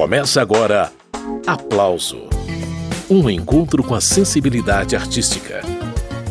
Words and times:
Começa 0.00 0.40
agora 0.40 0.90
Aplauso 1.46 2.22
um 3.10 3.28
encontro 3.28 3.84
com 3.84 3.94
a 3.94 4.00
sensibilidade 4.00 4.96
artística. 4.96 5.60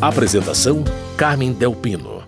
Apresentação: 0.00 0.82
Carmen 1.16 1.52
Delpino. 1.52 2.24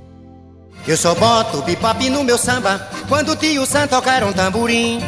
Eu 0.87 0.97
só 0.97 1.17
boto 1.17 1.61
bipop 1.63 2.09
no 2.11 2.23
meu 2.23 2.39
samba 2.39 2.89
quando 3.09 3.33
o 3.33 3.37
tio 3.37 3.67
Sam 3.67 3.89
tocar 3.89 4.23
um 4.23 4.33
tamborim. 4.33 5.01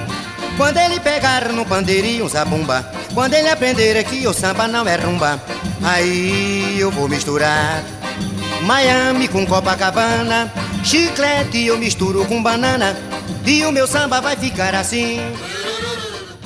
Quando 0.56 0.76
ele 0.78 0.98
pegar 0.98 1.52
no 1.52 1.64
pandeirinho 1.64 2.24
um 2.24 2.28
zabumba, 2.28 2.84
quando 3.14 3.34
ele 3.34 3.48
aprender 3.48 4.02
que 4.02 4.26
o 4.26 4.34
samba 4.34 4.66
não 4.66 4.88
é 4.88 4.96
rumba, 4.96 5.40
aí 5.84 6.76
eu 6.80 6.90
vou 6.90 7.08
misturar 7.08 7.80
Miami 8.62 9.28
com 9.28 9.46
Copacabana, 9.46 10.52
chiclete 10.82 11.64
eu 11.64 11.78
misturo 11.78 12.24
com 12.24 12.42
banana, 12.42 12.96
e 13.46 13.64
o 13.64 13.70
meu 13.70 13.86
samba 13.86 14.20
vai 14.20 14.34
ficar 14.34 14.74
assim. 14.74 15.20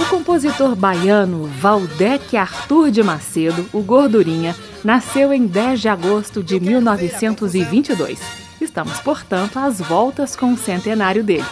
Compositor 0.09 0.75
baiano 0.75 1.45
Valdec 1.45 2.35
Arthur 2.35 2.91
de 2.91 3.03
Macedo, 3.03 3.69
o 3.75 3.83
Gordurinha, 3.83 4.57
nasceu 4.83 5.35
em 5.35 5.47
10 5.47 5.81
de 5.83 5.89
agosto 5.89 6.43
de 6.43 6.59
1922. 6.59 8.19
Estamos, 8.59 8.99
portanto, 9.01 9.59
às 9.59 9.79
voltas 9.81 10.35
com 10.35 10.55
o 10.55 10.57
centenário 10.57 11.23
dele. 11.23 11.45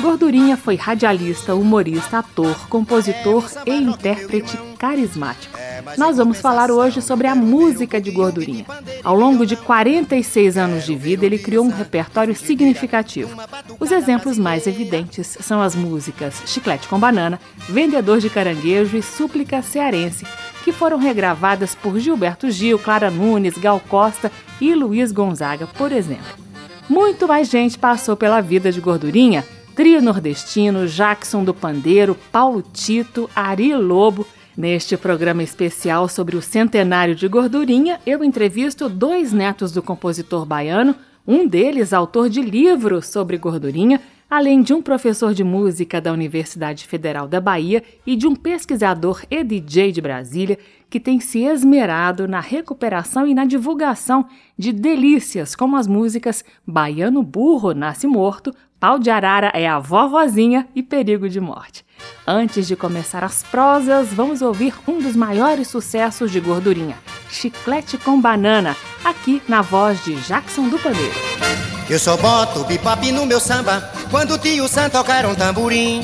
Gordurinha 0.00 0.56
foi 0.56 0.76
radialista, 0.76 1.56
humorista, 1.56 2.18
ator, 2.18 2.68
compositor 2.68 3.44
e 3.66 3.72
intérprete 3.72 4.56
carismático. 4.78 5.63
Nós 5.96 6.16
vamos 6.16 6.40
falar 6.40 6.70
hoje 6.70 7.00
sobre 7.00 7.26
a 7.26 7.34
música 7.34 8.00
de 8.00 8.10
Gordurinha. 8.10 8.64
Ao 9.02 9.14
longo 9.14 9.46
de 9.46 9.56
46 9.56 10.56
anos 10.56 10.84
de 10.84 10.94
vida, 10.94 11.24
ele 11.24 11.38
criou 11.38 11.64
um 11.64 11.70
repertório 11.70 12.34
significativo. 12.34 13.36
Os 13.78 13.92
exemplos 13.92 14.38
mais 14.38 14.66
evidentes 14.66 15.38
são 15.40 15.60
as 15.60 15.74
músicas 15.74 16.42
Chiclete 16.46 16.88
com 16.88 16.98
Banana, 16.98 17.40
Vendedor 17.68 18.18
de 18.18 18.30
Caranguejo 18.30 18.96
e 18.96 19.02
Súplica 19.02 19.62
Cearense, 19.62 20.26
que 20.64 20.72
foram 20.72 20.98
regravadas 20.98 21.74
por 21.74 21.98
Gilberto 21.98 22.50
Gil, 22.50 22.78
Clara 22.78 23.10
Nunes, 23.10 23.58
Gal 23.58 23.80
Costa 23.88 24.32
e 24.60 24.74
Luiz 24.74 25.12
Gonzaga, 25.12 25.66
por 25.66 25.92
exemplo. 25.92 26.44
Muito 26.88 27.26
mais 27.26 27.48
gente 27.48 27.78
passou 27.78 28.16
pela 28.16 28.40
vida 28.40 28.70
de 28.70 28.80
Gordurinha, 28.80 29.44
Trio 29.74 30.00
Nordestino, 30.00 30.86
Jackson 30.86 31.42
do 31.42 31.52
Pandeiro, 31.52 32.16
Paulo 32.30 32.62
Tito, 32.62 33.28
Ari 33.34 33.74
Lobo. 33.74 34.26
Neste 34.56 34.96
programa 34.96 35.42
especial 35.42 36.08
sobre 36.08 36.36
o 36.36 36.42
centenário 36.42 37.14
de 37.14 37.26
Gordurinha, 37.26 37.98
eu 38.06 38.22
entrevisto 38.22 38.88
dois 38.88 39.32
netos 39.32 39.72
do 39.72 39.82
compositor 39.82 40.46
baiano, 40.46 40.94
um 41.26 41.44
deles 41.44 41.92
autor 41.92 42.28
de 42.28 42.40
livros 42.40 43.08
sobre 43.08 43.36
gordurinha, 43.36 44.00
além 44.28 44.62
de 44.62 44.72
um 44.72 44.82
professor 44.82 45.34
de 45.34 45.44
música 45.44 46.00
da 46.00 46.12
Universidade 46.12 46.86
Federal 46.86 47.28
da 47.28 47.40
Bahia 47.40 47.82
e 48.06 48.16
de 48.16 48.26
um 48.26 48.34
pesquisador 48.34 49.22
e 49.30 49.42
DJ 49.44 49.92
de 49.92 50.00
Brasília 50.00 50.58
que 50.88 51.00
tem 51.00 51.18
se 51.20 51.42
esmerado 51.42 52.28
na 52.28 52.40
recuperação 52.40 53.26
e 53.26 53.34
na 53.34 53.44
divulgação 53.44 54.26
de 54.56 54.72
delícias 54.72 55.56
como 55.56 55.76
as 55.76 55.86
músicas 55.86 56.44
Baiano 56.66 57.22
Burro 57.22 57.72
Nasce 57.72 58.06
Morto, 58.06 58.54
Pau 58.78 58.98
de 58.98 59.08
Arara 59.08 59.50
é 59.54 59.66
a 59.66 59.78
vovozinha 59.78 60.68
e 60.74 60.82
Perigo 60.82 61.28
de 61.28 61.40
Morte. 61.40 61.84
Antes 62.26 62.66
de 62.66 62.76
começar 62.76 63.24
as 63.24 63.42
prosas, 63.42 64.12
vamos 64.12 64.42
ouvir 64.42 64.74
um 64.86 64.98
dos 64.98 65.16
maiores 65.16 65.68
sucessos 65.68 66.30
de 66.30 66.38
gordurinha, 66.38 66.98
Chiclete 67.30 67.96
com 67.96 68.20
Banana, 68.20 68.76
aqui 69.04 69.42
na 69.48 69.62
voz 69.62 70.04
de 70.04 70.14
Jackson 70.16 70.68
do 70.68 70.78
Pandeiro. 70.78 71.73
Eu 71.88 71.98
só 71.98 72.16
boto 72.16 72.64
bipop 72.64 73.12
no 73.12 73.26
meu 73.26 73.38
samba 73.38 73.90
quando 74.10 74.34
o 74.34 74.38
tio 74.38 74.66
Sam 74.68 74.88
tocar 74.88 75.26
um 75.26 75.34
tamborim. 75.34 76.02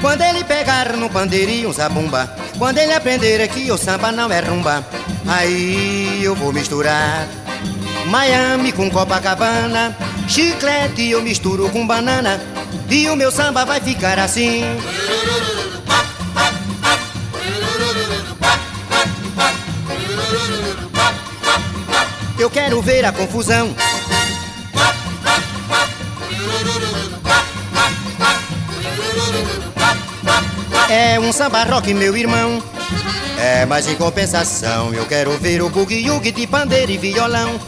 Quando 0.00 0.22
ele 0.22 0.44
pegar 0.44 0.96
no 0.96 1.10
pandeirinho 1.10 1.70
um 1.70 1.72
zabumba, 1.72 2.32
quando 2.56 2.78
ele 2.78 2.92
aprender 2.92 3.46
que 3.48 3.70
o 3.72 3.76
samba 3.76 4.12
não 4.12 4.30
é 4.30 4.38
rumba, 4.38 4.86
aí 5.26 6.20
eu 6.22 6.36
vou 6.36 6.52
misturar 6.52 7.26
Miami 8.06 8.70
com 8.70 8.88
Copacabana, 8.88 9.96
chiclete 10.28 11.10
eu 11.10 11.20
misturo 11.20 11.68
com 11.70 11.84
banana 11.84 12.40
e 12.88 13.08
o 13.10 13.16
meu 13.16 13.32
samba 13.32 13.64
vai 13.64 13.80
ficar 13.80 14.20
assim. 14.20 14.62
Eu 22.38 22.48
quero 22.48 22.80
ver 22.80 23.04
a 23.04 23.10
confusão. 23.10 23.74
É 30.90 31.20
um 31.20 31.30
samba 31.32 31.64
rock, 31.64 31.92
meu 31.92 32.16
irmão. 32.16 32.62
É, 33.38 33.66
mas 33.66 33.86
em 33.86 33.94
compensação 33.94 34.92
eu 34.94 35.04
quero 35.04 35.36
ver 35.38 35.62
o 35.62 35.68
bugue 35.68 36.32
de 36.32 36.46
pandeiro 36.46 36.90
e 36.90 36.96
violão. 36.96 37.60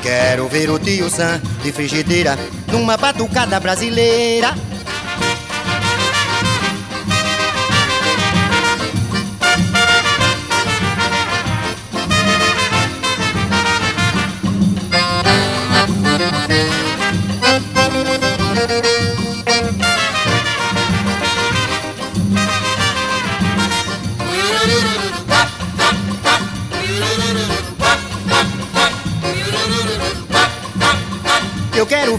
Quero 0.00 0.46
ver 0.48 0.70
o 0.70 0.78
tio 0.78 1.10
Sam 1.10 1.40
de 1.64 1.72
frigideira 1.72 2.38
numa 2.70 2.96
batucada 2.96 3.58
brasileira. 3.58 4.54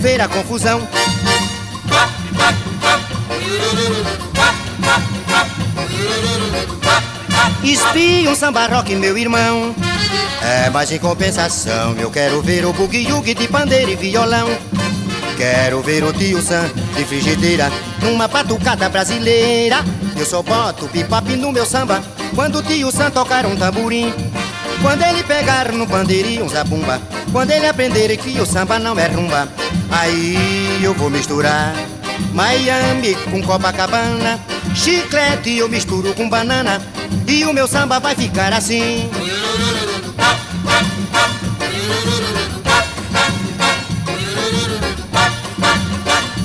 Ver 0.06 0.22
a 0.22 0.28
confusão. 0.28 0.88
Espia 7.64 8.30
um 8.30 8.36
samba 8.36 8.68
rock, 8.68 8.94
meu 8.94 9.18
irmão. 9.18 9.74
É, 10.44 10.70
mas 10.70 10.92
em 10.92 11.00
compensação 11.00 11.96
eu 11.98 12.12
quero 12.12 12.40
ver 12.44 12.68
o 12.68 12.72
bugue 12.72 13.04
de 13.34 13.48
pandeiro 13.48 13.90
e 13.90 13.96
violão. 13.96 14.48
Quero 15.38 15.82
ver 15.82 16.04
o 16.04 16.14
tio 16.14 16.40
Sam 16.40 16.70
de 16.96 17.04
frigideira 17.04 17.72
numa 18.04 18.28
batucada 18.28 18.88
brasileira. 18.88 19.78
Eu 20.16 20.26
só 20.28 20.44
boto 20.44 20.88
bipop 20.94 21.36
no 21.36 21.52
meu 21.52 21.66
samba 21.66 22.04
quando 22.36 22.60
o 22.60 22.64
tio 22.64 22.92
Sam 22.92 23.10
tocar 23.10 23.48
um 23.48 23.56
tamborim. 23.56 24.14
Quando 24.84 25.02
ele 25.02 25.24
pegar 25.24 25.72
no 25.72 25.88
pandeirinho 25.88 26.44
um 26.44 26.50
zabumba 26.50 27.02
Quando 27.32 27.50
ele 27.50 27.66
aprender 27.66 28.16
que 28.18 28.40
o 28.42 28.46
samba 28.46 28.78
não 28.78 29.00
é 29.00 29.08
rumba 29.08 29.48
Aí 29.90 30.80
eu 30.82 30.94
vou 30.94 31.10
misturar 31.10 31.74
Miami 32.34 33.16
com 33.32 33.42
Copacabana 33.42 34.40
Chiclete 34.74 35.58
eu 35.58 35.70
misturo 35.70 36.14
com 36.14 36.30
banana 36.30 36.82
E 37.28 37.46
o 37.46 37.54
meu 37.54 37.68
samba 37.68 38.00
vai 38.00 38.16
ficar 38.16 38.54
assim 38.54 39.10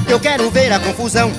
Eu 0.09 0.19
quero 0.19 0.51
ver 0.51 0.73
a 0.73 0.81
confusão 0.81 1.33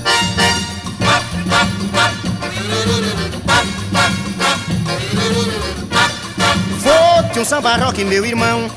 um 7.41 7.45
samba 7.45 7.75
rock, 7.75 8.03
meu 8.03 8.23
irmão. 8.23 8.69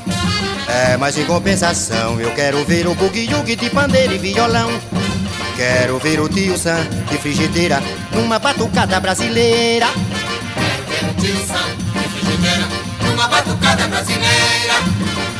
É, 0.67 0.97
mas 0.97 1.17
em 1.17 1.25
compensação 1.25 2.19
eu 2.19 2.31
quero 2.33 2.63
ver 2.65 2.87
o 2.87 2.95
bugue-yugue 2.95 3.55
de 3.55 3.69
pandeiro 3.69 4.13
e 4.13 4.17
violão. 4.17 4.69
Quero 5.55 5.99
ver 5.99 6.19
o 6.19 6.27
tio 6.27 6.57
Sam 6.57 6.83
de 7.09 7.17
frigideira 7.17 7.79
numa 8.13 8.39
batucada 8.39 8.99
brasileira. 8.99 9.87
Quero 9.87 10.85
ver 10.85 11.09
o 11.09 11.13
tio 11.21 11.45
Sam 11.45 11.75
de 11.93 12.09
frigideira 12.09 12.67
numa 13.07 13.27
batucada 13.27 13.87
brasileira. 13.87 14.75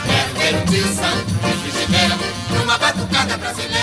Quero 0.06 0.40
ver 0.40 0.56
o 0.56 0.66
tio 0.72 0.88
Sam 0.94 1.18
de 1.42 1.58
frigideira 1.58 2.16
numa 2.58 2.78
batucada 2.78 3.38
brasileira. 3.38 3.76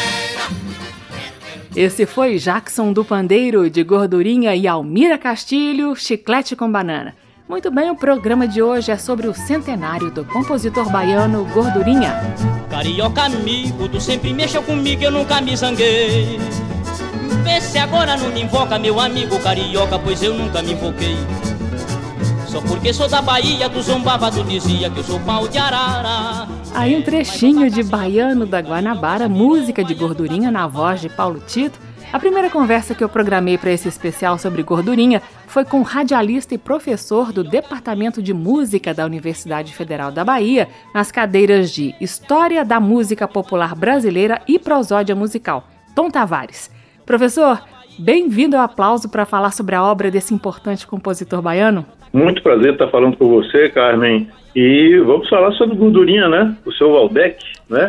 Esse 1.75 2.06
foi 2.06 2.38
Jackson 2.38 2.93
do 2.93 3.05
Pandeiro, 3.05 3.69
de 3.69 3.82
Gordurinha 3.82 4.55
e 4.55 4.69
Almira 4.69 5.19
Castilho, 5.19 5.96
Chiclete 5.96 6.55
com 6.55 6.70
Banana. 6.70 7.14
Muito 7.52 7.70
bem, 7.70 7.90
o 7.90 7.94
programa 7.94 8.49
de 8.49 8.62
hoje 8.62 8.90
é 8.90 8.96
sobre 8.96 9.28
o 9.28 9.34
centenário 9.34 10.10
do 10.10 10.25
compositor 10.25 10.90
baiano 10.90 11.44
Gordurinha. 11.52 12.14
Carioca 12.70 13.25
amigo, 13.25 13.90
tu 13.90 14.00
sempre 14.00 14.32
mexeu 14.32 14.62
comigo, 14.62 15.02
eu 15.02 15.10
nunca 15.10 15.38
me 15.43 15.54
zanguei. 15.54 16.40
Vê 17.44 17.60
se 17.60 17.76
agora 17.76 18.16
não 18.16 18.31
me 18.31 18.44
invoca, 18.44 18.78
meu 18.78 18.99
amigo 18.99 19.38
carioca, 19.40 19.99
pois 19.99 20.22
eu 20.22 20.32
nunca 20.32 20.62
me 20.62 20.72
invoquei. 20.72 21.14
Só 22.46 22.62
porque 22.62 22.90
sou 22.90 23.06
da 23.06 23.20
Bahia, 23.20 23.69
tu 23.69 23.82
zombava, 23.82 24.31
tu 24.31 24.43
dizia 24.44 24.88
que 24.88 25.00
eu 25.00 25.04
sou 25.04 25.20
pau 25.20 25.46
de 25.46 25.58
arara. 25.58 26.49
Aí 26.75 26.96
um 26.96 27.02
trechinho 27.02 27.70
de 27.70 27.82
Baiano 27.82 28.46
da 28.46 28.60
Guanabara, 28.62 29.28
música 29.28 29.84
de 29.84 29.93
Gordurinha 29.93 30.50
na 30.50 30.66
voz 30.66 31.02
de 31.02 31.10
Paulo 31.10 31.38
Tito 31.46 31.78
A 32.12 32.19
primeira 32.19 32.50
conversa 32.50 32.94
que 32.94 33.03
eu 33.03 33.09
programei 33.09 33.56
para 33.56 33.70
esse 33.70 33.88
especial 33.88 34.37
sobre 34.37 34.62
gordurinha 34.62 35.23
foi 35.47 35.64
com 35.64 35.81
radialista 35.81 36.55
e 36.55 36.59
professor 36.59 37.32
do 37.32 37.43
Departamento 37.43 38.23
de 38.23 38.35
Música 38.35 38.93
da 38.93 39.06
Universidade 39.06 39.75
Federal 39.75 40.12
da 40.12 40.23
Bahia, 40.23 40.69
nas 40.94 41.11
cadeiras 41.11 41.70
de 41.70 41.94
História 41.99 42.67
da 42.67 42.79
Música 42.79 43.26
Popular 43.26 43.75
Brasileira 43.75 44.43
e 44.47 44.59
Prosódia 44.59 45.17
Musical, 45.17 45.67
Tom 45.97 46.11
Tavares. 46.11 46.70
Professor, 47.06 47.62
bem-vindo 47.99 48.59
ao 48.59 48.64
aplauso 48.64 49.11
para 49.11 49.25
falar 49.25 49.53
sobre 49.53 49.75
a 49.75 49.82
obra 49.82 50.11
desse 50.11 50.35
importante 50.35 50.87
compositor 50.87 51.41
baiano. 51.41 51.87
Muito 52.12 52.43
prazer 52.43 52.75
estar 52.75 52.88
falando 52.88 53.17
com 53.17 53.26
você, 53.26 53.70
Carmen. 53.70 54.29
E 54.55 54.99
vamos 55.06 55.31
falar 55.31 55.50
sobre 55.53 55.76
gordurinha, 55.76 56.29
né? 56.29 56.55
O 56.67 56.73
seu 56.73 56.93
Valdec, 56.93 57.43
né? 57.70 57.88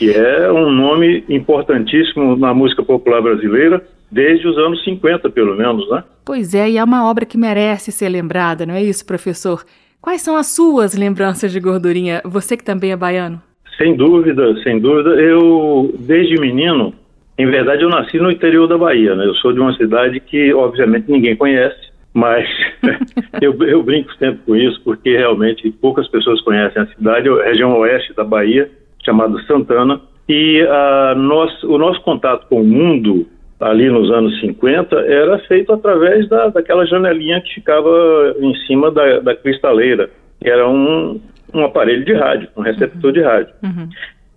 Que 0.00 0.10
é 0.10 0.50
um 0.50 0.70
nome 0.72 1.22
importantíssimo 1.28 2.34
na 2.34 2.54
música 2.54 2.82
popular 2.82 3.20
brasileira 3.20 3.82
desde 4.10 4.48
os 4.48 4.56
anos 4.56 4.82
50, 4.82 5.28
pelo 5.28 5.54
menos, 5.54 5.88
né? 5.90 6.02
Pois 6.24 6.54
é, 6.54 6.70
e 6.70 6.78
é 6.78 6.82
uma 6.82 7.06
obra 7.06 7.26
que 7.26 7.36
merece 7.36 7.92
ser 7.92 8.08
lembrada, 8.08 8.64
não 8.64 8.72
é 8.72 8.82
isso, 8.82 9.04
professor? 9.04 9.62
Quais 10.00 10.22
são 10.22 10.38
as 10.38 10.46
suas 10.46 10.96
lembranças 10.96 11.52
de 11.52 11.60
gordurinha? 11.60 12.22
Você 12.24 12.56
que 12.56 12.64
também 12.64 12.92
é 12.92 12.96
baiano? 12.96 13.42
Sem 13.76 13.94
dúvida, 13.94 14.56
sem 14.62 14.80
dúvida. 14.80 15.10
Eu, 15.20 15.94
desde 15.98 16.40
menino, 16.40 16.94
em 17.36 17.44
verdade, 17.44 17.82
eu 17.82 17.90
nasci 17.90 18.16
no 18.18 18.30
interior 18.30 18.66
da 18.66 18.78
Bahia, 18.78 19.14
né? 19.14 19.26
Eu 19.26 19.34
sou 19.34 19.52
de 19.52 19.60
uma 19.60 19.76
cidade 19.76 20.18
que, 20.18 20.50
obviamente, 20.54 21.12
ninguém 21.12 21.36
conhece, 21.36 21.90
mas 22.14 22.48
eu, 23.42 23.52
eu, 23.64 23.82
brinco 23.82 24.10
sempre 24.14 24.40
com 24.46 24.56
isso, 24.56 24.80
porque 24.82 25.14
realmente 25.14 25.70
poucas 25.72 26.08
pessoas 26.08 26.40
conhecem 26.40 26.80
a 26.80 26.86
cidade, 26.86 27.28
a 27.28 27.44
região 27.44 27.78
oeste 27.78 28.14
da 28.14 28.24
Bahia, 28.24 28.70
chamado 29.10 29.40
Santana, 29.42 30.00
e 30.28 30.62
uh, 30.62 31.18
nós, 31.18 31.62
o 31.64 31.76
nosso 31.76 32.00
contato 32.02 32.46
com 32.48 32.60
o 32.60 32.64
mundo 32.64 33.26
ali 33.58 33.90
nos 33.90 34.10
anos 34.10 34.40
50 34.40 34.96
era 35.00 35.38
feito 35.40 35.72
através 35.72 36.28
da, 36.28 36.48
daquela 36.48 36.86
janelinha 36.86 37.40
que 37.40 37.54
ficava 37.54 38.34
em 38.38 38.54
cima 38.66 38.90
da, 38.90 39.18
da 39.18 39.34
cristaleira, 39.34 40.08
que 40.40 40.48
era 40.48 40.66
um, 40.68 41.20
um 41.52 41.64
aparelho 41.64 42.04
de 42.04 42.14
rádio, 42.14 42.48
um 42.56 42.62
receptor 42.62 43.06
uhum. 43.06 43.12
de 43.12 43.20
rádio. 43.20 43.52
Uhum. 43.62 43.88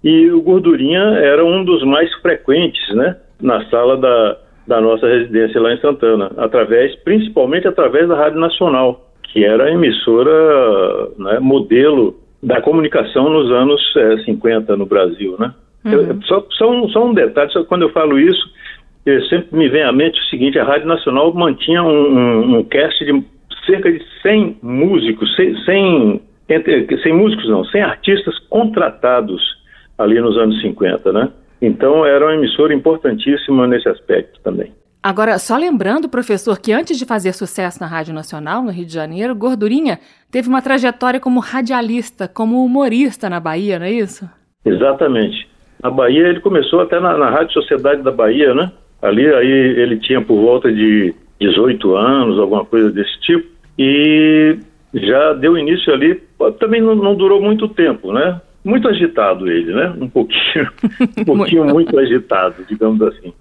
E 0.03 0.29
o 0.31 0.41
Gordurinha 0.41 0.99
era 0.99 1.45
um 1.45 1.63
dos 1.63 1.83
mais 1.83 2.11
frequentes, 2.15 2.93
né, 2.95 3.15
na 3.41 3.63
sala 3.69 3.95
da, 3.95 4.37
da 4.67 4.81
nossa 4.81 5.07
residência 5.07 5.61
lá 5.61 5.73
em 5.73 5.79
Santana, 5.79 6.31
através, 6.37 6.93
principalmente 7.03 7.67
através 7.67 8.09
da 8.09 8.15
Rádio 8.15 8.39
Nacional, 8.39 9.09
que 9.31 9.45
era 9.45 9.65
a 9.65 9.71
emissora 9.71 11.09
né, 11.17 11.39
modelo 11.39 12.22
da 12.43 12.61
comunicação 12.61 13.29
nos 13.29 13.51
anos 13.51 13.81
é, 13.95 14.13
eh, 14.13 14.17
50 14.25 14.75
no 14.75 14.85
Brasil, 14.85 15.35
né? 15.39 15.53
Uhum. 15.85 15.91
Eu, 15.91 16.21
só, 16.23 16.45
só, 16.51 16.71
um, 16.71 16.89
só 16.89 17.05
um 17.05 17.13
detalhe, 17.13 17.51
só 17.51 17.63
quando 17.63 17.83
eu 17.83 17.89
falo 17.89 18.19
isso, 18.19 18.45
eu 19.05 19.21
sempre 19.25 19.57
me 19.57 19.69
vem 19.69 19.83
à 19.83 19.91
mente 19.91 20.19
o 20.19 20.25
seguinte, 20.25 20.59
a 20.59 20.63
Rádio 20.63 20.87
Nacional 20.87 21.33
mantinha 21.33 21.83
um, 21.83 21.89
um, 21.89 22.57
um 22.59 22.63
cast 22.63 23.03
de 23.03 23.23
cerca 23.65 23.91
de 23.91 24.01
100 24.21 24.57
músicos, 24.61 25.33
100, 25.35 25.63
100, 25.63 26.21
entre, 26.49 27.01
100 27.01 27.13
músicos 27.13 27.49
não, 27.49 27.63
100 27.65 27.81
artistas 27.81 28.37
contratados 28.49 29.41
ali 29.97 30.19
nos 30.19 30.37
anos 30.37 30.59
50, 30.61 31.13
né? 31.13 31.29
Então 31.61 32.05
era 32.05 32.25
uma 32.25 32.35
emissora 32.35 32.73
importantíssima 32.73 33.65
nesse 33.67 33.87
aspecto 33.87 34.39
também. 34.43 34.71
Agora, 35.03 35.37
só 35.37 35.57
lembrando, 35.57 36.07
professor, 36.07 36.57
que 36.57 36.71
antes 36.71 36.97
de 36.97 37.05
fazer 37.05 37.33
sucesso 37.33 37.77
na 37.81 37.85
Rádio 37.87 38.13
Nacional, 38.13 38.63
no 38.63 38.71
Rio 38.71 38.85
de 38.85 38.93
Janeiro, 38.93 39.35
Gordurinha 39.35 39.99
teve 40.31 40.47
uma 40.47 40.61
trajetória 40.61 41.19
como 41.19 41.41
radialista, 41.41 42.25
como 42.25 42.63
humorista 42.63 43.29
na 43.29 43.37
Bahia, 43.37 43.77
não 43.77 43.85
é 43.85 43.91
isso? 43.91 44.29
Exatamente. 44.63 45.45
Na 45.83 45.91
Bahia, 45.91 46.29
ele 46.29 46.39
começou 46.39 46.79
até 46.79 47.01
na, 47.01 47.17
na 47.17 47.29
Rádio 47.29 47.51
Sociedade 47.51 48.01
da 48.01 48.11
Bahia, 48.11 48.53
né? 48.53 48.71
Ali, 49.01 49.27
aí 49.27 49.51
ele 49.51 49.97
tinha 49.97 50.21
por 50.21 50.39
volta 50.39 50.71
de 50.71 51.13
18 51.41 51.95
anos, 51.97 52.39
alguma 52.39 52.63
coisa 52.63 52.89
desse 52.89 53.19
tipo, 53.19 53.45
e 53.77 54.57
já 54.93 55.33
deu 55.33 55.57
início 55.57 55.93
ali, 55.93 56.23
também 56.59 56.81
não, 56.81 56.95
não 56.95 57.13
durou 57.13 57.41
muito 57.41 57.67
tempo, 57.67 58.13
né? 58.13 58.39
Muito 58.63 58.87
agitado 58.87 59.51
ele, 59.51 59.73
né? 59.73 59.93
Um 59.99 60.07
pouquinho, 60.07 60.71
um 61.19 61.25
pouquinho 61.25 61.65
muito 61.73 61.99
agitado, 61.99 62.63
digamos 62.69 63.01
assim. 63.01 63.33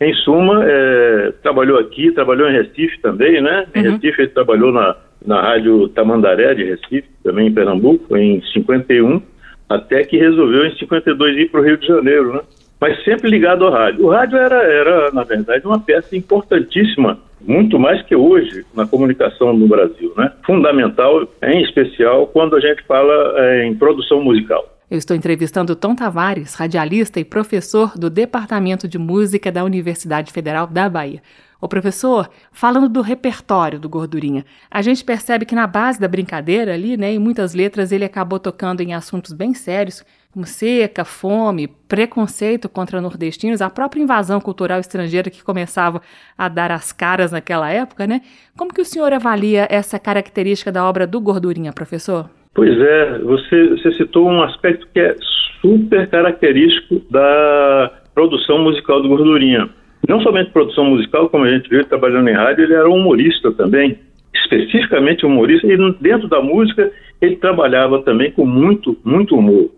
Em 0.00 0.12
suma, 0.14 0.62
é, 0.64 1.32
trabalhou 1.42 1.78
aqui, 1.78 2.12
trabalhou 2.12 2.48
em 2.48 2.52
Recife 2.52 3.00
também, 3.00 3.40
né? 3.40 3.66
Em 3.74 3.86
uhum. 3.86 3.92
Recife 3.92 4.22
ele 4.22 4.28
trabalhou 4.28 4.70
na, 4.70 4.94
na 5.24 5.40
Rádio 5.40 5.88
Tamandaré 5.88 6.54
de 6.54 6.64
Recife, 6.64 7.08
também 7.24 7.48
em 7.48 7.54
Pernambuco, 7.54 8.16
em 8.16 8.42
51, 8.52 9.22
até 9.68 10.04
que 10.04 10.18
resolveu 10.18 10.66
em 10.66 10.76
52 10.76 11.38
ir 11.38 11.50
para 11.50 11.60
o 11.60 11.64
Rio 11.64 11.78
de 11.78 11.86
Janeiro, 11.86 12.34
né? 12.34 12.40
Mas 12.78 13.02
sempre 13.04 13.30
ligado 13.30 13.64
ao 13.64 13.72
rádio. 13.72 14.04
O 14.04 14.10
rádio 14.10 14.36
era, 14.36 14.62
era, 14.62 15.10
na 15.10 15.24
verdade, 15.24 15.66
uma 15.66 15.80
peça 15.80 16.14
importantíssima, 16.14 17.18
muito 17.40 17.78
mais 17.78 18.02
que 18.02 18.14
hoje, 18.14 18.66
na 18.74 18.86
comunicação 18.86 19.54
no 19.54 19.66
Brasil, 19.66 20.12
né? 20.16 20.30
Fundamental, 20.44 21.26
em 21.42 21.62
especial, 21.62 22.26
quando 22.26 22.54
a 22.54 22.60
gente 22.60 22.82
fala 22.82 23.34
é, 23.38 23.64
em 23.64 23.74
produção 23.74 24.22
musical. 24.22 24.75
Eu 24.88 24.98
estou 24.98 25.16
entrevistando 25.16 25.74
Tom 25.74 25.96
Tavares, 25.96 26.54
radialista 26.54 27.18
e 27.18 27.24
professor 27.24 27.98
do 27.98 28.08
Departamento 28.08 28.86
de 28.86 28.98
Música 28.98 29.50
da 29.50 29.64
Universidade 29.64 30.32
Federal 30.32 30.68
da 30.68 30.88
Bahia. 30.88 31.20
O 31.60 31.66
professor, 31.66 32.30
falando 32.52 32.88
do 32.88 33.00
repertório 33.00 33.80
do 33.80 33.88
Gordurinha, 33.88 34.46
a 34.70 34.80
gente 34.82 35.04
percebe 35.04 35.44
que 35.44 35.56
na 35.56 35.66
base 35.66 35.98
da 35.98 36.06
brincadeira 36.06 36.74
ali, 36.74 36.96
né, 36.96 37.12
em 37.12 37.18
muitas 37.18 37.52
letras 37.52 37.90
ele 37.90 38.04
acabou 38.04 38.38
tocando 38.38 38.80
em 38.80 38.94
assuntos 38.94 39.32
bem 39.32 39.54
sérios, 39.54 40.04
como 40.32 40.46
seca, 40.46 41.04
fome, 41.04 41.66
preconceito 41.66 42.68
contra 42.68 43.00
nordestinos, 43.00 43.60
a 43.60 43.68
própria 43.68 44.00
invasão 44.00 44.40
cultural 44.40 44.78
estrangeira 44.78 45.30
que 45.30 45.42
começava 45.42 46.00
a 46.38 46.48
dar 46.48 46.70
as 46.70 46.92
caras 46.92 47.32
naquela 47.32 47.68
época, 47.68 48.06
né? 48.06 48.20
Como 48.56 48.72
que 48.72 48.82
o 48.82 48.84
senhor 48.84 49.12
avalia 49.12 49.66
essa 49.68 49.98
característica 49.98 50.70
da 50.70 50.88
obra 50.88 51.08
do 51.08 51.20
Gordurinha, 51.20 51.72
professor? 51.72 52.30
Pois 52.56 52.80
é, 52.80 53.18
você, 53.18 53.68
você 53.68 53.92
citou 53.92 54.26
um 54.26 54.42
aspecto 54.42 54.88
que 54.94 54.98
é 54.98 55.14
super 55.60 56.08
característico 56.08 57.02
da 57.10 57.92
produção 58.14 58.60
musical 58.60 59.02
do 59.02 59.10
Gordurinha. 59.10 59.68
Não 60.08 60.22
somente 60.22 60.52
produção 60.52 60.86
musical, 60.86 61.28
como 61.28 61.44
a 61.44 61.50
gente 61.50 61.68
viu 61.68 61.84
trabalhando 61.84 62.30
em 62.30 62.32
rádio, 62.32 62.64
ele 62.64 62.72
era 62.72 62.88
um 62.88 62.94
humorista 62.94 63.52
também, 63.52 63.98
especificamente 64.34 65.26
humorista, 65.26 65.66
e 65.66 65.76
dentro 66.00 66.28
da 66.28 66.40
música 66.40 66.90
ele 67.20 67.36
trabalhava 67.36 68.00
também 68.02 68.30
com 68.30 68.46
muito, 68.46 68.96
muito 69.04 69.36
humor. 69.36 69.70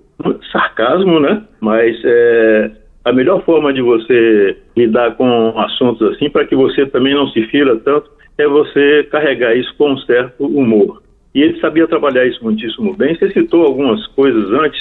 Sarcasmo, 0.52 1.18
né? 1.18 1.42
Mas 1.60 2.00
é, 2.04 2.70
a 3.04 3.12
melhor 3.12 3.42
forma 3.42 3.72
de 3.72 3.82
você 3.82 4.56
lidar 4.76 5.16
com 5.16 5.58
assuntos 5.58 6.12
assim, 6.12 6.30
para 6.30 6.44
que 6.44 6.54
você 6.54 6.86
também 6.86 7.14
não 7.14 7.26
se 7.28 7.42
fira 7.46 7.74
tanto, 7.74 8.08
é 8.38 8.46
você 8.46 9.02
carregar 9.10 9.56
isso 9.56 9.74
com 9.76 9.94
um 9.94 9.98
certo 9.98 10.46
humor. 10.46 11.02
E 11.34 11.42
ele 11.42 11.60
sabia 11.60 11.86
trabalhar 11.86 12.26
isso 12.26 12.42
muitíssimo 12.42 12.96
bem. 12.96 13.14
Você 13.14 13.30
citou 13.30 13.64
algumas 13.64 14.06
coisas 14.08 14.50
antes 14.50 14.80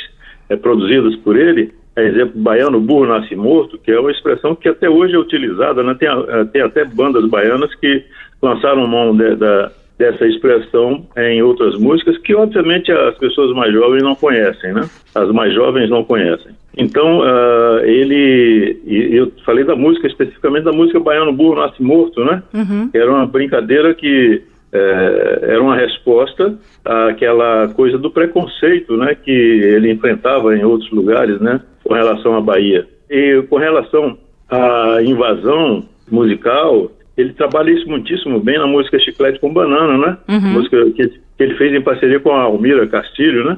é, 0.50 0.56
produzidas 0.56 1.16
por 1.18 1.38
ele, 1.38 1.74
é, 1.96 2.06
exemplo, 2.06 2.40
baiano 2.40 2.80
burro 2.80 3.08
nasce 3.08 3.36
morto, 3.36 3.78
que 3.78 3.92
é 3.92 4.00
uma 4.00 4.12
expressão 4.12 4.56
que 4.56 4.70
até 4.70 4.90
hoje 4.90 5.16
é 5.16 5.20
utilizada, 5.20 5.84
né? 5.84 5.96
tem, 5.96 6.08
é, 6.08 6.46
tem 6.46 6.62
até 6.62 6.86
bandas 6.86 7.28
baianas 7.28 7.74
que 7.76 8.04
lançaram 8.42 8.88
mão 8.88 9.16
de, 9.16 9.36
da, 9.36 9.72
dessa 9.98 10.28
expressão 10.28 11.06
em 11.18 11.42
outras 11.42 11.78
músicas 11.78 12.18
que 12.20 12.36
obviamente 12.36 12.92
as 12.92 13.18
pessoas 13.18 13.52
mais 13.56 13.74
jovens 13.74 14.04
não 14.04 14.14
conhecem, 14.14 14.74
né? 14.74 14.88
As 15.16 15.32
mais 15.32 15.54
jovens 15.56 15.90
não 15.90 16.04
conhecem. 16.04 16.52
Então 16.78 17.22
uh, 17.22 17.80
ele, 17.84 18.80
eu 18.86 19.32
falei 19.44 19.64
da 19.64 19.76
música 19.76 20.06
especificamente 20.06 20.66
da 20.66 20.72
música 20.72 21.00
baiano 21.00 21.34
burro 21.34 21.56
nasce 21.56 21.82
morto, 21.82 22.24
né? 22.24 22.44
Uhum. 22.54 22.92
Era 22.94 23.12
uma 23.12 23.26
brincadeira 23.26 23.96
que 23.96 24.44
é, 24.72 25.40
era 25.44 25.62
uma 25.62 25.76
resposta 25.76 26.58
àquela 26.84 27.68
coisa 27.70 27.98
do 27.98 28.12
preconceito 28.12 28.98
né, 28.98 29.16
que 29.16 29.32
ele 29.32 29.92
enfrentava 29.92 30.56
em 30.56 30.64
outros 30.64 30.90
lugares 30.92 31.40
né, 31.40 31.62
com 31.84 31.94
relação 31.94 32.36
à 32.36 32.42
Bahia. 32.42 32.88
E 33.10 33.42
com 33.50 33.58
relação 33.58 34.18
à 34.50 35.02
invasão 35.02 35.86
musical, 36.12 36.92
ele 37.18 37.34
trabalha 37.34 37.72
isso 37.72 37.88
muitíssimo 37.90 38.40
bem 38.40 38.60
na 38.60 38.68
música 38.68 39.00
Chiclete 39.00 39.40
com 39.40 39.52
Banana, 39.52 39.98
né? 39.98 40.18
Uhum. 40.30 40.52
Música 40.52 40.86
que, 40.92 41.08
que, 41.08 41.44
ele 41.44 41.56
fez 41.56 41.74
em 41.74 41.82
parceria 41.82 42.20
com 42.20 42.32
a 42.32 42.44
Almira 42.44 42.86
Castilho, 42.88 43.44
né? 43.44 43.58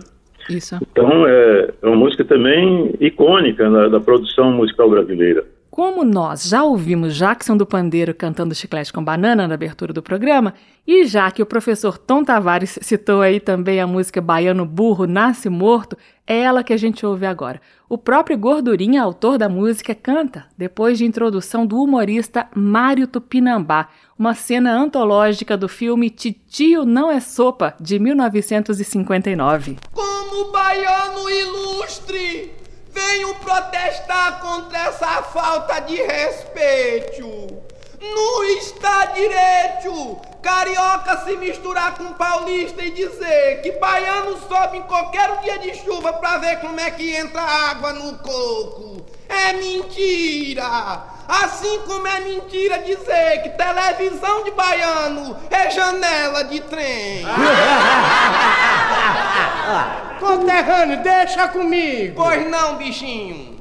Isso. 0.50 0.78
Então 0.82 1.28
é, 1.28 1.70
é 1.82 1.88
uma 1.88 1.96
música 1.96 2.24
também 2.24 2.96
icônica 3.00 3.70
da, 3.70 3.88
da 3.90 4.00
produção 4.00 4.52
musical 4.52 4.90
brasileira. 4.90 5.44
Como 5.70 6.04
nós 6.04 6.46
já 6.46 6.64
ouvimos 6.64 7.16
Jackson 7.16 7.56
do 7.56 7.66
Pandeiro 7.66 8.14
cantando 8.14 8.56
Chiclete 8.56 8.92
com 8.92 9.04
Banana 9.04 9.48
na 9.48 9.54
abertura 9.54 9.94
do 9.94 10.02
programa, 10.02 10.56
e 10.86 11.06
já 11.06 11.30
que 11.30 11.44
o 11.44 11.46
professor 11.46 11.98
Tom 11.98 12.24
Tavares 12.24 12.80
citou 12.82 13.22
aí 13.22 13.40
também 13.40 13.80
a 13.80 13.86
música 13.86 14.20
Baiano 14.20 14.66
Burro 14.66 15.06
Nasce 15.06 15.48
Morto, 15.48 15.96
é 16.26 16.40
ela 16.40 16.64
que 16.64 16.74
a 16.74 16.78
gente 16.78 17.06
ouve 17.06 17.28
agora. 17.28 17.62
O 17.88 17.98
próprio 17.98 18.38
Gordurinha, 18.38 19.04
autor 19.04 19.38
da 19.38 19.48
música, 19.48 19.94
canta 19.94 20.48
depois 20.58 20.98
de 20.98 21.06
introdução 21.06 21.68
do 21.68 21.82
humorista 21.82 22.48
Mário 22.56 23.06
Tupinambá, 23.06 23.90
uma 24.18 24.34
cena 24.34 24.76
antológica 24.76 25.56
do 25.56 25.70
filme 25.70 26.10
Titio 26.10 26.84
Não 26.84 27.12
é 27.12 27.20
Sopa, 27.20 27.76
de 27.80 28.00
1959. 28.00 29.78
Como 29.94 30.52
baiano 30.52 31.30
ilustre! 31.30 32.69
Venho 32.92 33.36
protestar 33.36 34.40
contra 34.40 34.88
essa 34.88 35.22
falta 35.24 35.80
de 35.82 35.96
respeito. 35.96 37.62
Não 38.02 38.44
está 38.46 39.06
direito 39.06 40.30
carioca 40.42 41.18
se 41.26 41.36
misturar 41.38 41.96
com 41.96 42.14
paulista 42.14 42.82
e 42.82 42.92
dizer 42.92 43.62
que 43.62 43.74
baiano 43.74 44.40
sobe 44.48 44.78
em 44.78 44.84
qualquer 44.84 45.38
dia 45.42 45.60
de 45.60 45.76
chuva 45.76 46.14
pra 46.14 46.38
ver 46.38 46.62
como 46.62 46.80
é 46.80 46.90
que 46.92 47.14
entra 47.16 47.42
água 47.42 47.92
no 47.94 48.18
coco. 48.20 49.06
É 49.28 49.54
mentira! 49.54 51.04
Assim 51.28 51.82
como 51.82 52.08
é 52.08 52.22
mentira 52.22 52.80
dizer 52.80 53.44
que 53.44 53.50
televisão 53.50 54.44
de 54.44 54.52
baiano 54.52 55.38
é 55.52 55.70
janela 55.70 56.44
de 56.46 56.62
trem. 56.62 57.26
Conterrâneo, 60.20 61.02
deixa 61.02 61.48
comigo. 61.48 62.14
Pois 62.18 62.50
não, 62.50 62.76
bichinho. 62.76 63.58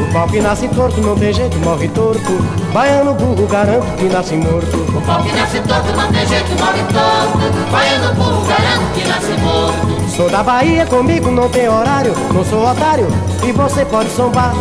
O 0.00 0.12
pau 0.12 0.28
que 0.28 0.40
nasce 0.40 0.68
torto 0.68 1.00
não 1.00 1.18
tem 1.18 1.32
jeito, 1.32 1.56
morre 1.58 1.88
torto. 1.88 2.20
Baiano 2.72 3.14
burro, 3.14 3.46
garanto 3.46 3.96
que 3.96 4.04
nasce 4.04 4.34
morto. 4.36 4.76
O 4.96 5.00
pau 5.00 5.22
que 5.22 5.32
nasce 5.32 5.60
torto 5.62 5.92
não 5.92 6.12
tem 6.12 6.26
jeito, 6.26 6.50
morre 6.60 6.82
torto. 6.92 7.70
Baiano 7.72 8.14
burro, 8.14 8.46
garanto 8.46 8.94
que 8.94 9.08
nasce 9.08 9.32
morto. 9.40 10.10
Sou 10.14 10.28
da 10.28 10.42
Bahia, 10.42 10.84
comigo 10.86 11.30
não 11.30 11.48
tem 11.48 11.68
horário. 11.68 12.14
Não 12.32 12.44
sou 12.44 12.64
otário 12.64 13.08
e 13.42 13.50
você 13.50 13.84
pode 13.86 14.10
sombar. 14.10 14.52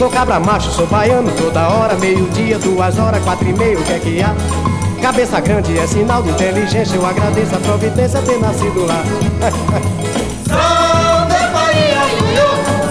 Sou 0.00 0.08
cabra 0.08 0.40
macho, 0.40 0.70
sou 0.70 0.86
baiano 0.86 1.30
toda 1.32 1.68
hora. 1.68 1.94
Meio-dia, 1.96 2.58
duas 2.58 2.98
horas, 2.98 3.22
quatro 3.22 3.46
e 3.46 3.52
meio, 3.52 3.78
o 3.78 3.84
que 3.84 3.92
é 3.92 3.98
que 3.98 4.22
há? 4.22 4.34
Cabeça 5.02 5.38
grande 5.40 5.78
é 5.78 5.86
sinal 5.86 6.22
de 6.22 6.30
inteligência. 6.30 6.96
Eu 6.96 7.04
agradeço 7.04 7.54
a 7.54 7.58
providência 7.58 8.22
ter 8.22 8.40
nascido 8.40 8.86
lá. 8.86 9.04
Salve 10.48 11.36
a 11.36 11.48
Bahia, 11.50 12.02
iuiu. 12.16 12.48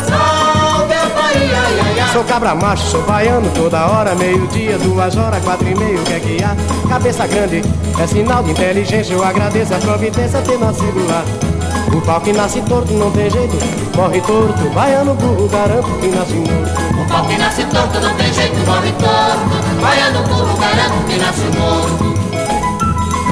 Salve 0.08 0.94
a 0.94 1.10
Bahia, 1.20 1.84
iaiá. 1.84 2.08
Sou 2.14 2.24
cabra 2.26 2.54
macho, 2.54 2.86
sou 2.86 3.02
baiano 3.02 3.50
toda 3.56 3.88
hora, 3.88 4.14
meio-dia, 4.14 4.78
duas 4.78 5.18
horas, 5.18 5.44
quatro 5.44 5.68
e 5.68 5.74
meio, 5.74 6.00
o 6.00 6.04
que 6.04 6.14
é 6.14 6.20
que 6.20 6.44
há? 6.44 6.56
Cabeça 6.88 7.26
grande 7.26 7.64
é 8.00 8.06
sinal 8.06 8.44
de 8.44 8.52
inteligência, 8.52 9.16
eu 9.16 9.24
agradeço 9.24 9.74
a 9.74 9.80
providência 9.80 10.44
ter 10.44 10.60
nascido 10.60 11.08
lá. 11.08 11.49
O 11.94 12.02
pau 12.02 12.22
que 12.22 12.32
nasce 12.34 12.62
torto 12.62 12.94
não 12.94 13.12
tem 13.12 13.30
jeito, 13.30 13.58
morre 13.96 14.22
torto, 14.22 14.70
baiano 14.74 15.16
burro, 15.16 15.48
garanto 15.50 15.90
que 16.00 16.08
nasce 16.08 16.34
morto. 16.36 17.02
O 17.02 17.06
pau 17.08 17.26
que 17.26 17.38
nasce 17.38 17.64
torto 17.66 18.00
não 18.00 18.14
tem 18.16 18.34
jeito, 18.34 18.58
morre 18.66 18.92
torto. 18.92 19.82
Baiano 19.82 20.24
burro, 20.24 20.58
garanto 20.58 21.06
que 21.08 21.18
nasce 21.18 21.46
morto. 21.58 22.04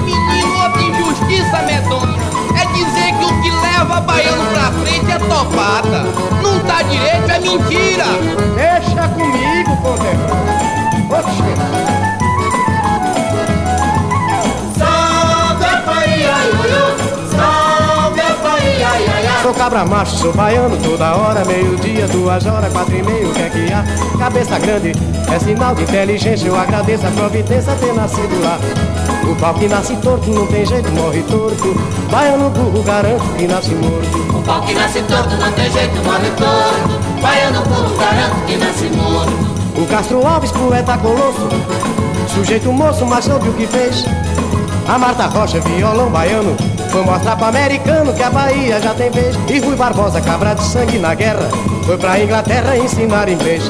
Menino, 0.03 0.63
outra 0.63 0.81
injustiça 0.81 1.61
medonha 1.63 2.17
é 2.59 2.65
dizer 2.73 3.13
que 3.17 3.25
o 3.25 3.41
que 3.41 3.51
leva 3.51 4.01
baiano 4.01 4.45
pra 4.51 4.71
frente 4.71 5.11
é 5.11 5.19
topada. 5.19 6.03
Não 6.41 6.59
tá 6.61 6.81
direito, 6.81 7.29
é 7.29 7.39
mentira. 7.39 8.05
Deixa 8.55 9.07
comigo, 9.09 9.77
conterrâneo. 9.77 10.67
Oxê. 11.09 12.26
Sou 19.47 19.53
cabra 19.53 19.85
macho, 19.85 20.17
sou 20.17 20.33
baiano 20.33 20.75
toda 20.75 21.15
hora, 21.15 21.45
meio-dia, 21.45 22.05
duas 22.09 22.45
horas, 22.45 22.69
quatro 22.69 22.97
e 22.97 23.01
meio, 23.01 23.29
o 23.29 23.33
que 23.33 23.41
é 23.43 23.49
que 23.49 23.71
há? 23.71 23.85
Cabeça 24.19 24.59
grande 24.59 24.91
é 25.33 25.39
sinal 25.39 25.73
de 25.73 25.83
inteligência, 25.83 26.49
eu 26.49 26.59
agradeço 26.59 27.07
a 27.07 27.11
providência 27.11 27.73
ter 27.75 27.93
nascido 27.93 28.43
lá. 28.43 28.59
O 29.23 29.33
pau 29.37 29.53
que 29.53 29.69
nasce 29.69 29.95
torto 30.01 30.29
não 30.31 30.45
tem 30.47 30.65
jeito, 30.65 30.91
morre 30.91 31.23
torto. 31.23 31.73
Baiano 32.11 32.49
burro, 32.49 32.83
garanto 32.83 33.23
que 33.37 33.47
nasce 33.47 33.73
morto. 33.75 34.37
O 34.37 34.43
pau 34.43 34.61
que 34.63 34.73
nasce 34.73 35.01
torto 35.03 35.37
não 35.37 35.51
tem 35.53 35.71
jeito, 35.71 35.95
morre 36.03 36.29
torto. 36.31 37.21
Baiano 37.21 37.61
burro, 37.61 37.95
garanto 37.95 38.45
que 38.45 38.57
nasce 38.57 38.89
morto. 38.89 39.81
O 39.81 39.85
Castro 39.87 40.27
Alves, 40.27 40.51
poeta 40.51 40.97
colosso, 40.97 41.47
sujeito 42.35 42.69
moço, 42.73 43.05
mas 43.05 43.23
soube 43.23 43.47
o 43.47 43.53
que 43.53 43.65
fez. 43.65 44.03
A 44.89 44.97
Marta 44.97 45.27
Rocha, 45.27 45.61
violão 45.61 46.09
baiano, 46.09 46.53
foi 46.89 47.03
mostrar 47.03 47.35
pro 47.35 47.45
americano 47.47 48.13
que 48.13 48.23
a 48.23 48.29
Bahia 48.29 48.79
já 48.81 48.93
tem 48.93 49.09
vez. 49.11 49.35
E 49.47 49.59
Rui 49.59 49.75
Barbosa, 49.75 50.21
cabra 50.21 50.53
de 50.55 50.63
sangue 50.63 50.97
na 50.97 51.13
guerra, 51.13 51.47
foi 51.85 51.97
pra 51.97 52.19
Inglaterra 52.19 52.77
ensinar 52.77 53.29
inglês. 53.29 53.63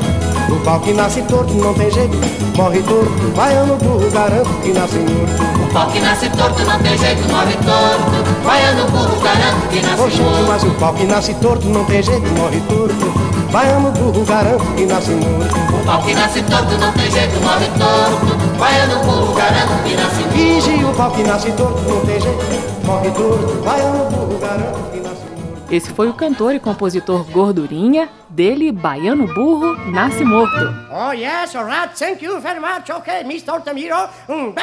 O 0.50 0.56
pau 0.64 0.80
que 0.80 0.94
nasce 0.94 1.22
torto 1.24 1.54
não 1.54 1.74
tem 1.74 1.92
jeito, 1.92 2.18
morre 2.56 2.82
torto. 2.84 3.34
Baiano 3.36 3.76
burro, 3.76 4.10
garanto 4.12 4.50
que 4.62 4.72
nasce 4.72 4.96
morto. 4.98 5.64
O 5.64 5.74
pau 5.74 5.88
que 5.88 6.00
nasce 6.00 6.30
torto 6.30 6.64
não 6.64 6.80
tem 6.80 6.98
jeito, 6.98 7.30
morre 7.30 7.54
torto. 7.54 8.46
Baiano 8.46 8.86
burro, 8.92 9.22
garanto 9.22 9.68
que 9.70 9.82
nasce 9.82 10.02
Oxente, 10.02 10.22
morto. 10.22 10.48
mas 10.48 10.64
o 10.64 10.72
pau 10.72 10.94
que 10.94 11.04
nasce 11.06 11.34
torto 11.36 11.68
não 11.68 11.84
tem 11.86 12.02
jeito, 12.02 12.28
morre 12.40 12.62
torto. 12.62 13.37
Baiano 13.52 13.92
burro, 13.92 14.26
garanto 14.26 14.66
que 14.76 14.86
nasce 14.86 15.12
morto. 15.12 15.56
O 15.82 15.86
pau 15.86 16.02
que 16.04 16.14
nasce 16.14 16.44
torto 16.44 16.78
não 16.78 16.92
tem 16.94 17.10
jeito, 17.12 17.40
morre 17.42 17.68
torto. 17.78 18.58
Baiano 18.58 19.00
burro, 19.04 19.34
garanto 19.34 19.84
que 19.84 19.96
nasce 19.96 20.20
morto. 20.22 20.32
Finge 20.34 20.84
o 20.86 20.94
pau 20.94 21.12
que 21.12 21.24
nasce 21.24 21.52
torto 21.54 21.82
não 21.82 22.06
tem 22.06 22.20
jeito, 22.20 22.86
morre 22.86 23.12
torto. 23.12 23.62
Baiano 23.64 24.06
burro, 24.10 24.38
garanto 24.40 24.92
que 24.92 25.00
nasce 25.00 25.22
morto. 25.22 25.28
Esse 25.74 25.90
foi 25.92 26.10
o 26.10 26.14
cantor 26.14 26.54
e 26.56 26.60
compositor 26.60 27.24
Gordurinha, 27.26 28.10
dele 28.30 28.72
Baiano 28.72 29.28
Burro 29.34 29.76
Nasce 29.92 30.24
Morto. 30.24 30.74
Oh, 30.90 31.12
yes, 31.12 31.56
all 31.56 31.66
right. 31.66 31.90
Thank 31.98 32.24
you 32.24 32.40
very 32.40 32.60
much. 32.60 32.90
Okay, 32.90 33.24
Mr. 33.26 33.50
Altamiro. 33.52 34.08
Hum, 34.30 34.54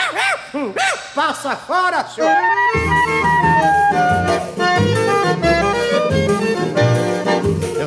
Passa 1.14 1.56
fora, 1.56 2.04
senhor. 2.06 2.30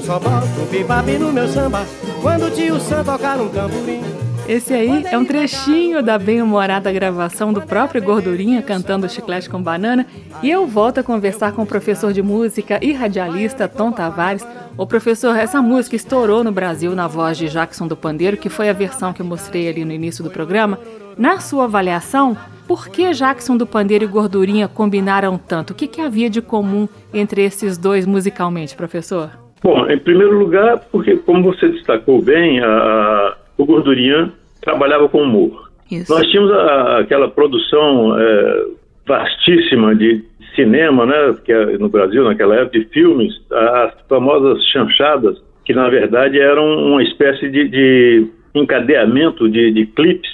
Só 0.07 0.17
boto 0.19 0.47
bebop 0.71 1.17
no 1.17 1.33
meu 1.33 1.49
samba 1.49 1.85
quando 2.21 2.45
o 2.45 2.49
tio 2.49 2.79
Sam 2.79 3.03
tocar 3.03 3.41
um 3.41 3.49
tamborim. 3.49 4.01
Esse 4.47 4.73
aí 4.73 5.03
é 5.05 5.17
um 5.17 5.25
trechinho 5.25 6.01
da 6.01 6.17
bem-humorada 6.17 6.89
gravação 6.93 7.51
do 7.51 7.61
próprio 7.61 8.01
Gordurinha 8.01 8.61
cantando 8.61 9.09
Chiclete 9.09 9.49
com 9.49 9.61
Banana. 9.61 10.07
E 10.41 10.49
eu 10.49 10.65
volto 10.65 10.99
a 10.99 11.03
conversar 11.03 11.51
com 11.51 11.63
o 11.63 11.67
professor 11.67 12.13
de 12.13 12.21
música 12.21 12.79
e 12.81 12.93
radialista 12.93 13.67
Tom 13.67 13.91
Tavares. 13.91 14.47
O 14.77 14.87
professor, 14.87 15.35
essa 15.35 15.61
música 15.61 15.97
estourou 15.97 16.41
no 16.41 16.53
Brasil 16.53 16.95
na 16.95 17.05
voz 17.05 17.37
de 17.37 17.49
Jackson 17.49 17.85
do 17.85 17.97
Pandeiro, 17.97 18.37
que 18.37 18.47
foi 18.47 18.69
a 18.69 18.73
versão 18.73 19.11
que 19.11 19.21
eu 19.21 19.25
mostrei 19.25 19.67
ali 19.67 19.83
no 19.83 19.91
início 19.91 20.23
do 20.23 20.31
programa. 20.31 20.79
Na 21.17 21.41
sua 21.41 21.65
avaliação, 21.65 22.37
por 22.65 22.87
que 22.87 23.11
Jackson 23.11 23.57
do 23.57 23.67
Pandeiro 23.67 24.05
e 24.05 24.07
Gordurinha 24.07 24.69
combinaram 24.69 25.37
tanto? 25.37 25.71
O 25.71 25.75
que, 25.75 25.85
que 25.85 25.99
havia 25.99 26.29
de 26.29 26.41
comum 26.41 26.87
entre 27.13 27.43
esses 27.43 27.77
dois 27.77 28.05
musicalmente, 28.05 28.73
professor? 28.73 29.46
Bom, 29.63 29.89
em 29.89 29.97
primeiro 29.97 30.37
lugar, 30.37 30.79
porque, 30.91 31.15
como 31.17 31.43
você 31.43 31.67
destacou 31.69 32.21
bem, 32.21 32.59
a, 32.63 33.35
o 33.57 33.65
Gordurinha 33.65 34.31
trabalhava 34.61 35.09
com 35.09 35.23
humor. 35.23 35.69
Isso. 35.91 36.11
Nós 36.13 36.27
tínhamos 36.27 36.51
a- 36.51 36.99
aquela 36.99 37.27
produção 37.29 38.17
é, 38.19 38.65
vastíssima 39.07 39.95
de 39.95 40.23
cinema, 40.55 41.05
né, 41.05 41.35
que 41.45 41.51
é 41.51 41.77
no 41.77 41.87
Brasil 41.89 42.23
naquela 42.23 42.55
época, 42.55 42.79
de 42.79 42.85
filmes, 42.85 43.33
as 43.51 43.93
famosas 44.09 44.63
chanchadas, 44.71 45.41
que 45.65 45.73
na 45.73 45.87
verdade 45.89 46.39
eram 46.39 46.65
uma 46.87 47.03
espécie 47.03 47.49
de, 47.49 47.67
de 47.69 48.27
encadeamento 48.55 49.47
de, 49.49 49.71
de 49.71 49.85
clipes 49.85 50.31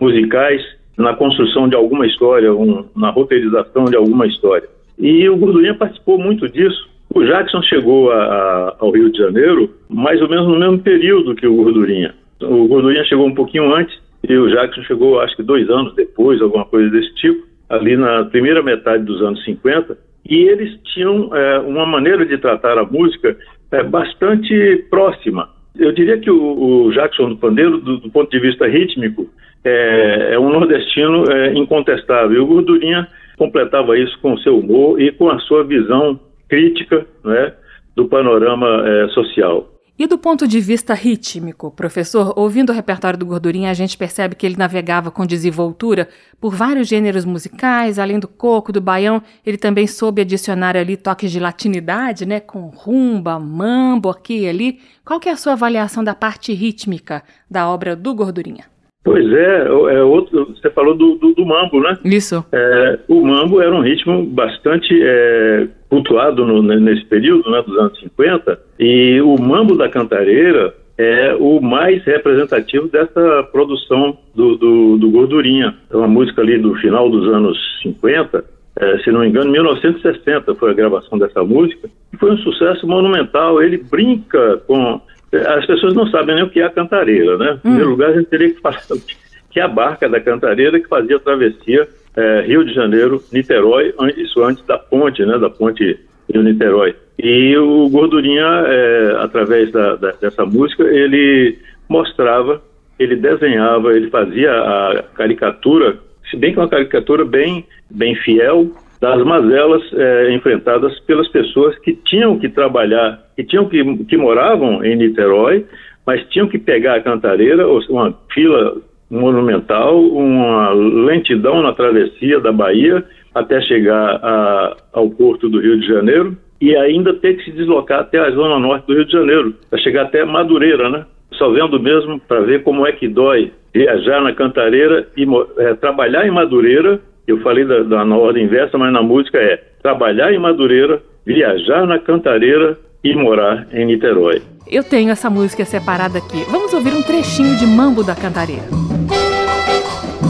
musicais 0.00 0.62
na 0.98 1.14
construção 1.14 1.68
de 1.68 1.74
alguma 1.76 2.06
história, 2.06 2.52
um- 2.52 2.84
na 2.96 3.10
roteirização 3.10 3.84
de 3.86 3.96
alguma 3.96 4.26
história. 4.26 4.68
E 4.98 5.26
o 5.28 5.36
Gordurinha 5.36 5.74
participou 5.74 6.18
muito 6.18 6.46
disso. 6.48 6.89
O 7.14 7.24
Jackson 7.24 7.62
chegou 7.62 8.10
a- 8.12 8.16
a- 8.24 8.76
ao 8.78 8.90
Rio 8.90 9.10
de 9.10 9.18
Janeiro 9.18 9.70
mais 9.88 10.20
ou 10.22 10.28
menos 10.28 10.46
no 10.46 10.58
mesmo 10.58 10.78
período 10.78 11.34
que 11.34 11.46
o 11.46 11.54
Gordurinha. 11.56 12.14
O 12.42 12.68
Gordurinha 12.68 13.04
chegou 13.04 13.26
um 13.26 13.34
pouquinho 13.34 13.74
antes 13.74 13.96
e 14.28 14.36
o 14.36 14.48
Jackson 14.48 14.82
chegou, 14.82 15.20
acho 15.20 15.34
que 15.36 15.42
dois 15.42 15.68
anos 15.68 15.94
depois, 15.94 16.40
alguma 16.40 16.64
coisa 16.64 16.88
desse 16.90 17.12
tipo, 17.16 17.42
ali 17.68 17.96
na 17.96 18.24
primeira 18.24 18.62
metade 18.62 19.04
dos 19.04 19.20
anos 19.22 19.42
50. 19.44 19.96
E 20.28 20.36
eles 20.36 20.78
tinham 20.94 21.34
é, 21.34 21.58
uma 21.60 21.84
maneira 21.84 22.24
de 22.24 22.38
tratar 22.38 22.78
a 22.78 22.84
música 22.84 23.36
é, 23.72 23.82
bastante 23.82 24.84
próxima. 24.88 25.48
Eu 25.78 25.92
diria 25.92 26.18
que 26.18 26.30
o, 26.30 26.86
o 26.86 26.92
Jackson 26.92 27.30
do 27.30 27.36
Pandeiro, 27.36 27.78
do, 27.78 27.96
do 27.98 28.10
ponto 28.10 28.30
de 28.30 28.38
vista 28.38 28.66
rítmico, 28.66 29.26
é, 29.64 30.30
é 30.34 30.38
um 30.38 30.50
nordestino 30.50 31.24
é, 31.30 31.54
incontestável. 31.54 32.36
E 32.36 32.38
o 32.38 32.46
Gordurinha 32.46 33.06
completava 33.36 33.98
isso 33.98 34.18
com 34.20 34.34
o 34.34 34.38
seu 34.40 34.58
humor 34.58 35.00
e 35.00 35.10
com 35.12 35.28
a 35.30 35.38
sua 35.40 35.64
visão 35.64 36.18
crítica 36.50 37.06
né, 37.24 37.54
do 37.96 38.06
panorama 38.08 38.86
é, 38.86 39.08
social. 39.10 39.68
E 39.98 40.06
do 40.06 40.16
ponto 40.16 40.48
de 40.48 40.60
vista 40.60 40.94
rítmico, 40.94 41.70
professor, 41.70 42.32
ouvindo 42.34 42.70
o 42.70 42.74
repertório 42.74 43.18
do 43.18 43.26
Gordurinha, 43.26 43.70
a 43.70 43.74
gente 43.74 43.98
percebe 43.98 44.34
que 44.34 44.46
ele 44.46 44.56
navegava 44.56 45.10
com 45.10 45.26
desenvoltura 45.26 46.08
por 46.40 46.54
vários 46.54 46.88
gêneros 46.88 47.26
musicais, 47.26 47.98
além 47.98 48.18
do 48.18 48.26
coco, 48.26 48.72
do 48.72 48.80
baião, 48.80 49.22
ele 49.44 49.58
também 49.58 49.86
soube 49.86 50.22
adicionar 50.22 50.74
ali 50.74 50.96
toques 50.96 51.30
de 51.30 51.38
latinidade, 51.38 52.24
né, 52.24 52.40
com 52.40 52.68
rumba, 52.68 53.38
mambo 53.38 54.08
aqui 54.08 54.44
e 54.44 54.48
ali. 54.48 54.80
Qual 55.04 55.20
que 55.20 55.28
é 55.28 55.32
a 55.32 55.36
sua 55.36 55.52
avaliação 55.52 56.02
da 56.02 56.14
parte 56.14 56.54
rítmica 56.54 57.22
da 57.50 57.68
obra 57.68 57.94
do 57.94 58.14
Gordurinha? 58.14 58.64
Pois 59.02 59.32
é, 59.32 59.66
é 59.66 60.02
outro, 60.02 60.54
você 60.54 60.68
falou 60.70 60.94
do, 60.94 61.14
do, 61.14 61.32
do 61.32 61.46
mambo, 61.46 61.80
né? 61.80 61.98
Isso. 62.04 62.44
É, 62.52 62.98
o 63.08 63.24
mambo 63.24 63.60
era 63.60 63.74
um 63.74 63.80
ritmo 63.80 64.24
bastante 64.26 64.94
é, 65.02 65.68
cultuado 65.88 66.44
no, 66.44 66.62
nesse 66.62 67.04
período, 67.06 67.50
né, 67.50 67.62
dos 67.62 67.78
anos 67.78 67.98
50, 67.98 68.58
e 68.78 69.20
o 69.22 69.40
mambo 69.40 69.74
da 69.74 69.88
cantareira 69.88 70.74
é 70.98 71.34
o 71.34 71.62
mais 71.62 72.04
representativo 72.04 72.88
dessa 72.88 73.42
produção 73.50 74.18
do, 74.34 74.56
do, 74.58 74.98
do 74.98 75.10
Gordurinha. 75.10 75.74
É 75.90 75.96
uma 75.96 76.06
música 76.06 76.42
ali 76.42 76.58
do 76.58 76.74
final 76.74 77.08
dos 77.08 77.26
anos 77.32 77.58
50, 77.82 78.44
é, 78.76 78.98
se 78.98 79.10
não 79.10 79.20
me 79.20 79.28
engano, 79.28 79.50
1960 79.50 80.54
foi 80.56 80.70
a 80.70 80.74
gravação 80.74 81.18
dessa 81.18 81.42
música, 81.42 81.88
e 82.12 82.18
foi 82.18 82.32
um 82.32 82.38
sucesso 82.38 82.86
monumental. 82.86 83.62
Ele 83.62 83.78
brinca 83.78 84.58
com 84.66 85.00
as 85.32 85.66
pessoas 85.66 85.94
não 85.94 86.06
sabem 86.08 86.34
nem 86.34 86.44
o 86.44 86.50
que 86.50 86.60
é 86.60 86.64
a 86.64 86.70
cantareira, 86.70 87.38
né? 87.38 87.52
Em 87.52 87.58
primeiro 87.58 87.88
hum. 87.88 87.90
lugar, 87.90 88.10
a 88.10 88.14
gente 88.14 88.26
teria 88.26 88.50
que 88.52 88.60
falar 88.60 88.80
que 89.50 89.60
é 89.60 89.62
a 89.62 89.68
barca 89.68 90.08
da 90.08 90.20
cantareira 90.20 90.80
que 90.80 90.88
fazia 90.88 91.16
a 91.16 91.20
travessia 91.20 91.88
é, 92.16 92.42
Rio 92.42 92.64
de 92.64 92.74
Janeiro, 92.74 93.22
Niterói, 93.32 93.94
isso 94.16 94.42
antes 94.42 94.64
da 94.66 94.78
ponte, 94.78 95.24
né? 95.24 95.38
Da 95.38 95.48
ponte 95.48 95.98
Rio-Niterói. 96.32 96.94
E 97.18 97.56
o 97.56 97.88
Gordurinha, 97.88 98.64
é, 98.66 99.16
através 99.20 99.70
da, 99.72 99.96
da, 99.96 100.12
dessa 100.12 100.44
música, 100.44 100.84
ele 100.84 101.58
mostrava, 101.88 102.62
ele 102.98 103.16
desenhava, 103.16 103.92
ele 103.94 104.10
fazia 104.10 104.50
a 104.52 105.02
caricatura, 105.14 105.98
se 106.30 106.36
bem 106.36 106.52
que 106.52 106.58
é 106.58 106.62
uma 106.62 106.68
caricatura 106.68 107.24
bem, 107.24 107.66
bem 107.90 108.14
fiel 108.16 108.70
das 109.00 109.22
mazelas 109.24 109.82
é, 109.94 110.32
enfrentadas 110.32 110.98
pelas 111.00 111.26
pessoas 111.28 111.78
que 111.78 111.94
tinham 111.94 112.38
que 112.38 112.48
trabalhar, 112.48 113.18
que 113.34 113.42
tinham 113.42 113.66
que, 113.66 114.04
que 114.04 114.16
moravam 114.16 114.84
em 114.84 114.94
Niterói, 114.94 115.64
mas 116.06 116.22
tinham 116.28 116.48
que 116.48 116.58
pegar 116.58 116.96
a 116.96 117.00
cantareira, 117.00 117.66
uma 117.66 118.14
fila 118.32 118.76
monumental, 119.10 120.00
uma 120.00 120.70
lentidão 120.70 121.62
na 121.62 121.72
travessia 121.72 122.40
da 122.40 122.52
Bahia 122.52 123.02
até 123.34 123.60
chegar 123.62 124.20
a, 124.22 124.76
ao 124.92 125.08
porto 125.10 125.48
do 125.48 125.60
Rio 125.60 125.80
de 125.80 125.86
Janeiro 125.86 126.36
e 126.60 126.76
ainda 126.76 127.14
ter 127.14 127.34
que 127.34 127.44
se 127.44 127.52
deslocar 127.52 128.00
até 128.00 128.18
a 128.18 128.30
zona 128.32 128.58
norte 128.58 128.86
do 128.86 128.94
Rio 128.94 129.06
de 129.06 129.12
Janeiro, 129.12 129.54
para 129.70 129.78
chegar 129.78 130.02
até 130.02 130.24
Madureira, 130.24 130.90
né? 130.90 131.06
Só 131.32 131.48
vendo 131.48 131.80
mesmo 131.80 132.20
para 132.20 132.40
ver 132.40 132.62
como 132.62 132.86
é 132.86 132.92
que 132.92 133.08
dói 133.08 133.50
viajar 133.72 134.20
na 134.20 134.34
Cantareira 134.34 135.06
e 135.16 135.24
é, 135.58 135.74
trabalhar 135.74 136.26
em 136.26 136.30
Madureira 136.30 137.00
eu 137.30 137.40
falei 137.42 137.64
da, 137.64 137.82
da, 137.82 138.04
na 138.04 138.16
ordem 138.16 138.44
inversa, 138.44 138.76
mas 138.76 138.92
na 138.92 139.02
música 139.02 139.38
é 139.38 139.62
trabalhar 139.82 140.32
em 140.32 140.38
Madureira, 140.38 141.02
viajar 141.24 141.86
na 141.86 141.98
Cantareira 141.98 142.78
e 143.02 143.14
morar 143.14 143.66
em 143.72 143.86
Niterói. 143.86 144.42
Eu 144.70 144.84
tenho 144.84 145.10
essa 145.10 145.30
música 145.30 145.64
separada 145.64 146.18
aqui. 146.18 146.44
Vamos 146.50 146.72
ouvir 146.72 146.92
um 146.92 147.02
trechinho 147.02 147.56
de 147.56 147.66
Mambo 147.66 148.04
da 148.04 148.14
Cantareira. 148.14 148.66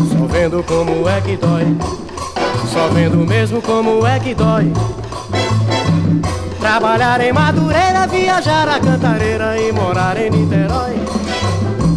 Só 0.09 0.27
vendo 0.27 0.63
como 0.63 1.09
é 1.09 1.21
que 1.21 1.37
dói, 1.37 1.65
só 2.67 2.89
vendo 2.89 3.17
mesmo 3.27 3.61
como 3.61 4.07
é 4.07 4.19
que 4.19 4.35
dói. 4.35 4.73
Trabalhar 6.61 7.21
em 7.21 7.33
Madureira, 7.33 8.07
viajar 8.07 8.69
a 8.69 8.79
Cantareira 8.79 9.59
e 9.59 9.73
morar 9.73 10.17
em 10.19 10.31
Niterói. 10.31 10.95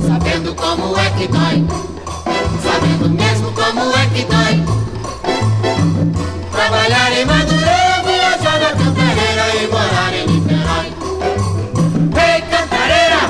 Sabendo 0.07 0.55
como 0.55 0.98
é 0.98 1.10
que 1.12 1.27
dói, 1.27 1.65
sabendo 2.62 3.10
mesmo 3.10 3.51
como 3.51 3.95
é 3.95 4.05
que 4.07 4.24
dói. 4.25 4.83
Trabalhar 6.63 7.12
em 7.12 7.25
Madureira, 7.25 8.01
viajar 8.05 8.58
na 8.58 8.70
Cantareira 8.70 9.46
e 9.53 9.67
morar 9.67 10.13
em 10.13 10.25
Niterói. 10.27 10.93
Ei, 12.15 12.41
Cantareira! 12.41 13.22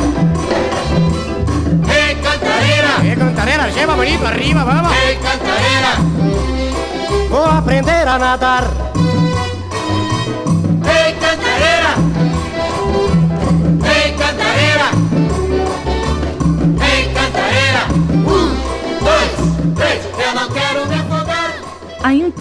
Ei, 1.90 2.16
Cantareira! 2.22 3.04
Ei, 3.04 3.16
Cantareira, 3.16 3.72
gema 3.72 3.96
bonito, 3.96 4.24
arriba, 4.24 4.64
vamos! 4.64 4.92
Ei, 4.96 5.16
Cantareira! 5.16 5.94
Vou 7.32 7.46
aprender 7.46 8.08
a 8.08 8.20
nadar. 8.20 8.93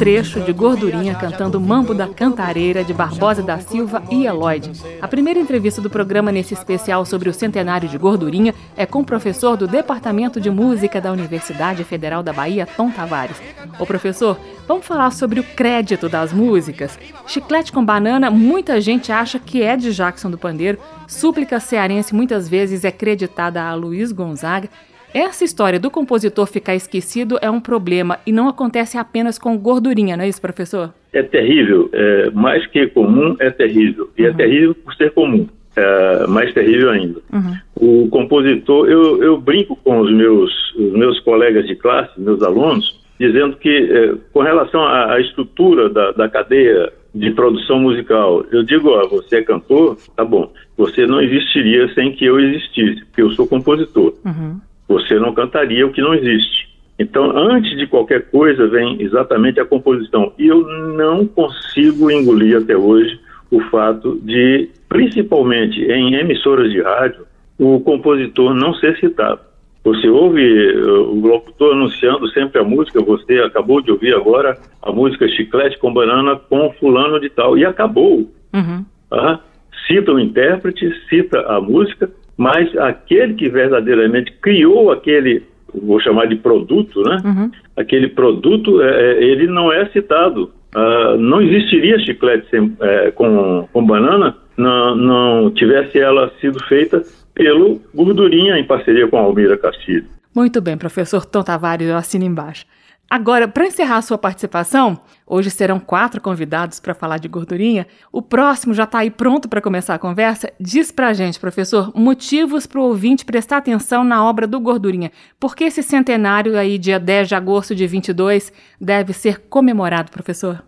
Trecho 0.03 0.41
de 0.41 0.53
Gordurinha 0.53 1.15
cantando 1.15 1.61
Mambo 1.61 1.95
da 1.95 2.09
Cantareira 2.09 2.83
de 2.83 2.93
Barbosa 2.93 3.41
da 3.41 3.61
Silva 3.61 4.03
e 4.11 4.27
Eloide. 4.27 4.73
A 5.01 5.07
primeira 5.07 5.39
entrevista 5.39 5.81
do 5.81 5.89
programa 5.89 6.33
nesse 6.33 6.55
especial 6.55 7.07
sobre 7.07 7.29
o 7.29 7.33
centenário 7.33 7.89
de 7.89 7.97
Gordurinha 7.99 8.53
é 8.77 8.85
com 8.85 9.03
o 9.03 9.05
professor 9.05 9.57
do 9.57 9.69
Departamento 9.69 10.41
de 10.41 10.51
Música 10.51 11.01
da 11.01 11.13
Universidade 11.13 11.85
Federal 11.85 12.21
da 12.21 12.33
Bahia, 12.33 12.67
Tom 12.67 12.91
Tavares. 12.91 13.41
Ô 13.79 13.87
professor, 13.87 14.37
vamos 14.67 14.85
falar 14.85 15.13
sobre 15.13 15.39
o 15.39 15.45
crédito 15.45 16.09
das 16.09 16.33
músicas? 16.33 16.99
Chiclete 17.29 17.71
com 17.71 17.85
Banana, 17.85 18.29
muita 18.29 18.81
gente 18.81 19.13
acha 19.13 19.39
que 19.39 19.63
é 19.63 19.77
de 19.77 19.93
Jackson 19.93 20.33
do 20.33 20.37
Pandeiro. 20.37 20.81
Súplica 21.07 21.61
Cearense 21.61 22.13
muitas 22.13 22.49
vezes 22.49 22.85
é 22.85 22.91
creditada 22.91 23.63
a 23.63 23.73
Luiz 23.73 24.11
Gonzaga. 24.11 24.69
Essa 25.15 25.45
história 25.45 25.79
do 25.79 25.91
compositor 25.91 26.47
ficar 26.47 26.75
esquecido 26.75 27.39
é 27.43 27.51
um 27.51 27.61
problema 27.61 28.19
e 28.27 28.33
não 28.33 28.49
acontece 28.49 28.97
apenas 28.97 29.39
com 29.39 29.59
gordurinha, 29.59 30.17
não 30.17 30.25
é 30.25 30.29
isso, 30.29 30.41
professor? 30.41 30.93
É 31.13 31.23
terrível. 31.23 31.91
É, 31.93 32.31
mais 32.31 32.67
que 32.67 32.87
comum, 32.89 33.37
é 33.39 33.51
terrível. 33.51 34.11
E 34.17 34.23
é 34.23 34.29
uhum. 34.29 34.33
é 34.33 34.37
terrível 34.37 34.75
por 34.75 34.95
ser 34.95 35.11
comum. 35.13 35.47
É, 35.77 36.27
mais 36.27 36.53
terrível 36.53 36.91
ainda. 36.91 37.21
Uhum. 37.33 38.05
O 38.05 38.09
compositor, 38.09 38.89
eu, 38.89 39.23
eu 39.23 39.41
brinco 39.41 39.77
com 39.77 40.01
os 40.01 40.13
meus, 40.13 40.75
os 40.75 40.93
meus 40.93 41.21
colegas 41.21 41.67
de 41.67 41.75
classe, 41.77 42.19
meus 42.19 42.43
alunos, 42.43 43.01
dizendo 43.19 43.57
que, 43.57 43.69
é, 43.69 44.15
com 44.33 44.41
relação 44.41 44.83
à, 44.83 45.15
à 45.15 45.21
estrutura 45.21 45.89
da, 45.89 46.13
da 46.13 46.29
cadeia 46.29 46.93
de 47.15 47.31
produção 47.33 47.79
musical. 47.79 48.45
Eu 48.51 48.63
digo, 48.63 48.91
ó, 48.91 49.07
você 49.07 49.37
é 49.37 49.43
cantor, 49.43 49.97
tá 50.17 50.25
bom. 50.25 50.51
Você 50.77 51.07
não 51.07 51.21
existiria 51.21 51.93
sem 51.95 52.13
que 52.13 52.25
eu 52.25 52.41
existisse, 52.41 53.05
porque 53.05 53.23
eu 53.23 53.31
sou 53.33 53.47
compositor. 53.47 54.15
Uhum. 54.25 54.59
Você 54.93 55.19
não 55.19 55.33
cantaria 55.33 55.87
o 55.87 55.93
que 55.93 56.01
não 56.01 56.15
existe. 56.15 56.69
Então, 56.99 57.37
antes 57.37 57.77
de 57.77 57.87
qualquer 57.87 58.31
coisa, 58.31 58.69
vem 58.69 59.01
exatamente 59.01 59.59
a 59.59 59.65
composição. 59.65 60.33
E 60.39 60.47
eu 60.47 60.61
não 60.95 61.27
consigo 61.27 62.11
engolir 62.11 62.59
até 62.59 62.77
hoje 62.77 63.19
o 63.51 63.61
fato 63.71 64.19
de, 64.23 64.69
principalmente 64.89 65.81
em 65.81 66.15
emissoras 66.15 66.71
de 66.71 66.81
rádio, 66.81 67.27
o 67.59 67.81
compositor 67.81 68.55
não 68.55 68.75
ser 68.75 68.97
citado. 68.99 69.41
Você 69.85 70.09
ouve 70.09 70.43
uh, 70.77 71.11
o 71.11 71.27
locutor 71.27 71.73
anunciando 71.73 72.29
sempre 72.29 72.61
a 72.61 72.65
música, 72.65 73.03
você 73.03 73.41
acabou 73.41 73.81
de 73.81 73.91
ouvir 73.91 74.15
agora 74.15 74.57
a 74.81 74.93
música 74.93 75.29
Chiclete 75.29 75.79
com 75.79 75.93
Banana 75.93 76.37
com 76.37 76.73
fulano 76.79 77.19
de 77.19 77.29
tal, 77.29 77.59
e 77.59 77.65
acabou. 77.65 78.31
Uhum. 78.55 78.85
Ah, 79.11 79.41
cita 79.87 80.13
o 80.13 80.21
intérprete, 80.21 80.89
cita 81.09 81.41
a 81.41 81.61
música, 81.61 82.09
mas 82.43 82.77
aquele 82.77 83.35
que 83.35 83.49
verdadeiramente 83.49 84.33
criou 84.43 84.91
aquele, 84.91 85.45
vou 85.73 86.01
chamar 86.01 86.27
de 86.27 86.35
produto, 86.35 87.01
né? 87.03 87.19
Uhum. 87.25 87.51
Aquele 87.77 88.09
produto, 88.09 88.83
é, 88.83 88.89
é, 88.89 89.23
ele 89.23 89.47
não 89.47 89.73
é 89.73 89.87
citado. 89.91 90.51
Uh, 90.75 91.17
não 91.19 91.41
existiria 91.41 92.01
chiclete 92.01 92.49
sem, 92.51 92.77
é, 92.81 93.13
com, 93.13 93.69
com 93.73 93.87
banana 93.87 94.35
não, 94.57 94.97
não 94.97 95.51
tivesse 95.51 96.01
ela 96.01 96.33
sido 96.41 96.59
feita 96.65 97.03
pelo 97.33 97.81
Gordurinha 97.95 98.59
em 98.59 98.65
parceria 98.65 99.07
com 99.07 99.19
a 99.19 99.21
Almira 99.21 99.57
Castilho. 99.57 100.07
Muito 100.35 100.61
bem, 100.61 100.77
professor 100.77 101.25
Tom 101.25 101.43
Tavares, 101.45 101.89
eu 101.89 101.97
assino 101.97 102.25
embaixo. 102.25 102.65
Agora, 103.13 103.47
para 103.47 103.67
encerrar 103.67 103.99
a 103.99 104.01
sua 104.01 104.17
participação, 104.17 104.99
hoje 105.27 105.51
serão 105.51 105.79
quatro 105.79 106.19
convidados 106.19 106.81
para 106.81 106.95
falar 106.95 107.19
de 107.19 107.29
gordurinha. 107.29 107.87
O 108.11 108.23
próximo 108.23 108.73
já 108.73 108.85
está 108.85 109.01
aí 109.01 109.11
pronto 109.11 109.51
para 109.51 109.61
começar 109.61 109.95
a 109.95 109.99
conversa. 109.99 110.51
Diz 110.59 110.91
para 110.91 111.09
a 111.09 111.13
gente, 111.13 111.39
professor, 111.39 111.93
motivos 111.95 112.67
para 112.67 112.81
o 112.81 112.85
ouvinte 112.85 113.27
prestar 113.27 113.59
atenção 113.59 114.03
na 114.03 114.25
obra 114.25 114.47
do 114.47 114.59
Gordurinha. 114.59 115.11
Por 115.39 115.55
que 115.55 115.65
esse 115.65 115.83
centenário 115.83 116.57
aí, 116.57 116.79
dia 116.79 116.99
10 116.99 117.29
de 117.29 117.35
agosto 117.35 117.75
de 117.75 117.87
22, 117.87 118.51
deve 118.81 119.13
ser 119.13 119.41
comemorado, 119.41 120.11
professor? 120.11 120.63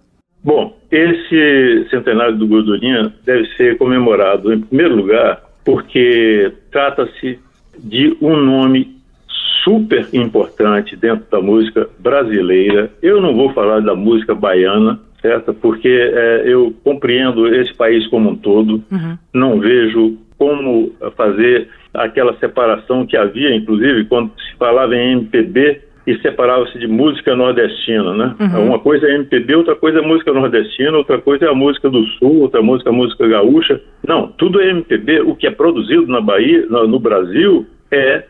Bom, 0.44 0.76
esse 0.90 1.88
centenário 1.88 2.36
do 2.36 2.46
Gordurinha 2.46 3.10
deve 3.24 3.46
ser 3.56 3.78
comemorado, 3.78 4.52
em 4.52 4.60
primeiro 4.60 4.94
lugar, 4.94 5.42
porque 5.64 6.52
trata-se 6.70 7.38
de 7.78 8.14
um 8.20 8.36
nome 8.36 8.93
super 9.64 10.06
importante 10.12 10.94
dentro 10.94 11.24
da 11.30 11.40
música 11.40 11.88
brasileira. 11.98 12.90
Eu 13.02 13.20
não 13.20 13.34
vou 13.34 13.52
falar 13.52 13.80
da 13.80 13.94
música 13.94 14.34
baiana, 14.34 15.00
certo? 15.20 15.54
Porque 15.54 15.88
é, 15.88 16.42
eu 16.44 16.72
compreendo 16.84 17.52
esse 17.52 17.74
país 17.74 18.06
como 18.08 18.30
um 18.30 18.36
todo, 18.36 18.82
uhum. 18.92 19.18
não 19.32 19.58
vejo 19.58 20.18
como 20.38 20.92
fazer 21.16 21.68
aquela 21.92 22.36
separação 22.38 23.06
que 23.06 23.16
havia, 23.16 23.54
inclusive, 23.54 24.04
quando 24.04 24.30
se 24.38 24.56
falava 24.58 24.94
em 24.94 25.12
MPB 25.12 25.80
e 26.06 26.18
separava-se 26.18 26.78
de 26.78 26.86
música 26.86 27.34
nordestina, 27.34 28.12
né? 28.14 28.34
Uhum. 28.38 28.66
Uma 28.66 28.78
coisa 28.78 29.06
é 29.06 29.14
MPB, 29.14 29.54
outra 29.54 29.74
coisa 29.74 30.00
é 30.00 30.02
música 30.02 30.32
nordestina, 30.32 30.98
outra 30.98 31.18
coisa 31.18 31.46
é 31.46 31.48
a 31.48 31.54
música 31.54 31.88
do 31.88 32.04
Sul, 32.18 32.40
outra 32.40 32.60
música 32.60 32.90
é 32.90 32.92
a 32.92 32.96
música 32.96 33.26
gaúcha. 33.26 33.80
Não, 34.06 34.28
tudo 34.28 34.60
é 34.60 34.68
MPB. 34.68 35.22
O 35.22 35.34
que 35.34 35.46
é 35.46 35.50
produzido 35.50 36.06
na 36.06 36.20
Bahia, 36.20 36.66
no, 36.68 36.86
no 36.86 36.98
Brasil, 36.98 37.66
é 37.90 38.24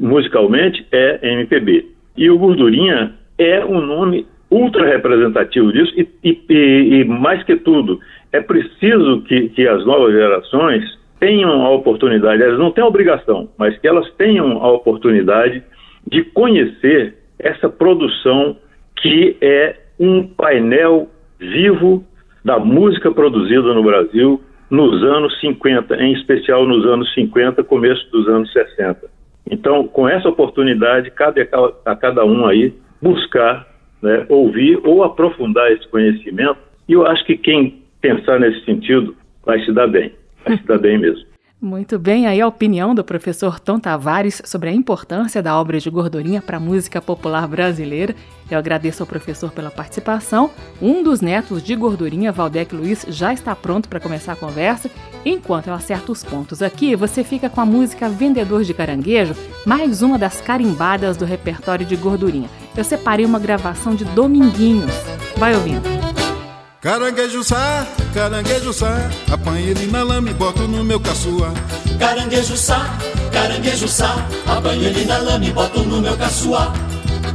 musicalmente, 0.00 0.86
é 0.92 1.18
MPB. 1.32 1.86
E 2.16 2.30
o 2.30 2.38
Gordurinha 2.38 3.14
é 3.38 3.64
um 3.64 3.80
nome 3.80 4.26
ultra 4.50 4.86
representativo 4.86 5.72
disso 5.72 5.92
e, 5.96 6.08
e, 6.22 7.00
e 7.00 7.04
mais 7.04 7.42
que 7.42 7.56
tudo, 7.56 7.98
é 8.32 8.40
preciso 8.40 9.22
que, 9.22 9.48
que 9.48 9.66
as 9.66 9.84
novas 9.84 10.12
gerações 10.12 10.84
tenham 11.18 11.64
a 11.64 11.70
oportunidade, 11.70 12.42
elas 12.42 12.58
não 12.58 12.70
têm 12.70 12.84
a 12.84 12.86
obrigação, 12.86 13.48
mas 13.58 13.76
que 13.78 13.88
elas 13.88 14.08
tenham 14.14 14.62
a 14.62 14.70
oportunidade 14.70 15.62
de 16.06 16.22
conhecer 16.22 17.14
essa 17.38 17.68
produção 17.68 18.56
que 18.96 19.36
é 19.40 19.76
um 19.98 20.26
painel 20.26 21.08
vivo 21.38 22.04
da 22.44 22.58
música 22.58 23.10
produzida 23.10 23.72
no 23.72 23.82
Brasil 23.82 24.40
nos 24.70 25.02
anos 25.02 25.38
50, 25.40 25.96
em 25.96 26.12
especial 26.14 26.66
nos 26.66 26.84
anos 26.86 27.12
50, 27.14 27.62
começo 27.64 28.10
dos 28.10 28.28
anos 28.28 28.52
60. 28.52 29.13
Então, 29.50 29.86
com 29.86 30.08
essa 30.08 30.28
oportunidade, 30.28 31.10
cabe 31.10 31.48
a 31.84 31.96
cada 31.96 32.24
um 32.24 32.46
aí 32.46 32.72
buscar, 33.00 33.68
né, 34.02 34.24
ouvir 34.28 34.80
ou 34.84 35.04
aprofundar 35.04 35.70
esse 35.72 35.86
conhecimento. 35.88 36.58
E 36.88 36.92
eu 36.92 37.06
acho 37.06 37.24
que 37.24 37.36
quem 37.36 37.82
pensar 38.00 38.38
nesse 38.40 38.64
sentido 38.64 39.14
vai 39.44 39.60
se 39.64 39.72
dar 39.72 39.86
bem, 39.86 40.12
vai 40.44 40.56
se 40.56 40.66
dar 40.66 40.78
bem 40.78 40.98
mesmo. 40.98 41.33
Muito 41.60 41.98
bem, 41.98 42.26
aí 42.26 42.42
a 42.42 42.46
opinião 42.46 42.94
do 42.94 43.02
professor 43.02 43.58
Tom 43.58 43.78
Tavares 43.78 44.42
sobre 44.44 44.68
a 44.68 44.72
importância 44.72 45.42
da 45.42 45.58
obra 45.58 45.80
de 45.80 45.88
Gordurinha 45.88 46.42
para 46.42 46.58
a 46.58 46.60
música 46.60 47.00
popular 47.00 47.48
brasileira. 47.48 48.14
Eu 48.50 48.58
agradeço 48.58 49.02
ao 49.02 49.06
professor 49.06 49.50
pela 49.50 49.70
participação. 49.70 50.50
Um 50.80 51.02
dos 51.02 51.22
netos 51.22 51.62
de 51.62 51.74
Gordurinha, 51.74 52.32
Valdec 52.32 52.74
Luiz, 52.74 53.06
já 53.08 53.32
está 53.32 53.56
pronto 53.56 53.88
para 53.88 53.98
começar 53.98 54.32
a 54.32 54.36
conversa. 54.36 54.90
Enquanto 55.24 55.68
eu 55.68 55.74
acerto 55.74 56.12
os 56.12 56.22
pontos 56.22 56.60
aqui, 56.60 56.94
você 56.94 57.24
fica 57.24 57.48
com 57.48 57.62
a 57.62 57.66
música 57.66 58.10
Vendedor 58.10 58.62
de 58.62 58.74
Caranguejo, 58.74 59.34
mais 59.64 60.02
uma 60.02 60.18
das 60.18 60.42
carimbadas 60.42 61.16
do 61.16 61.24
repertório 61.24 61.86
de 61.86 61.96
Gordurinha. 61.96 62.50
Eu 62.76 62.84
separei 62.84 63.24
uma 63.24 63.38
gravação 63.38 63.94
de 63.94 64.04
Dominguinhos. 64.04 64.92
Vai 65.38 65.54
ouvindo. 65.54 66.03
Caranguejo 66.84 67.42
sá, 67.42 67.86
caranguejo 68.12 68.70
sá, 68.70 69.08
apanha 69.32 69.70
ele 69.70 69.86
na 69.86 70.02
lama 70.02 70.28
e 70.28 70.34
boto 70.34 70.68
no 70.68 70.84
meu 70.84 71.00
caçua. 71.00 71.50
Caranguejo 71.98 72.58
sá, 72.58 72.98
caranguejo 73.32 73.88
sá, 73.88 74.14
apanha 74.46 74.88
ele 74.90 75.06
na 75.06 75.16
lama 75.16 75.46
e 75.46 75.50
boto 75.50 75.80
no 75.80 76.02
meu 76.02 76.14
caçua. 76.14 76.70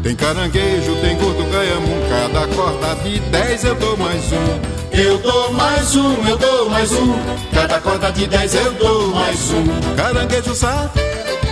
Tem 0.03 0.15
caranguejo, 0.15 0.95
tem 1.01 1.17
gordo 1.17 1.51
gaiamu, 1.51 1.95
cada 2.07 2.47
corda 2.55 2.95
de 3.03 3.19
dez 3.21 3.63
eu 3.63 3.73
dou 3.73 3.97
mais 3.97 4.23
um. 4.31 4.95
Eu 4.95 5.17
dou 5.17 5.51
mais 5.53 5.95
um, 5.95 6.27
eu 6.27 6.38
dou 6.38 6.69
mais 6.69 6.91
um, 6.91 7.15
cada 7.51 7.81
corda 7.81 8.12
de 8.12 8.27
dez 8.27 8.53
eu 8.53 8.71
dou 8.73 9.07
mais 9.07 9.49
um. 9.49 9.95
Caranguejo 9.95 10.53
sá, 10.53 10.91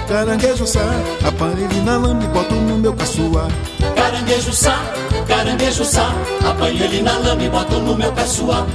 caranguejo 0.07 0.65
sá, 0.65 0.85
ele 1.57 1.81
na 1.81 1.97
lama 1.97 2.23
e 2.23 2.27
boto 2.27 2.55
no 2.55 2.77
meu 2.77 2.93
caçua. 2.93 3.47
Caranguejo 3.95 4.53
sá, 4.53 4.79
caranguejo 5.27 5.83
sá, 5.83 6.13
apanho 6.49 6.83
ele 6.83 7.01
na 7.01 7.17
lama 7.17 7.43
e 7.43 7.49
boto 7.49 7.79
no 7.79 7.95
meu 7.95 8.11
caçoar. 8.13 8.65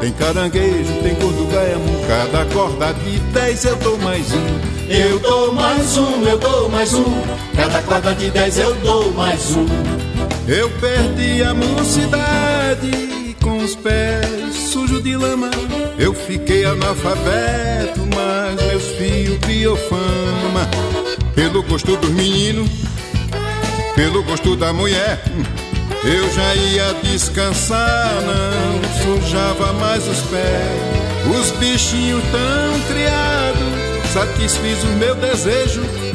Tem 0.00 0.12
caranguejo, 0.12 0.92
tem 1.02 1.14
gordo 1.16 1.46
gaiamu, 1.52 2.06
cada 2.08 2.44
corda 2.46 2.92
de 2.94 3.18
dez 3.32 3.64
eu 3.64 3.76
dou 3.76 3.98
mais 3.98 4.32
um. 4.32 4.70
Eu 4.88 5.18
dou 5.20 5.52
mais 5.52 5.96
um, 5.98 6.22
eu 6.24 6.38
dou 6.38 6.68
mais 6.70 6.94
um, 6.94 7.22
cada 7.54 7.82
corda 7.82 8.14
de 8.14 8.30
dez 8.30 8.58
eu 8.58 8.74
dou 8.76 9.12
mais 9.12 9.54
um. 9.54 10.29
Eu 10.50 10.68
perdi 10.80 11.44
a 11.44 11.54
mocidade 11.54 13.36
com 13.40 13.58
os 13.58 13.76
pés 13.76 14.52
sujos 14.52 15.00
de 15.00 15.16
lama. 15.16 15.48
Eu 15.96 16.12
fiquei 16.12 16.64
analfabeto, 16.64 18.00
mas 18.12 18.60
meus 18.66 18.84
filhos 18.98 19.38
criou 19.38 19.76
fama. 19.76 20.68
Pelo 21.36 21.62
gosto 21.62 21.96
dos 21.96 22.10
meninos, 22.10 22.68
pelo 23.94 24.24
gosto 24.24 24.56
da 24.56 24.72
mulher. 24.72 25.22
Eu 26.02 26.28
já 26.32 26.54
ia 26.56 26.94
descansar, 26.94 28.12
não 28.22 29.20
sujava 29.20 29.72
mais 29.74 30.08
os 30.08 30.18
pés. 30.22 31.30
Os 31.30 31.52
bichinhos 31.60 32.24
tão 32.32 32.80
criados, 32.88 34.12
satisfiz 34.12 34.82
o 34.82 34.88
meu 34.98 35.14
desejo. 35.14 36.09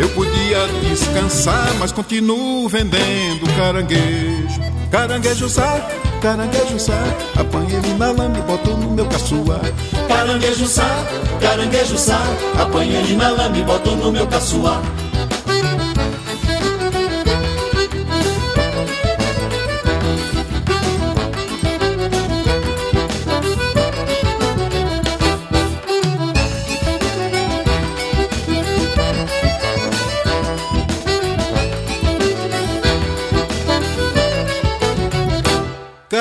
Eu 0.00 0.08
podia 0.10 0.66
descansar, 0.88 1.74
mas 1.78 1.92
continuo 1.92 2.66
vendendo 2.70 3.46
caranguejo. 3.54 4.60
Caranguejo 4.90 5.46
sai, 5.46 5.86
caranguejo 6.22 6.78
sai, 6.78 7.16
apanha 7.36 7.76
ele 7.76 7.94
na 7.98 8.10
lama 8.10 8.38
e 8.38 8.42
boto 8.42 8.70
no 8.70 8.92
meu 8.92 9.04
caçua. 9.06 9.60
Caranguejo 10.08 10.66
sai, 10.66 11.04
caranguejo 11.40 11.98
sai, 11.98 12.38
apanha 12.58 12.98
ele 13.00 13.14
na 13.14 13.28
lama 13.28 13.58
e 13.58 13.62
boto 13.62 13.90
no 13.90 14.10
meu 14.10 14.26
caçua. 14.26 14.80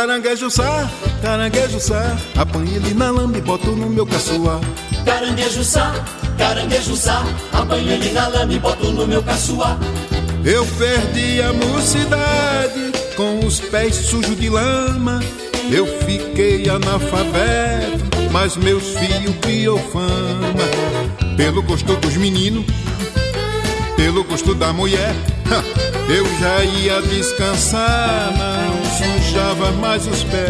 Caranguejo 0.09 0.49
sá, 0.49 0.89
caranguejo 1.21 1.79
sá, 1.79 2.17
apanha 2.35 2.77
ele 2.77 2.95
na 2.95 3.11
lama 3.11 3.37
e 3.37 3.41
boto 3.41 3.75
no 3.75 3.87
meu 3.87 4.07
caçoar. 4.07 4.59
Caranguejo 5.05 5.63
sá, 5.63 6.03
caranguejo 6.35 6.95
sá, 6.95 7.23
apanha 7.53 7.93
ele 7.93 8.11
na 8.11 8.27
lama 8.27 8.51
e 8.51 8.57
boto 8.57 8.91
no 8.91 9.05
meu 9.05 9.21
caçoar. 9.21 9.77
Eu 10.43 10.65
perdi 10.65 11.43
a 11.43 11.53
mocidade 11.53 12.91
com 13.15 13.45
os 13.45 13.59
pés 13.59 13.97
sujos 13.97 14.35
de 14.35 14.49
lama. 14.49 15.19
Eu 15.71 15.85
fiquei 15.99 16.67
analfabeto, 16.67 18.31
mas 18.31 18.57
meus 18.57 18.95
filhos 18.97 19.35
criou 19.41 19.77
fama. 19.91 21.35
Pelo 21.37 21.61
gosto 21.61 21.95
dos 21.97 22.17
meninos, 22.17 22.65
pelo 23.95 24.23
gosto 24.23 24.55
da 24.55 24.73
mulher. 24.73 25.13
Eu 26.09 26.25
já 26.39 26.63
ia 26.63 26.99
descansar, 27.03 28.33
não 28.35 28.78
sujava 28.89 29.71
mais 29.73 30.05
os 30.07 30.23
pés. 30.23 30.49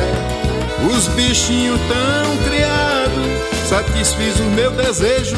Os 0.91 1.07
bichinhos 1.09 1.79
tão 1.87 2.37
criados, 2.49 3.67
satisfiz 3.67 4.39
o 4.39 4.43
meu 4.43 4.71
desejo. 4.71 5.35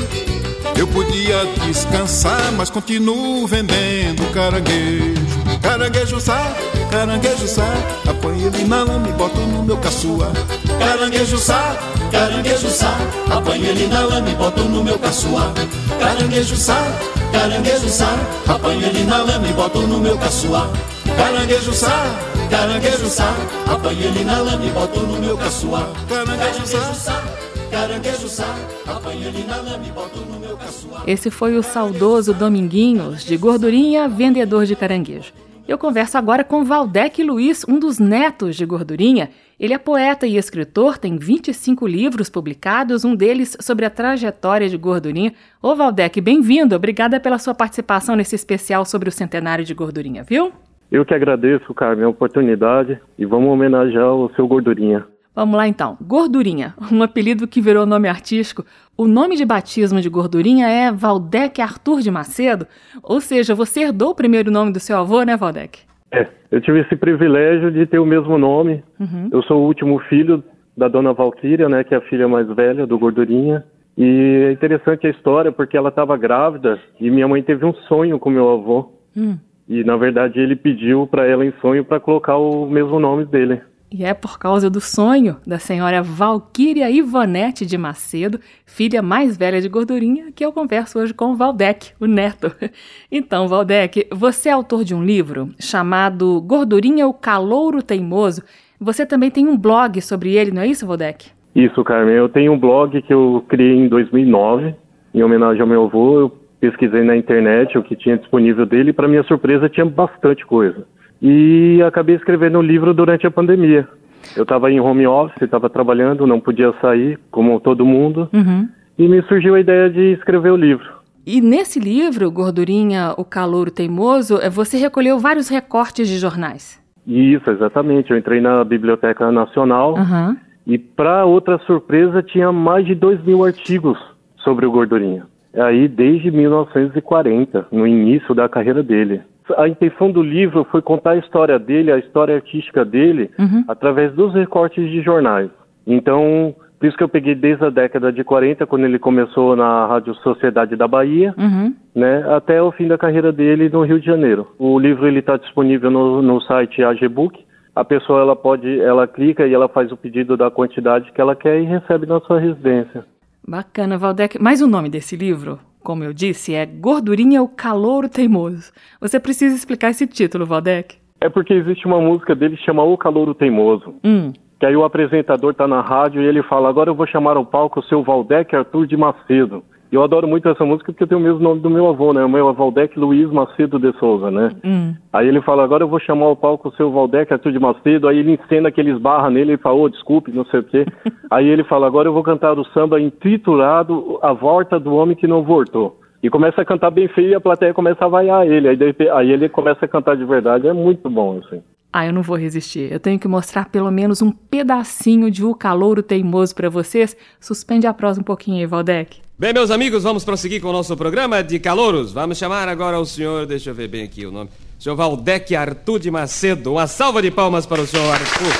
Eu 0.77 0.87
podia 0.87 1.45
descansar, 1.65 2.51
mas 2.53 2.69
continuo 2.69 3.45
vendendo 3.47 4.23
caranguejo. 4.33 5.41
Caranguejo 5.61 6.19
sai, 6.19 6.55
caranguejo 6.89 7.47
sai, 7.47 7.77
apanho 8.07 8.47
ele 8.47 8.63
na 8.65 8.83
lama 8.83 9.09
e 9.09 9.11
boto 9.13 9.39
no 9.39 9.63
meu 9.63 9.77
caçua. 9.77 10.31
Caranguejo 10.79 11.37
sai, 11.37 11.77
caranguejo 12.11 12.69
sai, 12.69 13.07
apanho 13.29 13.65
ele 13.65 13.87
na 13.87 14.01
lama 14.01 14.29
e 14.29 14.35
boto 14.35 14.63
no 14.63 14.83
meu 14.83 14.97
caçua. 14.97 15.53
Caranguejo 15.99 16.55
sai, 16.55 16.91
caranguejo 17.31 17.89
sai, 17.89 18.17
apanho 18.47 18.81
ele 18.81 19.03
na 19.03 19.17
lama 19.23 19.47
e 19.47 19.53
boto 19.53 19.81
no 19.81 19.99
meu 19.99 20.17
caçua. 20.17 20.71
Caranguejo 21.15 21.73
sai, 21.73 22.11
caranguejo 22.51 23.05
sai, 23.05 23.33
apanho 23.73 24.03
ele 24.03 24.25
na 24.25 24.39
lama 24.41 24.65
e 24.65 24.69
boto 24.71 24.99
no 24.99 25.19
meu 25.19 25.37
caçua. 25.37 25.89
Caranguejo 26.09 26.65
sai, 26.67 27.23
caranguejo 27.71 28.27
sai, 28.27 28.67
apanho 28.85 29.27
ele 29.29 29.43
na 29.47 29.55
lama 29.55 29.87
e 29.87 29.91
boto 29.91 30.19
no 30.19 30.37
meu 30.37 30.57
caçua. 30.57 31.03
Esse 31.07 31.31
foi 31.31 31.57
o 31.57 31.63
saudoso 31.63 32.33
Dominguinhos, 32.33 33.23
de 33.23 33.37
Gordurinha, 33.37 34.09
vendedor 34.09 34.65
de 34.65 34.75
caranguejo. 34.75 35.31
Eu 35.65 35.77
converso 35.77 36.17
agora 36.17 36.43
com 36.43 36.65
Valdec 36.65 37.23
Luiz, 37.23 37.63
um 37.65 37.79
dos 37.79 37.97
netos 37.97 38.57
de 38.57 38.65
Gordurinha. 38.65 39.29
Ele 39.57 39.73
é 39.73 39.77
poeta 39.77 40.27
e 40.27 40.35
escritor, 40.35 40.97
tem 40.97 41.17
25 41.17 41.87
livros 41.87 42.29
publicados, 42.29 43.05
um 43.05 43.15
deles 43.15 43.55
sobre 43.61 43.85
a 43.85 43.89
trajetória 43.89 44.67
de 44.67 44.75
Gordurinha. 44.75 45.33
Ô 45.61 45.73
Valdec, 45.73 46.19
bem-vindo. 46.19 46.75
Obrigada 46.75 47.17
pela 47.19 47.37
sua 47.37 47.53
participação 47.53 48.17
nesse 48.17 48.35
especial 48.35 48.83
sobre 48.83 49.07
o 49.07 49.11
centenário 49.11 49.63
de 49.63 49.73
Gordurinha, 49.73 50.23
viu? 50.23 50.51
Eu 50.91 51.05
que 51.05 51.13
agradeço, 51.13 51.73
Carmen, 51.73 52.03
a 52.03 52.09
oportunidade 52.09 52.99
e 53.17 53.25
vamos 53.25 53.49
homenagear 53.49 54.13
o 54.13 54.29
seu 54.35 54.45
Gordurinha. 54.45 55.05
Vamos 55.33 55.55
lá 55.55 55.65
então. 55.65 55.97
Gordurinha, 56.01 56.73
um 56.91 57.01
apelido 57.01 57.47
que 57.47 57.61
virou 57.61 57.85
nome 57.85 58.09
artístico. 58.09 58.65
O 58.97 59.07
nome 59.07 59.37
de 59.37 59.45
batismo 59.45 60.01
de 60.01 60.09
Gordurinha 60.09 60.67
é 60.67 60.91
Valdec 60.91 61.61
Arthur 61.61 62.01
de 62.01 62.11
Macedo, 62.11 62.67
ou 63.01 63.21
seja, 63.21 63.55
você 63.55 63.83
herdou 63.83 64.09
o 64.09 64.15
primeiro 64.15 64.51
nome 64.51 64.73
do 64.73 64.79
seu 64.81 64.97
avô, 64.97 65.23
né, 65.23 65.37
Valdec? 65.37 65.79
É, 66.11 66.27
eu 66.51 66.59
tive 66.59 66.81
esse 66.81 66.97
privilégio 66.97 67.71
de 67.71 67.85
ter 67.85 67.99
o 67.99 68.05
mesmo 68.05 68.37
nome. 68.37 68.83
Uhum. 68.99 69.29
Eu 69.31 69.41
sou 69.43 69.61
o 69.61 69.65
último 69.65 69.97
filho 70.09 70.43
da 70.75 70.89
dona 70.89 71.13
Valquíria, 71.13 71.69
né, 71.69 71.85
que 71.85 71.95
é 71.95 71.97
a 71.97 72.01
filha 72.01 72.27
mais 72.27 72.47
velha 72.49 72.85
do 72.85 72.99
Gordurinha. 72.99 73.63
E 73.97 74.47
é 74.49 74.51
interessante 74.51 75.07
a 75.07 75.09
história 75.09 75.51
porque 75.53 75.77
ela 75.77 75.89
estava 75.89 76.17
grávida 76.17 76.77
e 76.99 77.09
minha 77.09 77.27
mãe 77.27 77.41
teve 77.41 77.65
um 77.65 77.73
sonho 77.87 78.19
com 78.19 78.29
meu 78.29 78.49
avô. 78.49 78.91
Hum. 79.15 79.37
E 79.71 79.85
na 79.85 79.95
verdade 79.95 80.37
ele 80.37 80.53
pediu 80.53 81.07
para 81.07 81.25
ela 81.25 81.45
em 81.45 81.53
sonho 81.61 81.85
para 81.85 81.97
colocar 81.97 82.35
o 82.35 82.69
mesmo 82.69 82.99
nome 82.99 83.23
dele. 83.23 83.61
E 83.89 84.03
é 84.03 84.13
por 84.13 84.37
causa 84.37 84.69
do 84.69 84.81
sonho 84.81 85.37
da 85.47 85.59
senhora 85.59 86.03
Valquíria 86.03 86.91
Ivonete 86.91 87.65
de 87.65 87.77
Macedo, 87.77 88.37
filha 88.65 89.01
mais 89.01 89.37
velha 89.37 89.61
de 89.61 89.69
Gordurinha, 89.69 90.29
que 90.35 90.45
eu 90.45 90.51
converso 90.51 90.99
hoje 90.99 91.13
com 91.13 91.31
o 91.31 91.35
Valdec, 91.37 91.93
o 92.01 92.05
neto. 92.05 92.53
Então, 93.09 93.47
Valdec, 93.47 94.07
você 94.11 94.49
é 94.49 94.51
autor 94.51 94.83
de 94.83 94.93
um 94.93 95.03
livro 95.03 95.49
chamado 95.57 96.41
Gordurinha, 96.41 97.07
o 97.07 97.13
Calouro 97.13 97.81
Teimoso. 97.81 98.43
Você 98.77 99.05
também 99.05 99.31
tem 99.31 99.47
um 99.47 99.57
blog 99.57 100.01
sobre 100.01 100.35
ele, 100.35 100.51
não 100.51 100.61
é 100.61 100.67
isso, 100.67 100.85
Valdec? 100.85 101.29
Isso, 101.55 101.81
Carmen. 101.83 102.15
Eu 102.15 102.27
tenho 102.27 102.51
um 102.51 102.59
blog 102.59 103.01
que 103.01 103.13
eu 103.13 103.43
criei 103.47 103.77
em 103.77 103.87
2009, 103.87 104.75
em 105.13 105.23
homenagem 105.23 105.61
ao 105.61 105.67
meu 105.67 105.85
avô. 105.85 106.19
Eu 106.19 106.40
pesquisei 106.61 107.03
na 107.03 107.17
internet 107.17 107.77
o 107.77 107.83
que 107.83 107.95
tinha 107.95 108.17
disponível 108.17 108.65
dele 108.65 108.91
e, 108.91 108.93
para 108.93 109.07
minha 109.07 109.23
surpresa, 109.23 109.67
tinha 109.67 109.85
bastante 109.85 110.45
coisa 110.45 110.85
e 111.21 111.81
acabei 111.85 112.15
escrevendo 112.15 112.57
o 112.57 112.61
livro 112.61 112.93
durante 112.93 113.27
a 113.27 113.31
pandemia. 113.31 113.87
Eu 114.35 114.43
estava 114.43 114.71
em 114.71 114.79
home 114.79 115.05
office, 115.05 115.41
estava 115.41 115.69
trabalhando, 115.69 116.25
não 116.25 116.39
podia 116.39 116.73
sair, 116.81 117.19
como 117.29 117.59
todo 117.59 117.85
mundo, 117.85 118.29
uhum. 118.33 118.67
e 118.97 119.07
me 119.07 119.21
surgiu 119.23 119.55
a 119.55 119.59
ideia 119.59 119.89
de 119.89 120.13
escrever 120.13 120.51
o 120.51 120.55
livro. 120.55 120.85
E 121.25 121.39
nesse 121.39 121.79
livro, 121.79 122.31
Gordurinha, 122.31 123.13
o 123.17 123.23
Calouro 123.23 123.69
Teimoso, 123.69 124.39
eh, 124.41 124.49
você 124.49 124.77
recolheu 124.77 125.19
vários 125.19 125.49
recortes 125.49 126.07
de 126.07 126.17
jornais. 126.17 126.81
Isso, 127.05 127.49
exatamente. 127.49 128.11
Eu 128.11 128.17
entrei 128.17 128.41
na 128.41 128.63
Biblioteca 128.63 129.31
Nacional 129.31 129.95
uhum. 129.95 130.35
e, 130.65 130.79
para 130.79 131.25
outra 131.25 131.59
surpresa, 131.59 132.23
tinha 132.23 132.51
mais 132.51 132.85
de 132.85 132.95
dois 132.95 133.23
mil 133.23 133.43
artigos 133.43 133.99
sobre 134.37 134.65
o 134.65 134.71
Gordurinha. 134.71 135.25
Aí, 135.53 135.87
desde 135.87 136.31
1940, 136.31 137.67
no 137.71 137.85
início 137.85 138.33
da 138.33 138.47
carreira 138.47 138.81
dele 138.81 139.21
a 139.57 139.67
intenção 139.67 140.11
do 140.11 140.21
livro 140.21 140.65
foi 140.65 140.81
contar 140.81 141.11
a 141.11 141.17
história 141.17 141.57
dele, 141.59 141.91
a 141.91 141.97
história 141.97 142.35
artística 142.35 142.85
dele, 142.85 143.29
uhum. 143.37 143.63
através 143.67 144.13
dos 144.13 144.33
recortes 144.33 144.89
de 144.89 145.01
jornais. 145.01 145.49
Então, 145.85 146.55
por 146.79 146.87
isso 146.87 146.97
que 146.97 147.03
eu 147.03 147.09
peguei 147.09 147.35
desde 147.35 147.65
a 147.65 147.69
década 147.69 148.11
de 148.11 148.23
40, 148.23 148.65
quando 148.65 148.85
ele 148.85 148.99
começou 148.99 149.55
na 149.55 149.85
Rádio 149.87 150.13
Sociedade 150.15 150.75
da 150.75 150.87
Bahia, 150.87 151.33
uhum. 151.37 151.73
né, 151.95 152.23
até 152.35 152.61
o 152.61 152.71
fim 152.71 152.87
da 152.87 152.97
carreira 152.97 153.31
dele 153.31 153.69
no 153.69 153.83
Rio 153.83 153.99
de 153.99 154.05
Janeiro. 154.05 154.47
O 154.57 154.79
livro 154.79 155.07
ele 155.07 155.19
está 155.19 155.37
disponível 155.37 155.89
no, 155.89 156.21
no 156.21 156.41
site 156.41 156.83
AGBook. 156.83 157.39
A 157.73 157.85
pessoa 157.85 158.21
ela 158.21 158.35
pode, 158.35 158.79
ela 158.81 159.07
clica 159.07 159.47
e 159.47 159.53
ela 159.53 159.69
faz 159.69 159.91
o 159.91 159.97
pedido 159.97 160.35
da 160.35 160.51
quantidade 160.51 161.11
que 161.11 161.21
ela 161.21 161.35
quer 161.35 161.59
e 161.61 161.65
recebe 161.65 162.05
na 162.05 162.19
sua 162.19 162.39
residência. 162.39 163.05
Bacana, 163.51 163.97
Valdec. 163.97 164.41
Mais 164.41 164.61
o 164.61 164.67
nome 164.67 164.89
desse 164.89 165.17
livro? 165.17 165.59
Como 165.83 166.05
eu 166.05 166.13
disse, 166.13 166.55
é 166.55 166.65
Gordurinha 166.65 167.43
o 167.43 167.49
Calouro 167.49 168.07
Teimoso. 168.07 168.71
Você 169.01 169.19
precisa 169.19 169.53
explicar 169.53 169.89
esse 169.89 170.07
título, 170.07 170.45
Valdec. 170.45 170.95
É 171.19 171.27
porque 171.27 171.53
existe 171.53 171.85
uma 171.85 171.99
música 171.99 172.33
dele 172.33 172.55
que 172.55 172.63
chama 172.63 172.81
O 172.81 172.97
Calouro 172.97 173.33
Teimoso. 173.33 173.93
Hum. 174.05 174.31
Que 174.57 174.65
aí 174.65 174.73
o 174.73 174.85
apresentador 174.85 175.53
tá 175.53 175.67
na 175.67 175.81
rádio 175.81 176.21
e 176.21 176.25
ele 176.25 176.41
fala: 176.43 176.69
Agora 176.69 176.91
eu 176.91 176.95
vou 176.95 177.05
chamar 177.05 177.35
ao 177.35 177.45
palco 177.45 177.81
o 177.81 177.83
seu 177.83 178.01
Valdec 178.01 178.55
Arthur 178.55 178.87
de 178.87 178.95
Macedo. 178.95 179.65
E 179.91 179.95
eu 179.95 180.03
adoro 180.03 180.25
muito 180.27 180.47
essa 180.47 180.63
música 180.63 180.93
porque 180.93 181.05
tem 181.05 181.17
o 181.17 181.21
mesmo 181.21 181.39
nome 181.39 181.59
do 181.59 181.69
meu 181.69 181.87
avô, 181.89 182.13
né? 182.13 182.23
O 182.23 182.29
meu 182.29 182.49
é 182.49 182.53
Valdec 182.53 182.97
Luiz 182.97 183.29
Macedo 183.29 183.77
de 183.77 183.91
Souza, 183.99 184.31
né? 184.31 184.49
Hum. 184.63 184.95
Aí 185.11 185.27
ele 185.27 185.41
fala: 185.41 185.63
Agora 185.63 185.83
eu 185.83 185.87
vou 185.89 185.99
chamar 185.99 186.27
ao 186.27 186.35
palco 186.35 186.69
o 186.69 186.75
seu 186.75 186.89
Valdec 186.89 187.33
Arthur 187.33 187.51
de 187.51 187.59
Macedo. 187.59 188.07
Aí 188.07 188.19
ele 188.19 188.39
encena 188.41 188.71
que 188.71 188.79
ele 188.79 188.91
esbarra 188.91 189.29
nele 189.29 189.53
e 189.53 189.57
fala: 189.57 189.75
oh, 189.75 189.89
desculpe, 189.89 190.31
não 190.31 190.45
sei 190.45 190.61
o 190.61 190.63
quê. 190.63 190.85
aí 191.29 191.47
ele 191.47 191.65
fala: 191.65 191.87
Agora 191.87 192.07
eu 192.07 192.13
vou 192.13 192.23
cantar 192.23 192.57
o 192.57 192.65
samba 192.67 193.01
intitulado 193.01 194.17
A 194.21 194.31
Volta 194.31 194.79
do 194.79 194.95
Homem 194.95 195.15
que 195.15 195.27
Não 195.27 195.43
Voltou 195.43 195.99
e 196.23 196.29
começa 196.29 196.61
a 196.61 196.65
cantar 196.65 196.91
bem 196.91 197.07
feio 197.07 197.29
e 197.29 197.35
a 197.35 197.41
plateia 197.41 197.73
começa 197.73 198.05
a 198.05 198.07
vaiar 198.07 198.45
ele. 198.45 198.69
Aí, 198.69 198.77
aí 199.11 199.31
ele 199.31 199.49
começa 199.49 199.85
a 199.85 199.87
cantar 199.87 200.15
de 200.15 200.23
verdade. 200.23 200.67
É 200.67 200.73
muito 200.73 201.09
bom, 201.09 201.39
assim. 201.39 201.61
Ah, 201.91 202.05
eu 202.05 202.13
não 202.13 202.21
vou 202.21 202.37
resistir. 202.37 202.91
Eu 202.91 202.99
tenho 202.99 203.19
que 203.19 203.27
mostrar 203.27 203.69
pelo 203.69 203.91
menos 203.91 204.21
um 204.21 204.31
pedacinho 204.31 205.29
de 205.29 205.43
O 205.43 205.53
Calouro 205.53 206.01
Teimoso 206.01 206.55
para 206.55 206.69
vocês. 206.69 207.17
Suspende 207.39 207.85
a 207.85 207.93
prosa 207.93 208.21
um 208.21 208.23
pouquinho 208.23 208.59
aí, 208.59 208.65
Valdec. 208.65 209.19
Bem, 209.41 209.53
meus 209.53 209.71
amigos, 209.71 210.03
vamos 210.03 210.23
prosseguir 210.23 210.61
com 210.61 210.67
o 210.67 210.71
nosso 210.71 210.95
programa 210.95 211.43
de 211.43 211.57
calouros. 211.57 212.11
Vamos 212.11 212.37
chamar 212.37 212.67
agora 212.67 212.99
o 212.99 213.05
senhor, 213.07 213.47
deixa 213.47 213.71
eu 213.71 213.73
ver 213.73 213.87
bem 213.87 214.03
aqui 214.03 214.23
o 214.23 214.31
nome, 214.31 214.51
o 214.79 214.83
senhor 214.83 214.95
Valdec 214.95 215.55
Arthur 215.55 215.97
de 215.97 216.11
Macedo. 216.11 216.73
Uma 216.73 216.85
salva 216.85 217.23
de 217.23 217.31
palmas 217.31 217.65
para 217.65 217.81
o 217.81 217.87
senhor 217.87 218.07
Arthur. 218.13 218.53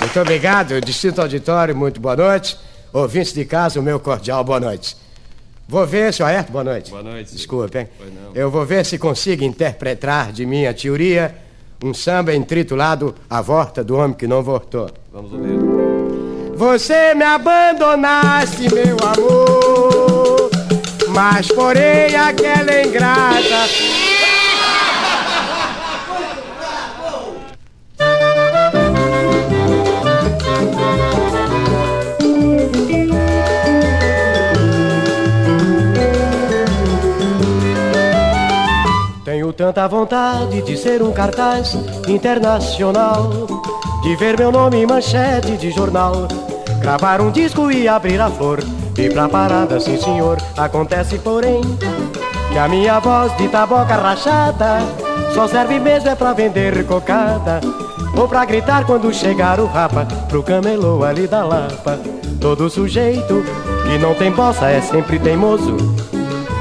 Muito 0.00 0.18
obrigado, 0.18 0.80
Distrito 0.80 1.20
Auditório, 1.20 1.76
muito 1.76 2.00
boa 2.00 2.16
noite. 2.16 2.56
Ouvintes 2.90 3.34
de 3.34 3.44
casa, 3.44 3.78
o 3.80 3.82
meu 3.82 4.00
cordial 4.00 4.42
boa 4.42 4.58
noite. 4.58 4.96
Vou 5.68 5.86
ver, 5.86 6.14
senhor 6.14 6.30
Aerto, 6.30 6.50
boa 6.50 6.64
noite. 6.64 6.90
Boa 6.90 7.02
noite. 7.02 7.34
Desculpe, 7.34 7.80
hein? 7.80 7.88
Eu 8.34 8.50
vou 8.50 8.64
ver 8.64 8.86
se 8.86 8.96
consigo 8.96 9.44
interpretar 9.44 10.32
de 10.32 10.46
minha 10.46 10.72
teoria 10.72 11.36
um 11.84 11.92
samba 11.92 12.34
intitulado 12.34 13.14
A 13.28 13.42
Volta 13.42 13.84
do 13.84 13.94
Homem 13.94 14.16
que 14.16 14.26
Não 14.26 14.42
Voltou. 14.42 14.90
Vamos 15.12 15.34
ouvir. 15.34 15.67
Você 16.58 17.14
me 17.14 17.24
abandonaste, 17.24 18.68
meu 18.74 18.96
amor, 19.14 20.50
mas 21.08 21.46
porém 21.46 22.16
aquela 22.16 22.82
ingrata. 22.82 23.38
Tanta 39.56 39.88
vontade 39.88 40.62
de 40.62 40.76
ser 40.76 41.02
um 41.02 41.10
cartaz 41.10 41.74
internacional, 42.06 43.28
de 44.08 44.16
ver 44.16 44.38
meu 44.38 44.50
nome 44.50 44.78
em 44.78 44.86
manchete 44.86 45.58
de 45.58 45.70
jornal, 45.70 46.26
gravar 46.80 47.20
um 47.20 47.30
disco 47.30 47.70
e 47.70 47.86
abrir 47.86 48.18
a 48.18 48.30
flor, 48.30 48.58
ir 48.96 49.12
pra 49.12 49.28
parada, 49.28 49.78
sim 49.78 50.00
senhor. 50.00 50.38
Acontece, 50.56 51.18
porém, 51.18 51.60
que 52.50 52.56
a 52.56 52.66
minha 52.66 52.98
voz 53.00 53.36
de 53.36 53.46
taboca 53.48 53.96
rachada 53.96 54.78
só 55.34 55.46
serve 55.46 55.78
mesmo 55.78 56.08
é 56.08 56.14
pra 56.14 56.32
vender 56.32 56.86
cocada. 56.86 57.60
Ou 58.16 58.26
pra 58.26 58.46
gritar 58.46 58.86
quando 58.86 59.12
chegar 59.12 59.60
o 59.60 59.66
rapa 59.66 60.06
pro 60.26 60.42
camelô 60.42 61.04
ali 61.04 61.26
da 61.26 61.44
Lapa. 61.44 62.00
Todo 62.40 62.70
sujeito 62.70 63.44
que 63.86 63.98
não 63.98 64.14
tem 64.14 64.32
bossa 64.32 64.70
é 64.70 64.80
sempre 64.80 65.18
teimoso. 65.18 65.76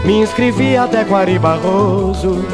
Me 0.04 0.20
inscrevi 0.20 0.76
até 0.76 1.06
com 1.06 1.16
Ari 1.16 1.40
Barroso 1.40 2.46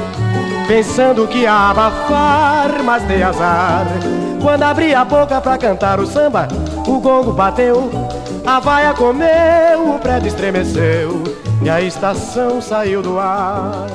Pensando 0.67 1.27
que 1.27 1.39
ia 1.39 1.71
abafar, 1.71 2.81
mas 2.83 3.03
dei 3.03 3.21
azar 3.21 3.87
Quando 4.43 4.63
abri 4.63 4.93
a 4.93 5.05
boca 5.05 5.39
pra 5.39 5.57
cantar 5.57 6.01
o 6.01 6.05
samba 6.05 6.49
O 6.85 6.99
gongo 6.99 7.31
bateu, 7.31 7.89
a 8.45 8.59
vaia 8.59 8.93
comeu 8.93 9.95
O 9.95 9.99
prédio 9.99 10.27
estremeceu. 10.27 11.23
E 11.63 11.69
a 11.69 11.79
estação 11.79 12.61
saiu 12.61 13.01
do 13.01 13.17
ar 13.17 13.87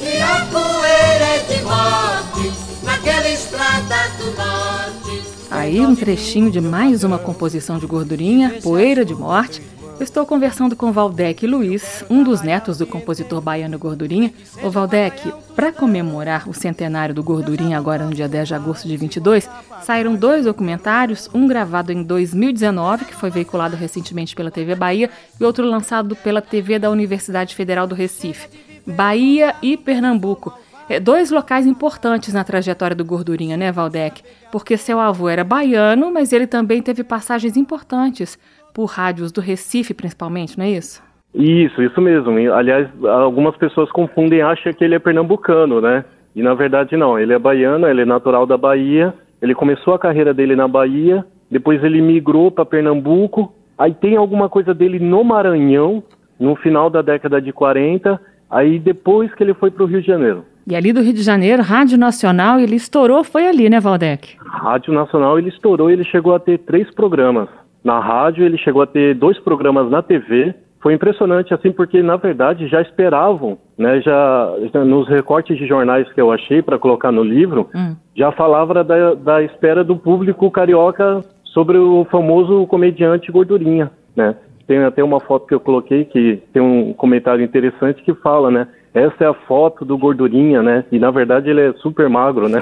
E 0.00 0.20
a 0.20 0.46
poeira 0.52 1.24
é 1.24 1.46
de 1.48 1.62
morte 1.62 2.52
naquela 2.82 3.28
estrada 3.28 3.96
do 4.18 4.26
norte. 4.36 5.22
Aí 5.50 5.80
um 5.80 5.94
trechinho 5.96 6.50
de 6.50 6.60
mais 6.60 7.02
uma 7.02 7.18
composição 7.18 7.78
de 7.78 7.86
gordurinha, 7.86 8.58
Poeira 8.62 9.04
de 9.04 9.14
Morte, 9.14 9.62
estou 10.00 10.26
conversando 10.26 10.76
com 10.76 10.92
Valdec 10.92 11.46
Luiz, 11.46 12.04
um 12.10 12.22
dos 12.22 12.42
netos 12.42 12.78
do 12.78 12.86
compositor 12.86 13.40
baiano 13.40 13.78
Gordurinha. 13.78 14.32
O 14.62 14.70
Valdec, 14.70 15.32
para 15.54 15.72
comemorar 15.72 16.48
o 16.48 16.52
centenário 16.52 17.14
do 17.14 17.22
Gordurinha, 17.22 17.78
agora 17.78 18.04
no 18.04 18.14
dia 18.14 18.28
10 18.28 18.48
de 18.48 18.54
agosto 18.54 18.86
de 18.86 18.96
22, 18.96 19.48
saíram 19.82 20.14
dois 20.14 20.44
documentários, 20.44 21.30
um 21.32 21.46
gravado 21.46 21.92
em 21.92 22.02
2019, 22.02 23.06
que 23.06 23.14
foi 23.14 23.30
veiculado 23.30 23.74
recentemente 23.74 24.36
pela 24.36 24.50
TV 24.50 24.74
Bahia, 24.74 25.10
e 25.40 25.44
outro 25.44 25.64
lançado 25.64 26.14
pela 26.14 26.42
TV 26.42 26.78
da 26.78 26.90
Universidade 26.90 27.54
Federal 27.54 27.86
do 27.86 27.94
Recife. 27.94 28.48
Bahia 28.86 29.54
e 29.62 29.76
Pernambuco. 29.76 30.56
É, 30.88 31.00
dois 31.00 31.32
locais 31.32 31.66
importantes 31.66 32.32
na 32.32 32.44
trajetória 32.44 32.94
do 32.94 33.04
Gordurinha, 33.04 33.56
né, 33.56 33.72
Valdec? 33.72 34.22
Porque 34.52 34.76
seu 34.76 35.00
avô 35.00 35.28
era 35.28 35.42
baiano, 35.42 36.12
mas 36.12 36.32
ele 36.32 36.46
também 36.46 36.80
teve 36.80 37.02
passagens 37.02 37.56
importantes 37.56 38.38
por 38.76 38.84
rádios 38.84 39.32
do 39.32 39.40
Recife, 39.40 39.94
principalmente, 39.94 40.58
não 40.58 40.66
é 40.66 40.72
isso? 40.72 41.02
Isso, 41.34 41.82
isso 41.82 41.98
mesmo. 41.98 42.30
Aliás, 42.52 42.86
algumas 43.06 43.56
pessoas 43.56 43.90
confundem, 43.90 44.42
acham 44.42 44.70
que 44.70 44.84
ele 44.84 44.94
é 44.94 44.98
pernambucano, 44.98 45.80
né? 45.80 46.04
E 46.34 46.42
na 46.42 46.52
verdade 46.52 46.94
não, 46.94 47.18
ele 47.18 47.32
é 47.32 47.38
baiano, 47.38 47.88
ele 47.88 48.02
é 48.02 48.04
natural 48.04 48.44
da 48.44 48.58
Bahia. 48.58 49.14
Ele 49.40 49.54
começou 49.54 49.94
a 49.94 49.98
carreira 49.98 50.34
dele 50.34 50.54
na 50.54 50.68
Bahia, 50.68 51.24
depois 51.50 51.82
ele 51.82 52.02
migrou 52.02 52.50
para 52.50 52.66
Pernambuco. 52.66 53.54
Aí 53.78 53.94
tem 53.94 54.14
alguma 54.14 54.46
coisa 54.50 54.74
dele 54.74 54.98
no 54.98 55.24
Maranhão, 55.24 56.02
no 56.38 56.54
final 56.56 56.90
da 56.90 57.00
década 57.00 57.40
de 57.40 57.54
40. 57.54 58.20
Aí 58.50 58.78
depois 58.78 59.34
que 59.34 59.42
ele 59.42 59.54
foi 59.54 59.70
para 59.70 59.84
o 59.84 59.86
Rio 59.86 60.02
de 60.02 60.06
Janeiro. 60.06 60.44
E 60.66 60.76
ali 60.76 60.92
do 60.92 61.00
Rio 61.00 61.14
de 61.14 61.22
Janeiro, 61.22 61.62
Rádio 61.62 61.96
Nacional, 61.96 62.60
ele 62.60 62.76
estourou, 62.76 63.24
foi 63.24 63.46
ali, 63.46 63.70
né, 63.70 63.80
Valdec? 63.80 64.36
Rádio 64.44 64.92
Nacional 64.92 65.38
ele 65.38 65.48
estourou, 65.48 65.88
ele 65.88 66.04
chegou 66.04 66.34
a 66.34 66.38
ter 66.38 66.58
três 66.58 66.92
programas. 66.94 67.48
Na 67.86 68.00
rádio 68.00 68.44
ele 68.44 68.58
chegou 68.58 68.82
a 68.82 68.86
ter 68.86 69.14
dois 69.14 69.38
programas 69.38 69.88
na 69.88 70.02
TV. 70.02 70.52
Foi 70.80 70.92
impressionante 70.92 71.54
assim 71.54 71.70
porque 71.70 72.02
na 72.02 72.16
verdade 72.16 72.66
já 72.66 72.82
esperavam, 72.82 73.58
né? 73.78 74.00
Já, 74.00 74.54
já 74.72 74.84
nos 74.84 75.08
recortes 75.08 75.56
de 75.56 75.68
jornais 75.68 76.12
que 76.12 76.20
eu 76.20 76.32
achei 76.32 76.60
para 76.60 76.80
colocar 76.80 77.12
no 77.12 77.22
livro, 77.22 77.70
hum. 77.72 77.94
já 78.16 78.32
falava 78.32 78.82
da, 78.82 79.14
da 79.14 79.40
espera 79.40 79.84
do 79.84 79.96
público 79.96 80.50
carioca 80.50 81.20
sobre 81.44 81.78
o 81.78 82.04
famoso 82.10 82.66
comediante 82.66 83.30
gordurinha, 83.30 83.88
né? 84.16 84.34
Tem 84.66 84.78
até 84.78 85.04
uma 85.04 85.20
foto 85.20 85.46
que 85.46 85.54
eu 85.54 85.60
coloquei 85.60 86.04
que 86.04 86.42
tem 86.52 86.60
um 86.60 86.92
comentário 86.92 87.44
interessante 87.44 88.02
que 88.02 88.12
fala, 88.14 88.50
né? 88.50 88.66
Essa 88.92 89.22
é 89.22 89.26
a 89.28 89.34
foto 89.34 89.84
do 89.84 89.96
gordurinha, 89.96 90.60
né? 90.60 90.84
E 90.90 90.98
na 90.98 91.12
verdade 91.12 91.50
ele 91.50 91.60
é 91.60 91.72
super 91.74 92.08
magro, 92.08 92.48
né? 92.48 92.60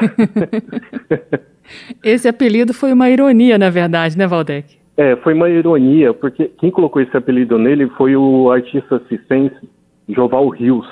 Esse 2.04 2.28
apelido 2.28 2.74
foi 2.74 2.92
uma 2.92 3.08
ironia, 3.08 3.56
na 3.56 3.70
verdade, 3.70 4.18
né, 4.18 4.26
Valdec? 4.26 4.83
É, 4.96 5.16
foi 5.16 5.34
uma 5.34 5.50
ironia, 5.50 6.14
porque 6.14 6.50
quem 6.58 6.70
colocou 6.70 7.02
esse 7.02 7.16
apelido 7.16 7.58
nele 7.58 7.88
foi 7.90 8.16
o 8.16 8.50
artista 8.50 9.00
cicense 9.08 9.56
Joval 10.08 10.48
Rios. 10.48 10.86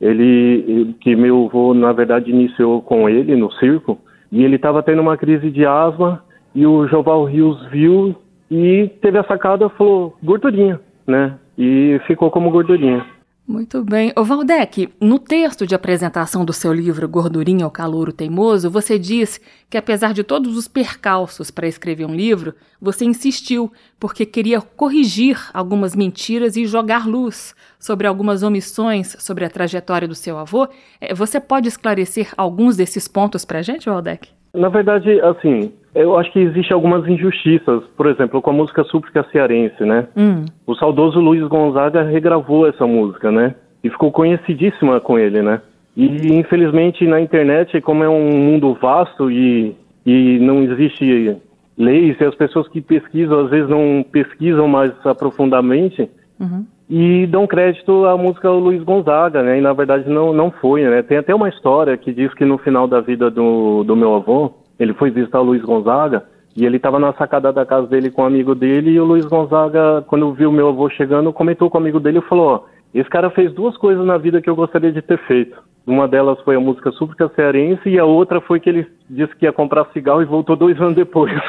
Ele, 0.00 0.94
que 1.00 1.16
meu 1.16 1.46
avô, 1.46 1.74
na 1.74 1.92
verdade, 1.92 2.30
iniciou 2.30 2.80
com 2.80 3.08
ele 3.08 3.34
no 3.34 3.50
circo, 3.52 3.98
e 4.30 4.44
ele 4.44 4.56
estava 4.56 4.82
tendo 4.82 5.02
uma 5.02 5.16
crise 5.16 5.50
de 5.50 5.66
asma, 5.66 6.22
e 6.54 6.66
o 6.66 6.86
Joval 6.86 7.24
Rios 7.24 7.66
viu 7.70 8.14
e 8.50 8.88
teve 9.00 9.18
a 9.18 9.24
sacada 9.24 9.68
falou, 9.70 10.16
gordurinha, 10.22 10.80
né? 11.06 11.34
E 11.58 12.00
ficou 12.06 12.30
como 12.30 12.50
gordurinha. 12.50 13.04
Muito 13.48 13.82
bem. 13.82 14.12
O 14.14 14.22
Valdec, 14.24 14.90
no 15.00 15.18
texto 15.18 15.66
de 15.66 15.74
apresentação 15.74 16.44
do 16.44 16.52
seu 16.52 16.70
livro 16.70 17.08
Gordurinha 17.08 17.64
ao 17.64 17.70
Calouro 17.70 18.12
Teimoso, 18.12 18.70
você 18.70 18.98
diz 18.98 19.40
que 19.70 19.78
apesar 19.78 20.12
de 20.12 20.22
todos 20.22 20.54
os 20.54 20.68
percalços 20.68 21.50
para 21.50 21.66
escrever 21.66 22.04
um 22.04 22.14
livro, 22.14 22.54
você 22.78 23.06
insistiu 23.06 23.72
porque 23.98 24.26
queria 24.26 24.60
corrigir 24.60 25.48
algumas 25.54 25.96
mentiras 25.96 26.56
e 26.56 26.66
jogar 26.66 27.08
luz 27.08 27.54
sobre 27.80 28.06
algumas 28.06 28.42
omissões 28.42 29.16
sobre 29.18 29.46
a 29.46 29.50
trajetória 29.50 30.06
do 30.06 30.14
seu 30.14 30.36
avô. 30.36 30.68
É, 31.00 31.14
você 31.14 31.40
pode 31.40 31.68
esclarecer 31.68 32.34
alguns 32.36 32.76
desses 32.76 33.08
pontos 33.08 33.46
para 33.46 33.60
a 33.60 33.62
gente, 33.62 33.88
Valdec? 33.88 34.28
Na 34.54 34.68
verdade, 34.68 35.20
assim, 35.20 35.72
eu 35.94 36.16
acho 36.18 36.32
que 36.32 36.38
existem 36.38 36.74
algumas 36.74 37.06
injustiças, 37.08 37.82
por 37.96 38.06
exemplo, 38.06 38.40
com 38.40 38.50
a 38.50 38.52
música 38.52 38.84
súplica 38.84 39.26
cearense, 39.30 39.84
né? 39.84 40.06
Hum. 40.16 40.44
O 40.66 40.74
saudoso 40.74 41.20
Luiz 41.20 41.46
Gonzaga 41.48 42.02
regravou 42.02 42.66
essa 42.66 42.86
música, 42.86 43.30
né? 43.30 43.54
E 43.82 43.90
ficou 43.90 44.10
conhecidíssima 44.10 45.00
com 45.00 45.18
ele, 45.18 45.42
né? 45.42 45.60
E 45.96 46.32
infelizmente 46.34 47.06
na 47.06 47.20
internet, 47.20 47.80
como 47.80 48.04
é 48.04 48.08
um 48.08 48.30
mundo 48.30 48.72
vasto 48.80 49.30
e, 49.30 49.74
e 50.06 50.38
não 50.38 50.62
existe 50.62 51.36
leis, 51.76 52.16
e 52.20 52.24
as 52.24 52.34
pessoas 52.34 52.68
que 52.68 52.80
pesquisam 52.80 53.40
às 53.40 53.50
vezes 53.50 53.68
não 53.68 54.04
pesquisam 54.10 54.68
mais 54.68 54.92
aprofundadamente 55.04 56.08
uhum. 56.38 56.64
E 56.88 57.26
dão 57.26 57.46
crédito 57.46 58.06
à 58.06 58.16
música 58.16 58.50
Luiz 58.50 58.82
Gonzaga, 58.82 59.42
né? 59.42 59.58
E 59.58 59.60
na 59.60 59.72
verdade 59.72 60.08
não, 60.08 60.32
não 60.32 60.50
foi, 60.50 60.82
né? 60.82 61.02
Tem 61.02 61.18
até 61.18 61.34
uma 61.34 61.48
história 61.48 61.96
que 61.96 62.12
diz 62.12 62.32
que 62.34 62.44
no 62.44 62.56
final 62.58 62.88
da 62.88 63.00
vida 63.00 63.30
do, 63.30 63.84
do 63.84 63.94
meu 63.94 64.14
avô, 64.14 64.52
ele 64.78 64.94
foi 64.94 65.10
visitar 65.10 65.40
o 65.40 65.44
Luiz 65.44 65.62
Gonzaga 65.62 66.24
e 66.56 66.64
ele 66.64 66.78
estava 66.78 66.98
na 66.98 67.12
sacada 67.12 67.52
da 67.52 67.66
casa 67.66 67.86
dele 67.86 68.10
com 68.10 68.22
um 68.22 68.26
amigo 68.26 68.54
dele 68.54 68.90
e 68.90 69.00
o 69.00 69.04
Luiz 69.04 69.26
Gonzaga, 69.26 70.02
quando 70.06 70.32
viu 70.32 70.50
meu 70.50 70.68
avô 70.68 70.88
chegando, 70.88 71.32
comentou 71.32 71.68
com 71.68 71.76
o 71.76 71.80
amigo 71.80 72.00
dele 72.00 72.18
e 72.18 72.28
falou: 72.28 72.46
ó, 72.46 72.60
esse 72.94 73.08
cara 73.08 73.30
fez 73.30 73.52
duas 73.52 73.76
coisas 73.76 74.04
na 74.04 74.16
vida 74.16 74.40
que 74.40 74.48
eu 74.48 74.56
gostaria 74.56 74.92
de 74.92 75.02
ter 75.02 75.18
feito. 75.26 75.56
Uma 75.86 76.06
delas 76.06 76.40
foi 76.42 76.54
a 76.56 76.60
música 76.60 76.90
súplica 76.92 77.30
cearense 77.34 77.88
e 77.88 77.98
a 77.98 78.04
outra 78.04 78.40
foi 78.42 78.60
que 78.60 78.68
ele 78.68 78.86
disse 79.08 79.34
que 79.36 79.46
ia 79.46 79.52
comprar 79.52 79.86
cigarro 79.92 80.20
e 80.20 80.26
voltou 80.26 80.54
dois 80.54 80.78
anos 80.80 80.94
depois. 80.94 81.32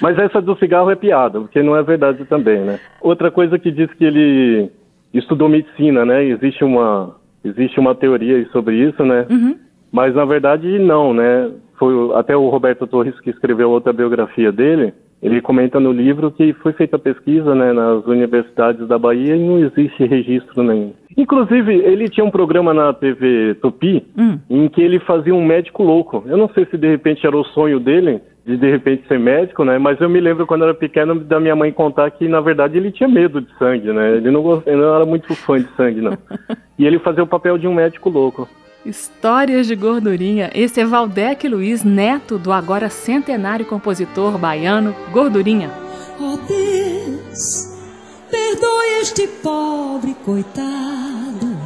Mas 0.00 0.18
essa 0.18 0.40
do 0.40 0.56
cigarro 0.56 0.90
é 0.90 0.96
piada, 0.96 1.40
porque 1.40 1.62
não 1.62 1.76
é 1.76 1.82
verdade 1.82 2.24
também, 2.24 2.60
né? 2.60 2.80
Outra 3.02 3.30
coisa 3.30 3.58
que 3.58 3.70
diz 3.70 3.92
que 3.94 4.04
ele 4.04 4.70
estudou 5.12 5.48
medicina, 5.48 6.04
né? 6.04 6.24
Existe 6.24 6.64
uma 6.64 7.16
existe 7.44 7.78
uma 7.78 7.94
teoria 7.94 8.46
sobre 8.50 8.76
isso, 8.76 9.04
né? 9.04 9.26
Uhum. 9.28 9.58
Mas 9.90 10.14
na 10.14 10.24
verdade 10.24 10.78
não, 10.78 11.12
né? 11.12 11.50
Foi 11.78 11.92
até 12.16 12.36
o 12.36 12.48
Roberto 12.48 12.86
Torres 12.86 13.18
que 13.20 13.30
escreveu 13.30 13.70
outra 13.70 13.92
biografia 13.92 14.50
dele. 14.50 14.94
Ele 15.22 15.40
comenta 15.40 15.78
no 15.78 15.92
livro 15.92 16.32
que 16.32 16.52
foi 16.54 16.72
feita 16.72 16.98
pesquisa 16.98 17.54
né, 17.54 17.72
nas 17.72 18.04
universidades 18.06 18.88
da 18.88 18.98
Bahia 18.98 19.36
e 19.36 19.46
não 19.46 19.58
existe 19.60 20.04
registro 20.04 20.62
nenhum. 20.64 20.92
Inclusive, 21.16 21.74
ele 21.74 22.08
tinha 22.08 22.24
um 22.24 22.30
programa 22.30 22.74
na 22.74 22.92
TV 22.92 23.54
Tupi 23.62 24.04
hum. 24.18 24.38
em 24.50 24.68
que 24.68 24.82
ele 24.82 24.98
fazia 24.98 25.34
um 25.34 25.44
médico 25.44 25.82
louco. 25.84 26.24
Eu 26.26 26.36
não 26.36 26.48
sei 26.48 26.66
se 26.66 26.76
de 26.76 26.88
repente 26.88 27.26
era 27.26 27.36
o 27.36 27.44
sonho 27.44 27.78
dele 27.78 28.20
de 28.44 28.56
de 28.56 28.70
repente 28.70 29.06
ser 29.06 29.20
médico, 29.20 29.64
né? 29.64 29.78
Mas 29.78 30.00
eu 30.00 30.08
me 30.08 30.20
lembro 30.20 30.46
quando 30.46 30.64
era 30.64 30.74
pequeno 30.74 31.14
da 31.20 31.38
minha 31.38 31.54
mãe 31.54 31.70
contar 31.70 32.10
que 32.10 32.26
na 32.26 32.40
verdade 32.40 32.76
ele 32.76 32.90
tinha 32.90 33.08
medo 33.08 33.40
de 33.40 33.56
sangue, 33.56 33.92
né? 33.92 34.16
Ele 34.16 34.30
não, 34.30 34.62
ele 34.66 34.76
não 34.76 34.94
era 34.96 35.06
muito 35.06 35.32
fã 35.36 35.60
de 35.60 35.68
sangue, 35.76 36.00
não. 36.00 36.18
e 36.78 36.84
ele 36.84 36.98
fazia 36.98 37.22
o 37.22 37.28
papel 37.28 37.56
de 37.56 37.68
um 37.68 37.74
médico 37.74 38.10
louco. 38.10 38.48
Histórias 38.84 39.68
de 39.68 39.76
gordurinha. 39.76 40.50
Esse 40.52 40.80
é 40.80 40.84
Valdec 40.84 41.46
Luiz, 41.46 41.84
neto 41.84 42.36
do 42.36 42.52
agora 42.52 42.90
centenário 42.90 43.64
compositor 43.64 44.36
baiano 44.36 44.94
Gordurinha. 45.12 45.70
Oh 46.18 46.36
Deus, 46.36 47.68
perdoe 48.28 49.00
este 49.00 49.28
pobre 49.28 50.16
coitado 50.24 51.56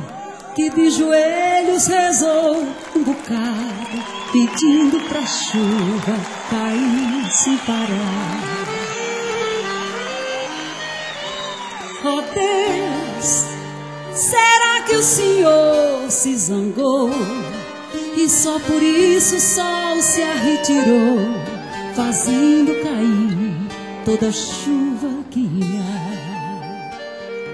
que 0.55 0.68
de 0.70 0.90
joelhos 0.90 1.87
rezou 1.87 2.66
um 2.94 3.02
bocado, 3.02 4.05
pedindo 4.33 5.00
pra 5.09 5.24
chuva 5.24 6.16
cair 6.50 7.31
sem 7.31 7.57
parar. 7.59 8.66
Oh 12.05 12.22
Deus, 12.35 13.56
será 14.27 14.83
que 14.85 14.97
o 14.97 15.03
Senhor 15.03 16.11
se 16.11 16.37
zangou? 16.37 17.11
E 18.17 18.29
só 18.29 18.59
por 18.59 18.83
isso 18.83 19.37
o 19.37 19.41
sol 19.41 20.01
se 20.01 20.23
arretirou, 20.23 21.19
fazendo 21.95 22.75
cair 22.83 23.55
toda 24.05 24.29
a 24.29 24.33
chuva 24.33 25.23
que 25.31 25.41
ia. 25.41 25.87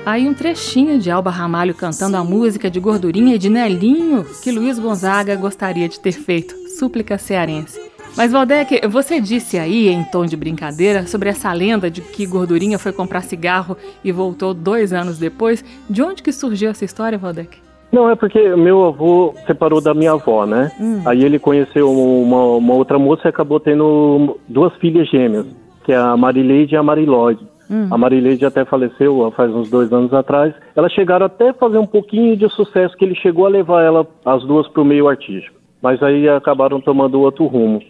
Aí 0.04 0.28
um 0.28 0.34
trechinho 0.34 0.98
de 0.98 1.10
Alba 1.10 1.30
Ramalho 1.30 1.74
cantando 1.74 2.16
a 2.16 2.24
música 2.24 2.70
de 2.70 2.80
Gordurinha 2.80 3.36
e 3.36 3.38
de 3.38 3.48
Nelinho 3.48 4.24
que 4.42 4.50
Luiz 4.50 4.78
Gonzaga 4.78 5.36
gostaria 5.36 5.88
de 5.88 6.00
ter 6.00 6.12
feito, 6.12 6.54
súplica 6.78 7.18
cearense. 7.18 7.91
Mas 8.16 8.30
Valdec, 8.30 8.86
você 8.88 9.20
disse 9.20 9.58
aí, 9.58 9.88
em 9.88 10.04
tom 10.04 10.26
de 10.26 10.36
brincadeira, 10.36 11.06
sobre 11.06 11.30
essa 11.30 11.50
lenda 11.52 11.90
de 11.90 12.02
que 12.02 12.26
Gordurinha 12.26 12.78
foi 12.78 12.92
comprar 12.92 13.22
cigarro 13.22 13.76
e 14.04 14.12
voltou 14.12 14.52
dois 14.52 14.92
anos 14.92 15.18
depois. 15.18 15.64
De 15.88 16.02
onde 16.02 16.22
que 16.22 16.30
surgiu 16.30 16.70
essa 16.70 16.84
história, 16.84 17.16
Valdec? 17.16 17.58
Não, 17.90 18.10
é 18.10 18.14
porque 18.14 18.54
meu 18.54 18.84
avô 18.84 19.34
separou 19.46 19.80
da 19.80 19.94
minha 19.94 20.12
avó, 20.12 20.46
né? 20.46 20.72
Hum. 20.80 21.02
Aí 21.06 21.24
ele 21.24 21.38
conheceu 21.38 21.90
uma, 21.90 22.56
uma 22.56 22.74
outra 22.74 22.98
moça 22.98 23.22
e 23.24 23.28
acabou 23.28 23.60
tendo 23.60 24.38
duas 24.48 24.74
filhas 24.76 25.08
gêmeas, 25.08 25.46
que 25.84 25.92
é 25.92 25.96
a 25.96 26.16
Marileide 26.16 26.74
e 26.74 26.78
a 26.78 26.82
Marilóide. 26.82 27.46
Hum. 27.70 27.88
A 27.90 27.96
Marileide 27.96 28.44
até 28.44 28.64
faleceu 28.64 29.30
faz 29.34 29.50
uns 29.54 29.70
dois 29.70 29.90
anos 29.90 30.12
atrás. 30.12 30.54
Elas 30.76 30.92
chegaram 30.92 31.26
até 31.26 31.50
a 31.50 31.54
fazer 31.54 31.78
um 31.78 31.86
pouquinho 31.86 32.36
de 32.36 32.48
sucesso, 32.50 32.96
que 32.96 33.04
ele 33.04 33.14
chegou 33.14 33.46
a 33.46 33.50
levar 33.50 33.82
ela, 33.82 34.06
as 34.24 34.44
duas, 34.44 34.68
para 34.68 34.82
o 34.82 34.86
meio 34.86 35.08
artístico. 35.08 35.56
Mas 35.80 36.02
aí 36.02 36.28
acabaram 36.28 36.80
tomando 36.80 37.20
outro 37.20 37.46
rumo. 37.46 37.82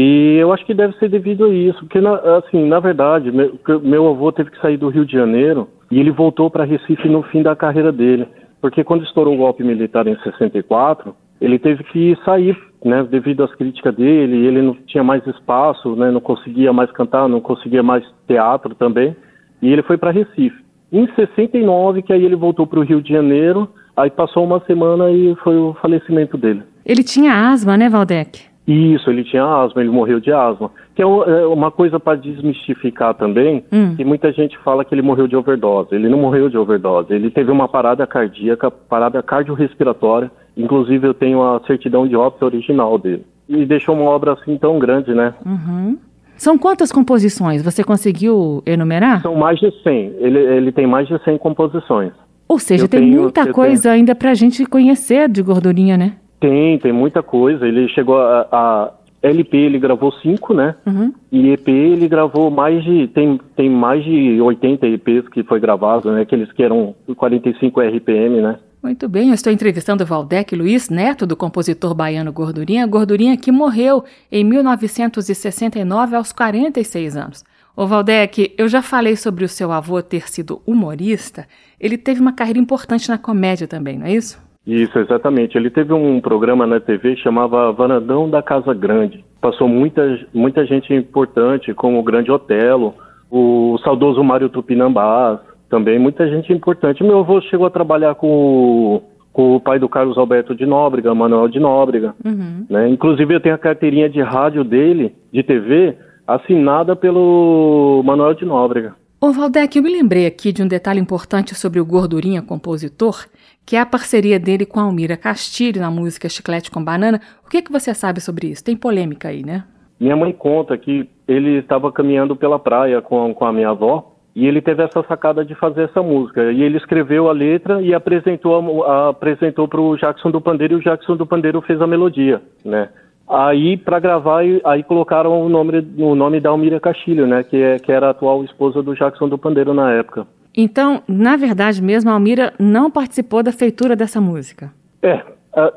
E 0.00 0.36
eu 0.36 0.52
acho 0.52 0.64
que 0.64 0.72
deve 0.72 0.96
ser 0.98 1.08
devido 1.08 1.44
a 1.44 1.48
isso, 1.48 1.80
porque, 1.80 2.00
na, 2.00 2.14
assim, 2.38 2.68
na 2.68 2.78
verdade, 2.78 3.32
meu, 3.32 3.58
meu 3.82 4.06
avô 4.06 4.30
teve 4.30 4.48
que 4.48 4.60
sair 4.60 4.76
do 4.76 4.90
Rio 4.90 5.04
de 5.04 5.12
Janeiro 5.12 5.66
e 5.90 5.98
ele 5.98 6.12
voltou 6.12 6.48
para 6.48 6.62
Recife 6.62 7.08
no 7.08 7.24
fim 7.24 7.42
da 7.42 7.56
carreira 7.56 7.90
dele. 7.90 8.28
Porque 8.60 8.84
quando 8.84 9.02
estourou 9.02 9.34
o 9.34 9.38
golpe 9.38 9.64
militar 9.64 10.06
em 10.06 10.16
64, 10.20 11.16
ele 11.40 11.58
teve 11.58 11.82
que 11.82 12.16
sair, 12.24 12.56
né, 12.84 13.02
devido 13.10 13.42
às 13.42 13.52
críticas 13.56 13.92
dele, 13.96 14.46
ele 14.46 14.62
não 14.62 14.76
tinha 14.86 15.02
mais 15.02 15.26
espaço, 15.26 15.96
né, 15.96 16.12
não 16.12 16.20
conseguia 16.20 16.72
mais 16.72 16.92
cantar, 16.92 17.28
não 17.28 17.40
conseguia 17.40 17.82
mais 17.82 18.04
teatro 18.28 18.76
também, 18.76 19.16
e 19.60 19.72
ele 19.72 19.82
foi 19.82 19.98
para 19.98 20.12
Recife. 20.12 20.62
Em 20.92 21.08
69, 21.16 22.02
que 22.02 22.12
aí 22.12 22.24
ele 22.24 22.36
voltou 22.36 22.68
para 22.68 22.78
o 22.78 22.84
Rio 22.84 23.02
de 23.02 23.12
Janeiro, 23.12 23.68
aí 23.96 24.10
passou 24.10 24.44
uma 24.44 24.60
semana 24.60 25.10
e 25.10 25.34
foi 25.42 25.56
o 25.56 25.74
falecimento 25.82 26.38
dele. 26.38 26.62
Ele 26.86 27.02
tinha 27.02 27.50
asma, 27.50 27.76
né, 27.76 27.88
Valdec? 27.88 28.46
Isso, 28.70 29.08
ele 29.08 29.24
tinha 29.24 29.42
asma, 29.44 29.80
ele 29.80 29.90
morreu 29.90 30.20
de 30.20 30.30
asma. 30.30 30.70
Que 30.94 31.00
é 31.02 31.06
é 31.06 31.46
uma 31.46 31.70
coisa 31.70 31.98
para 31.98 32.18
desmistificar 32.18 33.14
também, 33.14 33.64
Hum. 33.72 33.94
que 33.96 34.04
muita 34.04 34.30
gente 34.32 34.58
fala 34.58 34.84
que 34.84 34.94
ele 34.94 35.00
morreu 35.00 35.26
de 35.26 35.34
overdose. 35.36 35.94
Ele 35.94 36.08
não 36.08 36.18
morreu 36.18 36.50
de 36.50 36.58
overdose, 36.58 37.12
ele 37.14 37.30
teve 37.30 37.50
uma 37.50 37.66
parada 37.66 38.06
cardíaca, 38.06 38.70
parada 38.70 39.22
cardiorrespiratória. 39.22 40.30
Inclusive 40.56 41.06
eu 41.06 41.14
tenho 41.14 41.42
a 41.42 41.60
certidão 41.66 42.06
de 42.06 42.14
óbito 42.14 42.44
original 42.44 42.98
dele. 42.98 43.24
E 43.48 43.64
deixou 43.64 43.94
uma 43.94 44.04
obra 44.10 44.34
assim 44.34 44.58
tão 44.58 44.78
grande, 44.78 45.14
né? 45.14 45.32
Uhum. 45.46 45.96
São 46.36 46.58
quantas 46.58 46.92
composições? 46.92 47.62
Você 47.62 47.82
conseguiu 47.82 48.62
enumerar? 48.66 49.22
São 49.22 49.34
mais 49.34 49.58
de 49.58 49.70
100. 49.82 50.12
Ele, 50.18 50.38
ele 50.38 50.72
tem 50.72 50.86
mais 50.86 51.08
de 51.08 51.18
100 51.24 51.38
composições. 51.38 52.12
Ou 52.46 52.58
seja, 52.58 52.84
Eu 52.84 52.88
tem 52.88 53.00
tenho- 53.00 53.22
muita 53.22 53.52
coisa 53.52 53.90
ainda 53.90 54.14
pra 54.14 54.34
gente 54.34 54.64
conhecer 54.66 55.28
de 55.28 55.42
gordurinha, 55.42 55.96
né? 55.96 56.12
Tem, 56.40 56.78
tem 56.78 56.92
muita 56.92 57.22
coisa. 57.22 57.66
Ele 57.66 57.88
chegou 57.88 58.18
a, 58.18 58.46
a 58.50 58.92
LP, 59.22 59.56
ele 59.56 59.78
gravou 59.78 60.12
cinco, 60.12 60.54
né? 60.54 60.76
Uhum. 60.86 61.12
E 61.32 61.50
EP 61.50 61.68
ele 61.68 62.08
gravou 62.08 62.50
mais 62.50 62.84
de 62.84 63.08
tem, 63.08 63.40
tem 63.56 63.68
mais 63.68 64.04
de 64.04 64.40
80 64.40 64.86
EPs 64.86 65.28
que 65.28 65.42
foi 65.42 65.58
gravado, 65.58 66.12
né? 66.12 66.22
Aqueles 66.22 66.50
que 66.52 66.62
eram 66.62 66.94
45 67.16 67.80
RPM, 67.80 68.40
né? 68.40 68.58
Muito 68.80 69.08
bem, 69.08 69.28
eu 69.28 69.34
estou 69.34 69.52
entrevistando 69.52 70.06
Valdec 70.06 70.54
Luiz, 70.54 70.88
neto 70.88 71.26
do 71.26 71.36
compositor 71.36 71.94
baiano 71.94 72.32
Gordurinha, 72.32 72.86
Gordurinha 72.86 73.36
que 73.36 73.50
morreu 73.50 74.04
em 74.30 74.44
1969 74.44 76.14
aos 76.14 76.32
46 76.32 77.16
anos. 77.16 77.44
Ô 77.74 77.86
Valdec, 77.88 78.54
eu 78.56 78.68
já 78.68 78.80
falei 78.80 79.16
sobre 79.16 79.44
o 79.44 79.48
seu 79.48 79.72
avô 79.72 80.00
ter 80.00 80.30
sido 80.30 80.62
humorista, 80.64 81.46
ele 81.80 81.98
teve 81.98 82.20
uma 82.20 82.32
carreira 82.32 82.58
importante 82.60 83.08
na 83.08 83.18
comédia 83.18 83.66
também, 83.66 83.98
não 83.98 84.06
é 84.06 84.14
isso? 84.14 84.40
Isso, 84.68 84.98
exatamente. 84.98 85.56
Ele 85.56 85.70
teve 85.70 85.94
um 85.94 86.20
programa 86.20 86.66
na 86.66 86.78
TV 86.78 87.14
que 87.16 87.22
chamava 87.22 87.72
Varandão 87.72 88.28
da 88.28 88.42
Casa 88.42 88.74
Grande. 88.74 89.24
Passou 89.40 89.66
muita, 89.66 90.02
muita 90.34 90.66
gente 90.66 90.92
importante, 90.92 91.72
como 91.72 91.98
o 91.98 92.02
Grande 92.02 92.30
Otelo, 92.30 92.92
o 93.30 93.78
saudoso 93.82 94.22
Mário 94.22 94.50
Tupinambás, 94.50 95.38
também 95.70 95.98
muita 95.98 96.28
gente 96.28 96.52
importante. 96.52 97.02
Meu 97.02 97.20
avô 97.20 97.40
chegou 97.40 97.66
a 97.66 97.70
trabalhar 97.70 98.14
com, 98.14 98.26
o- 98.28 99.02
com 99.32 99.56
o 99.56 99.60
pai 99.60 99.78
do 99.78 99.88
Carlos 99.88 100.18
Alberto 100.18 100.54
de 100.54 100.66
Nóbrega, 100.66 101.14
Manuel 101.14 101.48
de 101.48 101.58
Nóbrega. 101.58 102.14
Uhum. 102.22 102.66
né? 102.68 102.88
Inclusive 102.90 103.34
eu 103.34 103.40
tenho 103.40 103.54
a 103.54 103.58
carteirinha 103.58 104.08
de 104.10 104.20
rádio 104.20 104.64
dele, 104.64 105.14
de 105.32 105.42
TV, 105.42 105.96
assinada 106.26 106.94
pelo 106.94 108.02
Manuel 108.04 108.34
de 108.34 108.44
Nóbrega. 108.44 108.94
Ô 109.20 109.32
Valdec, 109.32 109.76
eu 109.76 109.82
me 109.82 109.90
lembrei 109.90 110.26
aqui 110.26 110.52
de 110.52 110.62
um 110.62 110.68
detalhe 110.68 111.00
importante 111.00 111.54
sobre 111.54 111.80
o 111.80 111.84
Gordurinha 111.84 112.40
compositor, 112.40 113.24
que 113.68 113.76
é 113.76 113.80
a 113.80 113.84
parceria 113.84 114.40
dele 114.40 114.64
com 114.64 114.80
a 114.80 114.84
Almira 114.84 115.14
Castilho 115.14 115.78
na 115.78 115.90
música 115.90 116.26
Chiclete 116.26 116.70
com 116.70 116.82
Banana. 116.82 117.20
O 117.44 117.50
que, 117.50 117.60
que 117.60 117.70
você 117.70 117.92
sabe 117.92 118.18
sobre 118.18 118.46
isso? 118.46 118.64
Tem 118.64 118.74
polêmica 118.74 119.28
aí, 119.28 119.44
né? 119.44 119.62
Minha 120.00 120.16
mãe 120.16 120.32
conta 120.32 120.74
que 120.78 121.06
ele 121.28 121.58
estava 121.58 121.92
caminhando 121.92 122.34
pela 122.34 122.58
praia 122.58 123.02
com, 123.02 123.34
com 123.34 123.44
a 123.44 123.52
minha 123.52 123.68
avó 123.68 124.14
e 124.34 124.46
ele 124.46 124.62
teve 124.62 124.82
essa 124.82 125.04
sacada 125.06 125.44
de 125.44 125.54
fazer 125.54 125.82
essa 125.82 126.02
música. 126.02 126.50
E 126.50 126.62
ele 126.62 126.78
escreveu 126.78 127.28
a 127.28 127.32
letra 127.32 127.82
e 127.82 127.92
apresentou 127.92 128.86
apresentou 128.86 129.68
para 129.68 129.82
o 129.82 129.98
Jackson 129.98 130.30
do 130.30 130.40
Pandeiro 130.40 130.72
e 130.72 130.76
o 130.78 130.82
Jackson 130.82 131.14
do 131.14 131.26
Pandeiro 131.26 131.60
fez 131.60 131.78
a 131.82 131.86
melodia, 131.86 132.40
né? 132.64 132.88
Aí 133.28 133.76
para 133.76 134.00
gravar 134.00 134.44
aí 134.64 134.82
colocaram 134.82 135.42
o 135.44 135.48
nome 135.50 135.86
o 135.98 136.14
nome 136.14 136.40
da 136.40 136.48
Almira 136.48 136.80
Castilho, 136.80 137.26
né? 137.26 137.42
Que 137.42 137.62
é 137.62 137.78
que 137.78 137.92
era 137.92 138.06
a 138.06 138.10
atual 138.12 138.42
esposa 138.44 138.82
do 138.82 138.94
Jackson 138.94 139.28
do 139.28 139.36
Pandeiro 139.36 139.74
na 139.74 139.92
época. 139.92 140.26
Então, 140.60 141.04
na 141.06 141.36
verdade 141.36 141.80
mesmo, 141.80 142.10
a 142.10 142.14
Almira 142.14 142.52
não 142.58 142.90
participou 142.90 143.44
da 143.44 143.52
feitura 143.52 143.94
dessa 143.94 144.20
música. 144.20 144.72
É, 145.00 145.22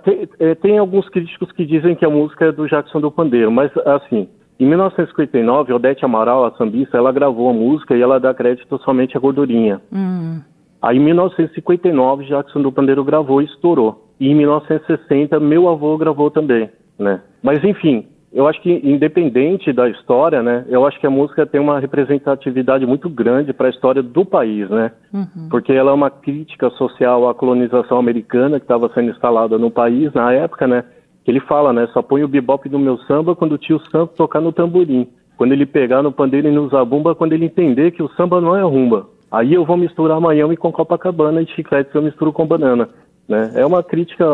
tem, 0.04 0.28
é, 0.40 0.56
tem 0.56 0.78
alguns 0.80 1.08
críticos 1.10 1.52
que 1.52 1.64
dizem 1.68 1.96
que 1.96 2.04
a 2.04 2.10
música 2.10 2.46
é 2.46 2.52
do 2.52 2.68
Jackson 2.68 3.00
do 3.00 3.12
Pandeiro, 3.12 3.52
mas 3.52 3.72
assim, 3.86 4.28
em 4.60 4.66
1959, 4.66 5.72
Odete 5.72 6.04
Amaral, 6.04 6.46
a 6.46 6.58
sambista, 6.58 6.98
ela 6.98 7.12
gravou 7.12 7.52
a 7.52 7.54
música 7.54 7.96
e 7.96 8.02
ela 8.02 8.20
dá 8.20 8.34
crédito 8.34 8.76
somente 8.80 9.16
à 9.16 9.20
gordurinha. 9.20 9.80
Hum. 9.94 10.42
Aí 10.82 10.98
em 10.98 11.00
1959, 11.00 12.26
Jackson 12.26 12.64
do 12.64 12.72
Pandeiro 12.72 13.04
gravou 13.04 13.40
e 13.40 13.46
estourou. 13.46 14.08
E 14.20 14.30
em 14.30 14.36
1960, 14.36 15.40
meu 15.40 15.70
avô 15.70 15.96
gravou 15.96 16.32
também, 16.32 16.72
né? 16.98 17.22
Mas 17.44 17.64
enfim, 17.64 18.08
eu 18.34 18.48
acho 18.48 18.62
que 18.62 18.82
independente 18.84 19.74
da 19.74 19.90
história, 19.90 20.42
né? 20.42 20.66
Eu 20.70 20.86
acho 20.86 20.98
que 21.00 21.06
a 21.06 21.10
música 21.10 21.46
tem 21.46 21.60
uma 21.60 21.80
representatividade 21.80 22.86
muito 22.86 23.10
grande 23.10 23.52
para 23.52 23.68
a 23.68 23.70
história 23.70 24.02
do 24.02 24.24
país, 24.24 24.70
né? 24.70 24.92
Uhum. 25.14 25.50
porque 25.50 25.74
ela 25.74 25.92
é 25.92 25.94
uma 25.94 26.10
crítica 26.10 26.70
social 26.72 27.28
à 27.28 27.36
colonização 27.36 27.98
americana 27.98 28.60
que 28.60 28.64
estava 28.64 28.90
sendo 28.94 29.12
instalada 29.12 29.58
no 29.58 29.70
país 29.70 30.14
na 30.14 30.32
época, 30.32 30.66
né? 30.66 30.86
Que 31.26 31.32
ele 31.32 31.42
fala, 31.42 31.74
né? 31.74 31.88
Só 31.94 32.02
põe 32.02 32.24
o 32.24 32.28
bebop 32.28 32.68
no 32.70 32.80
meu 32.80 32.98
samba 33.00 33.36
quando 33.36 33.54
o 33.54 33.58
tio 33.58 33.80
Sam 33.92 34.08
tocar 34.08 34.40
no 34.40 34.54
tamborim. 34.54 35.08
Quando 35.38 35.52
ele 35.52 35.66
pegar 35.66 36.02
no 36.02 36.12
pandeiro 36.12 36.48
e 36.48 36.52
no 36.52 36.70
zabumba, 36.70 37.14
quando 37.14 37.34
ele 37.34 37.46
entender 37.46 37.92
que 37.92 38.02
o 38.02 38.10
samba 38.10 38.40
não 38.40 38.56
é 38.56 38.62
rumba. 38.62 39.08
Aí 39.30 39.54
eu 39.54 39.66
vou 39.66 39.76
misturar 39.76 40.22
Miami 40.22 40.56
com 40.56 40.72
Copacabana 40.72 41.42
e 41.42 41.48
chicletes 41.48 41.94
eu 41.94 42.02
misturo 42.02 42.32
com 42.32 42.46
banana, 42.46 42.88
né? 43.28 43.52
É 43.56 43.66
uma 43.66 43.84
crítica 43.84 44.26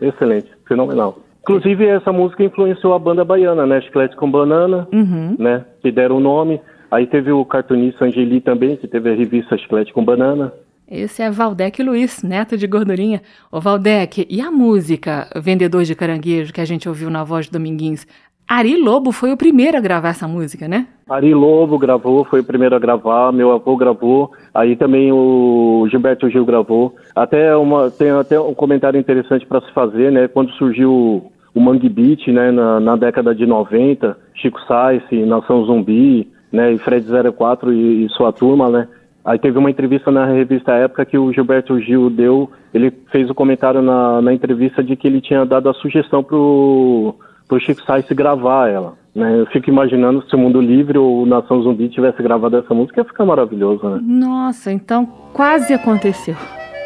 excelente, 0.00 0.50
fenomenal. 0.66 1.18
Inclusive 1.46 1.86
essa 1.86 2.10
música 2.12 2.42
influenciou 2.42 2.92
a 2.92 2.98
banda 2.98 3.24
baiana, 3.24 3.64
né? 3.64 3.80
Chicletes 3.80 4.16
com 4.18 4.28
banana, 4.28 4.88
Uhum. 4.92 5.36
né? 5.38 5.64
Que 5.80 5.92
deram 5.92 6.16
o 6.16 6.20
nome. 6.20 6.60
Aí 6.90 7.06
teve 7.06 7.30
o 7.30 7.44
cartunista 7.44 8.04
Angeli 8.04 8.40
também, 8.40 8.76
que 8.76 8.88
teve 8.88 9.10
a 9.10 9.14
revista 9.14 9.56
Chiclete 9.56 9.92
com 9.92 10.04
Banana. 10.04 10.52
Esse 10.90 11.22
é 11.22 11.30
Valdec 11.30 11.80
Luiz, 11.84 12.22
neto 12.24 12.56
de 12.56 12.66
Gordurinha. 12.66 13.22
Ô 13.50 13.60
Valdec, 13.60 14.26
e 14.28 14.40
a 14.40 14.50
música 14.50 15.28
Vendedor 15.36 15.84
de 15.84 15.94
Caranguejo 15.94 16.52
que 16.52 16.60
a 16.60 16.64
gente 16.64 16.88
ouviu 16.88 17.10
na 17.10 17.22
voz 17.22 17.46
de 17.46 17.52
Dominguins? 17.52 18.06
Ari 18.48 18.76
Lobo 18.76 19.10
foi 19.10 19.32
o 19.32 19.36
primeiro 19.36 19.76
a 19.76 19.80
gravar 19.80 20.10
essa 20.10 20.26
música, 20.28 20.66
né? 20.68 20.86
Ari 21.08 21.32
Lobo 21.34 21.78
gravou, 21.78 22.24
foi 22.24 22.40
o 22.40 22.44
primeiro 22.44 22.74
a 22.76 22.78
gravar, 22.78 23.32
meu 23.32 23.50
avô 23.52 23.76
gravou, 23.76 24.30
aí 24.54 24.76
também 24.76 25.10
o 25.12 25.86
Gilberto 25.90 26.28
Gil 26.30 26.44
gravou. 26.44 26.94
Até 27.14 27.56
uma, 27.56 27.90
tem 27.90 28.10
até 28.10 28.38
um 28.38 28.54
comentário 28.54 28.98
interessante 29.00 29.44
para 29.46 29.60
se 29.60 29.72
fazer, 29.72 30.12
né? 30.12 30.28
Quando 30.28 30.52
surgiu 30.52 31.32
o 31.56 31.60
Mangue 31.60 31.88
Beat, 31.88 32.28
né, 32.28 32.50
na, 32.50 32.78
na 32.78 32.96
década 32.96 33.34
de 33.34 33.46
90, 33.46 34.14
Chico 34.34 34.60
Sainz, 34.68 35.02
Nação 35.26 35.64
Zumbi, 35.64 36.30
né, 36.52 36.74
e 36.74 36.78
Fred 36.78 37.06
04 37.34 37.72
e, 37.72 38.04
e 38.04 38.08
sua 38.10 38.30
turma, 38.30 38.68
né? 38.68 38.86
Aí 39.24 39.38
teve 39.38 39.58
uma 39.58 39.70
entrevista 39.70 40.10
na 40.10 40.26
revista 40.26 40.72
Época 40.72 41.06
que 41.06 41.16
o 41.16 41.32
Gilberto 41.32 41.80
Gil 41.80 42.10
deu, 42.10 42.50
ele 42.74 42.92
fez 43.10 43.30
o 43.30 43.34
comentário 43.34 43.80
na, 43.80 44.20
na 44.20 44.34
entrevista 44.34 44.84
de 44.84 44.94
que 44.96 45.08
ele 45.08 45.22
tinha 45.22 45.46
dado 45.46 45.70
a 45.70 45.74
sugestão 45.74 46.22
pro, 46.22 47.14
pro 47.48 47.58
Chico 47.58 47.82
Sainz 47.86 48.06
gravar 48.10 48.68
ela. 48.68 48.92
Né? 49.14 49.40
Eu 49.40 49.46
fico 49.46 49.70
imaginando 49.70 50.22
se 50.28 50.36
o 50.36 50.38
Mundo 50.38 50.60
Livre 50.60 50.98
ou 50.98 51.22
o 51.22 51.26
Nação 51.26 51.62
Zumbi 51.62 51.88
tivesse 51.88 52.22
gravado 52.22 52.58
essa 52.58 52.74
música, 52.74 53.00
ia 53.00 53.04
ficar 53.04 53.24
maravilhoso, 53.24 53.88
né? 53.88 53.98
Nossa, 54.02 54.70
então 54.70 55.06
quase 55.32 55.72
aconteceu. 55.72 56.36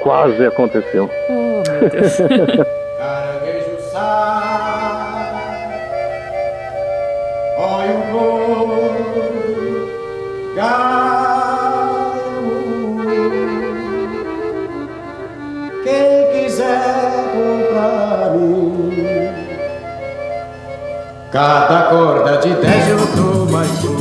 Quase 0.01 0.47
aconteceu. 0.47 1.11
Oh, 1.29 1.73
meu 1.81 1.91
Deus. 1.91 2.21
olha 7.71 7.95
o 7.97 8.03
gol, 8.13 8.91
Quem 15.85 16.45
quiser 16.45 16.81
comprar 17.33 18.35
mim, 18.37 18.93
cada 21.31 21.83
corda 21.85 22.37
de 22.39 22.55
dez 22.55 22.89
eu 22.89 23.07
dou 23.17 23.47
mais 23.51 23.85
um. 23.85 24.01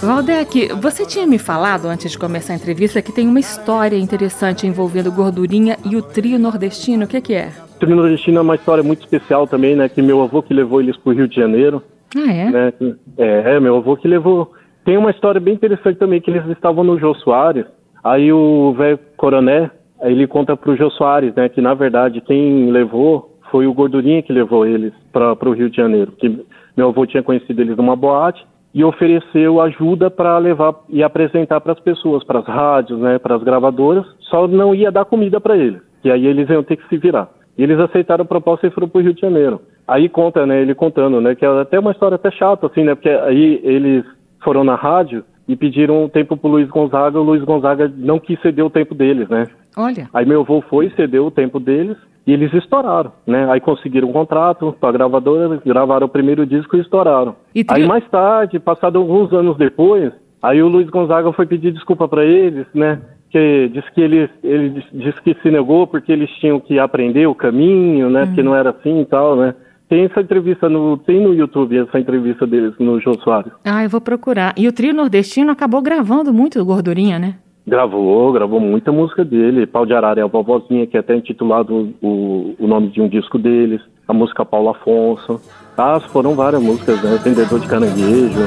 Valdec, 0.00 0.72
você 0.80 1.04
tinha 1.04 1.26
me 1.26 1.38
falado 1.38 1.86
antes 1.86 2.12
de 2.12 2.18
começar 2.18 2.54
a 2.54 2.56
entrevista 2.56 3.02
que 3.02 3.12
tem 3.12 3.28
uma 3.28 3.40
história 3.40 3.98
interessante 3.98 4.66
envolvendo 4.66 5.12
Gordurinha 5.12 5.76
e 5.84 5.96
o 5.96 6.02
trio 6.02 6.38
nordestino. 6.38 7.04
O 7.04 7.08
que, 7.08 7.20
que 7.20 7.34
é? 7.34 7.52
O 7.78 7.86
Trio 7.86 7.94
Nordestino 7.94 8.38
é 8.38 8.40
uma 8.40 8.56
história 8.56 8.82
muito 8.82 9.02
especial 9.02 9.46
também, 9.46 9.76
né? 9.76 9.88
Que 9.88 10.02
meu 10.02 10.20
avô 10.20 10.42
que 10.42 10.52
levou 10.52 10.80
eles 10.80 10.96
pro 10.96 11.12
Rio 11.12 11.28
de 11.28 11.36
Janeiro. 11.36 11.80
Ah, 12.16 12.32
é? 12.32 12.50
né? 12.50 12.72
É, 13.16 13.54
é, 13.54 13.60
meu 13.60 13.76
avô 13.76 13.96
que 13.96 14.08
levou. 14.08 14.50
Tem 14.84 14.96
uma 14.96 15.12
história 15.12 15.40
bem 15.40 15.54
interessante 15.54 15.96
também, 15.96 16.20
que 16.20 16.28
eles 16.28 16.44
estavam 16.48 16.82
no 16.82 16.98
Jô 16.98 17.14
Soares, 17.14 17.66
aí 18.02 18.32
o 18.32 18.74
velho 18.76 18.98
coroné, 19.16 19.70
ele 20.02 20.26
conta 20.26 20.56
pro 20.56 20.74
Jô 20.74 20.90
Soares, 20.90 21.32
né, 21.36 21.48
que 21.48 21.60
na 21.60 21.72
verdade 21.72 22.20
quem 22.20 22.68
levou 22.68 23.38
foi 23.48 23.68
o 23.68 23.72
Gordurinha 23.72 24.22
que 24.22 24.32
levou 24.32 24.66
eles 24.66 24.92
para 25.12 25.48
o 25.48 25.52
Rio 25.52 25.70
de 25.70 25.76
Janeiro, 25.76 26.10
que 26.18 26.44
meu 26.76 26.88
avô 26.88 27.06
tinha 27.06 27.22
conhecido 27.22 27.62
eles 27.62 27.76
numa 27.76 27.94
boate 27.94 28.44
e 28.74 28.82
ofereceu 28.82 29.60
ajuda 29.60 30.10
para 30.10 30.36
levar 30.38 30.74
e 30.88 31.00
apresentar 31.00 31.60
para 31.60 31.74
as 31.74 31.80
pessoas, 31.80 32.24
para 32.24 32.40
as 32.40 32.46
rádios, 32.46 32.98
né, 32.98 33.20
para 33.20 33.36
as 33.36 33.42
gravadoras, 33.44 34.04
só 34.18 34.48
não 34.48 34.74
ia 34.74 34.90
dar 34.90 35.04
comida 35.04 35.40
para 35.40 35.56
eles, 35.56 35.80
que 36.02 36.10
aí 36.10 36.26
eles 36.26 36.50
iam 36.50 36.64
ter 36.64 36.76
que 36.76 36.88
se 36.88 36.96
virar. 36.96 37.37
E 37.58 37.62
eles 37.62 37.78
aceitaram 37.80 38.22
a 38.22 38.26
proposta 38.26 38.66
e 38.66 38.70
foram 38.70 38.88
para 38.88 39.00
o 39.00 39.02
Rio 39.02 39.12
de 39.12 39.20
Janeiro. 39.20 39.60
Aí 39.86 40.08
conta, 40.08 40.46
né, 40.46 40.62
ele 40.62 40.74
contando, 40.74 41.20
né, 41.20 41.34
que 41.34 41.44
é 41.44 41.48
até 41.48 41.78
uma 41.78 41.90
história 41.90 42.14
até 42.14 42.30
chata, 42.30 42.66
assim, 42.68 42.84
né, 42.84 42.94
porque 42.94 43.08
aí 43.08 43.60
eles 43.64 44.04
foram 44.44 44.62
na 44.62 44.76
rádio 44.76 45.24
e 45.48 45.56
pediram 45.56 46.04
um 46.04 46.08
tempo 46.08 46.36
pro 46.36 46.50
Luiz 46.50 46.68
Gonzaga, 46.68 47.18
o 47.18 47.22
Luiz 47.22 47.42
Gonzaga 47.42 47.90
não 47.96 48.18
quis 48.20 48.40
ceder 48.40 48.64
o 48.64 48.70
tempo 48.70 48.94
deles, 48.94 49.28
né. 49.28 49.46
Olha. 49.76 50.08
Aí 50.14 50.24
meu 50.24 50.42
avô 50.42 50.60
foi, 50.60 50.90
cedeu 50.90 51.26
o 51.26 51.30
tempo 51.30 51.58
deles, 51.58 51.96
E 52.28 52.32
eles 52.32 52.52
estouraram, 52.52 53.10
né? 53.26 53.50
Aí 53.50 53.58
conseguiram 53.58 54.10
um 54.10 54.12
contrato 54.12 54.76
para 54.78 54.90
a 54.90 54.92
gravadora, 54.92 55.62
gravaram 55.64 56.06
o 56.06 56.10
primeiro 56.10 56.44
disco 56.44 56.76
e 56.76 56.80
estouraram. 56.80 57.34
E 57.54 57.64
Aí 57.66 57.86
mais 57.86 58.06
tarde, 58.10 58.58
passado 58.58 58.98
alguns 58.98 59.32
anos 59.32 59.56
depois, 59.56 60.12
aí 60.42 60.62
o 60.62 60.68
Luiz 60.68 60.90
Gonzaga 60.90 61.32
foi 61.32 61.46
pedir 61.46 61.72
desculpa 61.72 62.06
para 62.06 62.22
eles, 62.22 62.66
né? 62.74 63.00
Que 63.30 63.68
disse 63.68 63.90
que 63.92 64.00
ele, 64.00 64.28
ele 64.42 64.70
disse- 64.70 64.88
disse 64.92 65.20
que 65.22 65.34
se 65.42 65.50
negou 65.50 65.86
porque 65.86 66.10
eles 66.10 66.30
tinham 66.40 66.58
que 66.58 66.78
aprender 66.78 67.26
o 67.26 67.34
caminho, 67.34 68.08
né? 68.08 68.30
Que 68.34 68.42
não 68.42 68.54
era 68.54 68.70
assim 68.70 69.00
e 69.02 69.04
tal, 69.06 69.36
né? 69.36 69.54
Tem 69.88 70.04
essa 70.04 70.20
entrevista 70.20 70.68
no 70.68 70.96
tem 70.98 71.20
no 71.22 71.34
YouTube 71.34 71.78
essa 71.78 71.98
entrevista 71.98 72.46
deles 72.46 72.74
no 72.78 73.00
Jô 73.00 73.14
Soares. 73.20 73.52
Ah, 73.64 73.82
eu 73.84 73.88
vou 73.90 74.00
procurar. 74.00 74.52
E 74.56 74.66
o 74.68 74.72
trio 74.72 74.92
nordestino 74.94 75.50
acabou 75.50 75.80
gravando 75.82 76.32
muito 76.32 76.62
gordurinha, 76.64 77.18
né? 77.18 77.34
Gravou, 77.66 78.32
gravou 78.32 78.60
muita 78.60 78.90
música 78.90 79.22
dele. 79.24 79.66
Pau 79.66 79.84
de 79.84 79.92
Arara 79.92 80.20
é 80.20 80.22
a 80.24 80.26
vovozinha, 80.26 80.86
que 80.86 80.96
é 80.96 81.00
até 81.00 81.14
intitulado 81.14 81.94
o, 82.02 82.54
o 82.58 82.66
nome 82.66 82.88
de 82.88 83.00
um 83.02 83.08
disco 83.08 83.38
deles. 83.38 83.80
A 84.06 84.14
música 84.14 84.42
Paulo 84.44 84.70
Afonso. 84.70 85.38
Ah, 85.76 86.00
foram 86.00 86.34
várias 86.34 86.62
músicas, 86.62 87.02
né? 87.02 87.18
Vendedor 87.22 87.60
de 87.60 87.66
Caranguejo. 87.68 88.40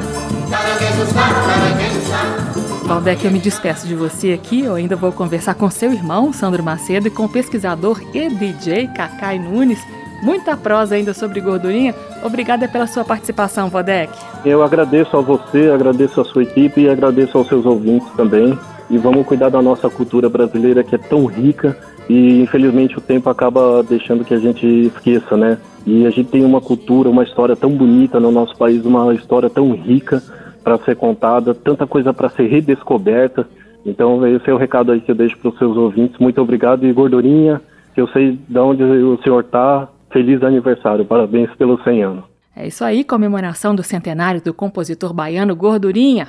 Valdec, 2.83 3.23
eu 3.23 3.31
me 3.31 3.39
despeço 3.39 3.87
de 3.87 3.95
você 3.95 4.33
aqui. 4.33 4.61
Eu 4.61 4.75
ainda 4.75 4.95
vou 4.95 5.11
conversar 5.11 5.55
com 5.55 5.69
seu 5.69 5.93
irmão, 5.93 6.33
Sandro 6.33 6.63
Macedo, 6.63 7.07
e 7.07 7.11
com 7.11 7.25
o 7.25 7.29
pesquisador 7.29 8.01
e 8.13 8.29
DJ 8.29 8.87
Cacai 8.87 9.39
Nunes. 9.39 9.79
Muita 10.21 10.57
prosa 10.57 10.95
ainda 10.95 11.13
sobre 11.13 11.39
gordurinha. 11.39 11.95
Obrigada 12.23 12.67
pela 12.67 12.87
sua 12.87 13.03
participação, 13.03 13.69
Valdec. 13.69 14.13
Eu 14.45 14.61
agradeço 14.61 15.15
a 15.15 15.21
você, 15.21 15.71
agradeço 15.71 16.21
a 16.21 16.25
sua 16.25 16.43
equipe 16.43 16.81
e 16.81 16.89
agradeço 16.89 17.37
aos 17.37 17.47
seus 17.47 17.65
ouvintes 17.65 18.07
também. 18.15 18.57
E 18.89 18.97
vamos 18.97 19.25
cuidar 19.25 19.49
da 19.49 19.61
nossa 19.61 19.89
cultura 19.89 20.27
brasileira 20.27 20.83
que 20.83 20.95
é 20.95 20.97
tão 20.97 21.25
rica 21.25 21.77
e 22.09 22.41
infelizmente 22.41 22.97
o 22.97 23.01
tempo 23.01 23.29
acaba 23.29 23.81
deixando 23.83 24.25
que 24.25 24.33
a 24.33 24.39
gente 24.39 24.65
esqueça, 24.67 25.37
né? 25.37 25.57
E 25.85 26.05
a 26.05 26.09
gente 26.09 26.29
tem 26.29 26.43
uma 26.43 26.59
cultura, 26.59 27.09
uma 27.09 27.23
história 27.23 27.55
tão 27.55 27.71
bonita 27.71 28.19
no 28.19 28.31
nosso 28.31 28.55
país, 28.57 28.85
uma 28.85 29.13
história 29.13 29.49
tão 29.49 29.71
rica 29.71 30.21
para 30.63 30.77
ser 30.79 30.95
contada, 30.95 31.53
tanta 31.53 31.85
coisa 31.87 32.13
para 32.13 32.29
ser 32.29 32.47
redescoberta. 32.47 33.47
Então 33.85 34.25
esse 34.27 34.49
é 34.49 34.53
o 34.53 34.57
recado 34.57 34.91
aí 34.91 35.01
que 35.01 35.11
eu 35.11 35.15
deixo 35.15 35.37
para 35.37 35.49
os 35.49 35.57
seus 35.57 35.75
ouvintes. 35.75 36.19
Muito 36.19 36.41
obrigado 36.41 36.85
e 36.85 36.93
gordurinha, 36.93 37.61
que 37.93 38.01
eu 38.01 38.07
sei 38.09 38.39
de 38.47 38.59
onde 38.59 38.83
o 38.83 39.19
senhor 39.23 39.43
tá. 39.43 39.87
Feliz 40.11 40.43
aniversário, 40.43 41.05
parabéns 41.05 41.49
pelos 41.55 41.81
100 41.83 42.03
anos. 42.03 42.23
É 42.53 42.67
isso 42.67 42.83
aí, 42.83 43.03
comemoração 43.03 43.73
do 43.73 43.81
centenário 43.81 44.41
do 44.41 44.53
compositor 44.53 45.13
baiano 45.13 45.55
Gordurinha. 45.55 46.27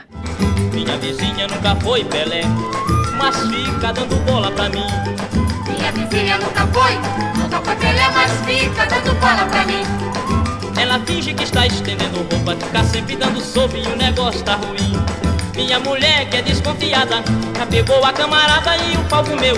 Minha 0.73 0.97
vizinha 0.99 1.49
nunca 1.49 1.75
foi 1.77 2.05
Pelé, 2.05 2.43
mas 3.19 3.37
fica 3.41 3.93
dando 3.93 4.25
bola 4.25 4.53
pra 4.53 4.69
mim. 4.69 4.87
Minha 5.67 5.93
vizinha 5.93 6.39
nunca 6.39 6.65
foi, 6.69 7.43
nunca 7.43 7.61
foi 7.61 7.75
Pelé, 7.75 8.09
mas 8.15 8.33
fica 8.47 8.87
dando 8.87 9.21
bola 9.21 9.51
pra 9.51 9.67
mim. 9.67 9.92
Ela 10.93 11.03
finge 11.07 11.33
que 11.33 11.45
está 11.45 11.67
estendendo 11.67 12.19
roupa, 12.19 12.55
fica 12.55 12.85
sempre 12.85 13.17
dando 13.17 13.41
sob 13.41 13.79
e 13.79 13.87
o 13.87 13.97
negócio 13.97 14.43
tá 14.43 14.57
ruim. 14.57 14.93
Minha 15.57 15.81
mulher 15.81 16.29
que 16.29 16.37
é 16.37 16.43
desconfiada, 16.43 17.25
já 17.57 17.65
pegou 17.65 18.05
a 18.05 18.13
camarada 18.13 18.77
e 18.77 18.99
o 18.99 19.05
pau 19.09 19.25
meu. 19.25 19.57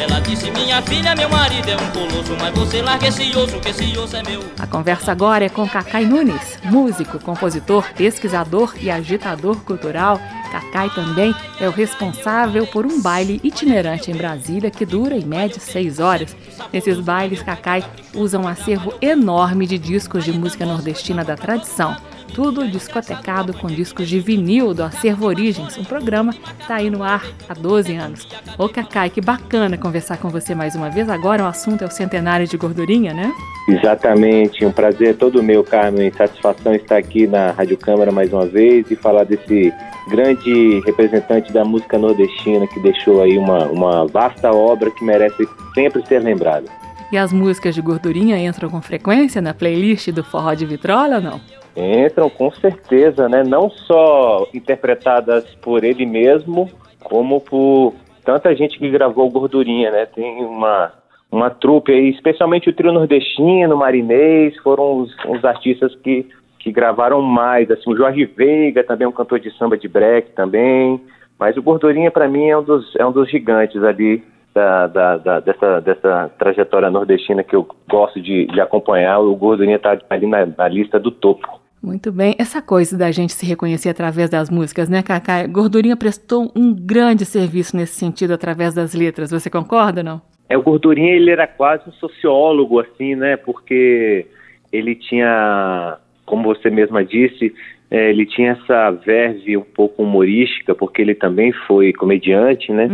Ela 0.00 0.20
disse, 0.20 0.48
minha 0.52 0.80
filha, 0.82 1.16
meu 1.16 1.28
marido 1.28 1.68
é 1.68 1.74
um 1.74 1.90
colosso, 1.90 2.36
mas 2.40 2.54
você 2.54 2.82
larga 2.82 3.08
esse 3.08 3.36
osso, 3.36 3.58
que 3.58 3.70
esse 3.70 3.98
osso 3.98 4.16
é 4.16 4.22
meu. 4.22 4.44
A 4.60 4.66
conversa 4.68 5.10
agora 5.10 5.44
é 5.44 5.48
com 5.48 5.68
Cacai 5.68 6.04
Nunes, 6.04 6.56
músico, 6.62 7.18
compositor, 7.18 7.84
pesquisador 7.96 8.72
e 8.80 8.88
agitador 8.88 9.56
cultural. 9.62 10.20
Cacai 10.56 10.88
também 10.88 11.34
é 11.60 11.68
o 11.68 11.70
responsável 11.70 12.66
por 12.66 12.86
um 12.86 13.02
baile 13.02 13.38
itinerante 13.44 14.10
em 14.10 14.16
Brasília 14.16 14.70
que 14.70 14.86
dura 14.86 15.14
em 15.14 15.24
média 15.24 15.60
seis 15.60 16.00
horas. 16.00 16.34
Nesses 16.72 16.98
bailes, 16.98 17.42
Cacai 17.42 17.84
usa 18.14 18.38
um 18.38 18.48
acervo 18.48 18.94
enorme 19.02 19.66
de 19.66 19.76
discos 19.76 20.24
de 20.24 20.32
música 20.32 20.64
nordestina 20.64 21.22
da 21.22 21.36
tradição. 21.36 21.94
Tudo 22.34 22.68
discotecado 22.68 23.54
com 23.54 23.66
discos 23.66 24.08
de 24.08 24.20
vinil 24.20 24.74
do 24.74 24.82
Acervo 24.82 25.26
Origens. 25.26 25.78
Um 25.78 25.84
programa 25.84 26.32
que 26.32 26.62
está 26.62 26.76
aí 26.76 26.90
no 26.90 27.02
ar 27.02 27.24
há 27.48 27.54
12 27.54 27.94
anos. 27.96 28.28
Ô 28.58 28.68
Cacai, 28.68 29.10
que 29.10 29.20
bacana 29.20 29.78
conversar 29.78 30.18
com 30.18 30.28
você 30.28 30.54
mais 30.54 30.74
uma 30.74 30.90
vez. 30.90 31.08
Agora 31.08 31.44
o 31.44 31.46
assunto 31.46 31.82
é 31.82 31.86
o 31.86 31.90
centenário 31.90 32.46
de 32.46 32.56
gordurinha, 32.56 33.14
né? 33.14 33.32
Exatamente, 33.68 34.64
um 34.64 34.70
prazer 34.70 35.16
todo 35.16 35.42
meu, 35.42 35.64
Carmen. 35.64 36.12
Satisfação 36.12 36.74
estar 36.74 36.96
aqui 36.96 37.26
na 37.26 37.50
Rádio 37.52 37.76
Câmara 37.76 38.12
mais 38.12 38.32
uma 38.32 38.46
vez 38.46 38.90
e 38.90 38.96
falar 38.96 39.24
desse 39.24 39.72
grande 40.08 40.80
representante 40.86 41.52
da 41.52 41.64
música 41.64 41.98
nordestina 41.98 42.66
que 42.66 42.80
deixou 42.80 43.22
aí 43.22 43.36
uma, 43.36 43.66
uma 43.66 44.06
vasta 44.06 44.50
obra 44.52 44.90
que 44.90 45.04
merece 45.04 45.48
sempre 45.74 46.06
ser 46.06 46.22
lembrada. 46.22 46.66
E 47.10 47.16
as 47.16 47.32
músicas 47.32 47.74
de 47.74 47.80
gordurinha 47.80 48.36
entram 48.38 48.68
com 48.68 48.82
frequência 48.82 49.40
na 49.40 49.54
playlist 49.54 50.10
do 50.10 50.24
Forró 50.24 50.54
de 50.54 50.66
Vitrola 50.66 51.16
ou 51.16 51.22
não? 51.22 51.40
Entram 51.76 52.30
com 52.30 52.50
certeza, 52.52 53.28
né? 53.28 53.42
Não 53.44 53.68
só 53.68 54.46
interpretadas 54.54 55.44
por 55.56 55.84
ele 55.84 56.06
mesmo, 56.06 56.70
como 57.04 57.40
por 57.40 57.92
tanta 58.24 58.54
gente 58.56 58.78
que 58.78 58.88
gravou 58.90 59.28
Gordurinha, 59.30 59.90
né? 59.90 60.06
Tem 60.06 60.42
uma, 60.42 60.92
uma 61.30 61.50
trupe 61.50 61.92
aí, 61.92 62.08
especialmente 62.10 62.70
o 62.70 62.72
trio 62.72 62.92
nordestino, 62.92 63.76
Marinês, 63.76 64.56
foram 64.62 65.00
os, 65.00 65.14
os 65.28 65.44
artistas 65.44 65.94
que, 65.96 66.26
que 66.58 66.72
gravaram 66.72 67.20
mais. 67.20 67.70
Assim, 67.70 67.92
o 67.92 67.96
Jorge 67.96 68.24
Veiga 68.24 68.82
também 68.82 69.04
é 69.04 69.08
um 69.08 69.12
cantor 69.12 69.38
de 69.38 69.50
samba 69.58 69.76
de 69.76 69.86
break 69.86 70.32
também. 70.32 70.98
Mas 71.38 71.58
o 71.58 71.62
Gordurinha, 71.62 72.10
para 72.10 72.26
mim, 72.26 72.46
é 72.48 72.56
um, 72.56 72.62
dos, 72.62 72.96
é 72.96 73.04
um 73.04 73.12
dos 73.12 73.30
gigantes 73.30 73.84
ali 73.84 74.24
da, 74.54 74.86
da, 74.86 75.16
da- 75.18 75.40
dessa, 75.40 75.80
dessa 75.80 76.30
trajetória 76.38 76.90
nordestina 76.90 77.44
que 77.44 77.54
eu 77.54 77.68
gosto 77.86 78.18
de, 78.22 78.46
de 78.46 78.60
acompanhar. 78.62 79.18
O 79.20 79.36
Gordurinha 79.36 79.76
está 79.76 79.98
ali 80.08 80.26
na, 80.26 80.46
na 80.46 80.66
lista 80.66 80.98
do 80.98 81.10
topo. 81.10 81.65
Muito 81.86 82.10
bem. 82.10 82.34
Essa 82.36 82.60
coisa 82.60 82.98
da 82.98 83.12
gente 83.12 83.32
se 83.32 83.46
reconhecer 83.46 83.88
através 83.90 84.28
das 84.28 84.50
músicas, 84.50 84.88
né, 84.88 85.04
Cacai? 85.04 85.46
Gordurinha 85.46 85.96
prestou 85.96 86.50
um 86.56 86.74
grande 86.74 87.24
serviço 87.24 87.76
nesse 87.76 87.94
sentido 87.94 88.34
através 88.34 88.74
das 88.74 88.92
letras. 88.92 89.30
Você 89.30 89.48
concorda 89.48 90.00
ou 90.00 90.04
não? 90.04 90.22
É, 90.48 90.58
o 90.58 90.62
Gordurinha, 90.62 91.12
ele 91.12 91.30
era 91.30 91.46
quase 91.46 91.88
um 91.88 91.92
sociólogo, 91.92 92.80
assim, 92.80 93.14
né? 93.14 93.36
Porque 93.36 94.26
ele 94.72 94.96
tinha, 94.96 95.98
como 96.24 96.42
você 96.42 96.70
mesma 96.70 97.04
disse, 97.04 97.54
é, 97.88 98.10
ele 98.10 98.26
tinha 98.26 98.58
essa 98.60 98.90
verve 98.90 99.56
um 99.56 99.62
pouco 99.62 100.02
humorística, 100.02 100.74
porque 100.74 101.00
ele 101.00 101.14
também 101.14 101.52
foi 101.68 101.92
comediante, 101.92 102.72
né? 102.72 102.88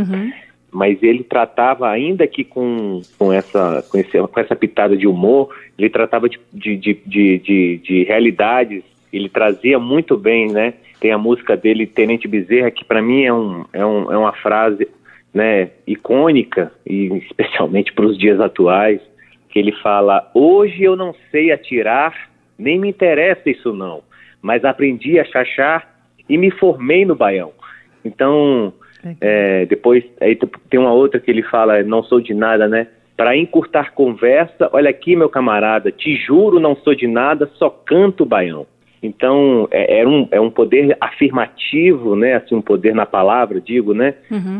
Mas 0.72 1.02
ele 1.02 1.22
tratava, 1.22 1.88
ainda 1.90 2.26
que 2.26 2.42
com, 2.44 3.02
com, 3.18 3.30
essa, 3.32 3.84
com, 3.90 3.98
esse- 3.98 4.18
com 4.26 4.40
essa 4.40 4.56
pitada 4.56 4.96
de 4.96 5.06
humor, 5.06 5.54
ele 5.78 5.90
tratava 5.90 6.28
de, 6.28 6.40
de, 6.52 6.76
de, 6.76 6.94
de, 7.06 7.38
de- 7.38 7.78
de 7.78 8.02
realidades, 8.04 8.82
ele 9.12 9.28
trazia 9.28 9.78
muito 9.78 10.16
bem, 10.16 10.50
né? 10.50 10.72
Tem 10.98 11.12
a 11.12 11.18
música 11.18 11.56
dele, 11.56 11.86
Tenente 11.86 12.26
Bezerra, 12.26 12.70
que 12.70 12.84
para 12.84 13.02
mim 13.02 13.22
é, 13.24 13.32
um, 13.34 13.64
é, 13.72 13.84
um, 13.84 14.10
é 14.12 14.16
uma 14.16 14.32
frase 14.32 14.88
né, 15.34 15.68
icônica, 15.86 16.72
e 16.86 17.08
especialmente 17.28 17.92
para 17.92 18.06
os 18.06 18.16
dias 18.16 18.40
atuais, 18.40 19.00
que 19.50 19.58
ele 19.58 19.72
fala: 19.72 20.30
Hoje 20.32 20.82
eu 20.82 20.96
não 20.96 21.14
sei 21.30 21.52
atirar, 21.52 22.30
nem 22.58 22.78
me 22.78 22.88
interessa 22.88 23.50
isso 23.50 23.74
não, 23.74 24.02
mas 24.40 24.64
aprendi 24.64 25.18
a 25.18 25.24
chachar 25.24 25.86
e 26.28 26.38
me 26.38 26.50
formei 26.50 27.04
no 27.04 27.14
baião. 27.14 27.52
Então, 28.04 28.72
é, 29.20 29.66
depois 29.66 30.04
aí 30.20 30.36
tem 30.70 30.78
uma 30.80 30.92
outra 30.92 31.18
que 31.20 31.30
ele 31.30 31.42
fala: 31.42 31.82
Não 31.82 32.02
sou 32.02 32.20
de 32.20 32.34
nada, 32.34 32.68
né? 32.68 32.86
Para 33.16 33.36
encurtar 33.36 33.92
conversa, 33.92 34.68
olha 34.72 34.90
aqui, 34.90 35.14
meu 35.14 35.28
camarada, 35.28 35.92
te 35.92 36.16
juro, 36.16 36.58
não 36.58 36.74
sou 36.76 36.94
de 36.94 37.06
nada, 37.06 37.48
só 37.54 37.68
canto 37.70 38.24
baião. 38.24 38.66
Então, 39.02 39.66
é, 39.72 40.00
é 40.00 40.06
um, 40.06 40.28
é 40.30 40.40
um 40.40 40.48
poder 40.50 40.96
afirmativo, 41.00 42.14
né? 42.16 42.34
Assim, 42.34 42.54
um 42.54 42.62
poder 42.62 42.94
na 42.94 43.04
palavra, 43.06 43.60
digo, 43.60 43.92
né? 43.92 44.14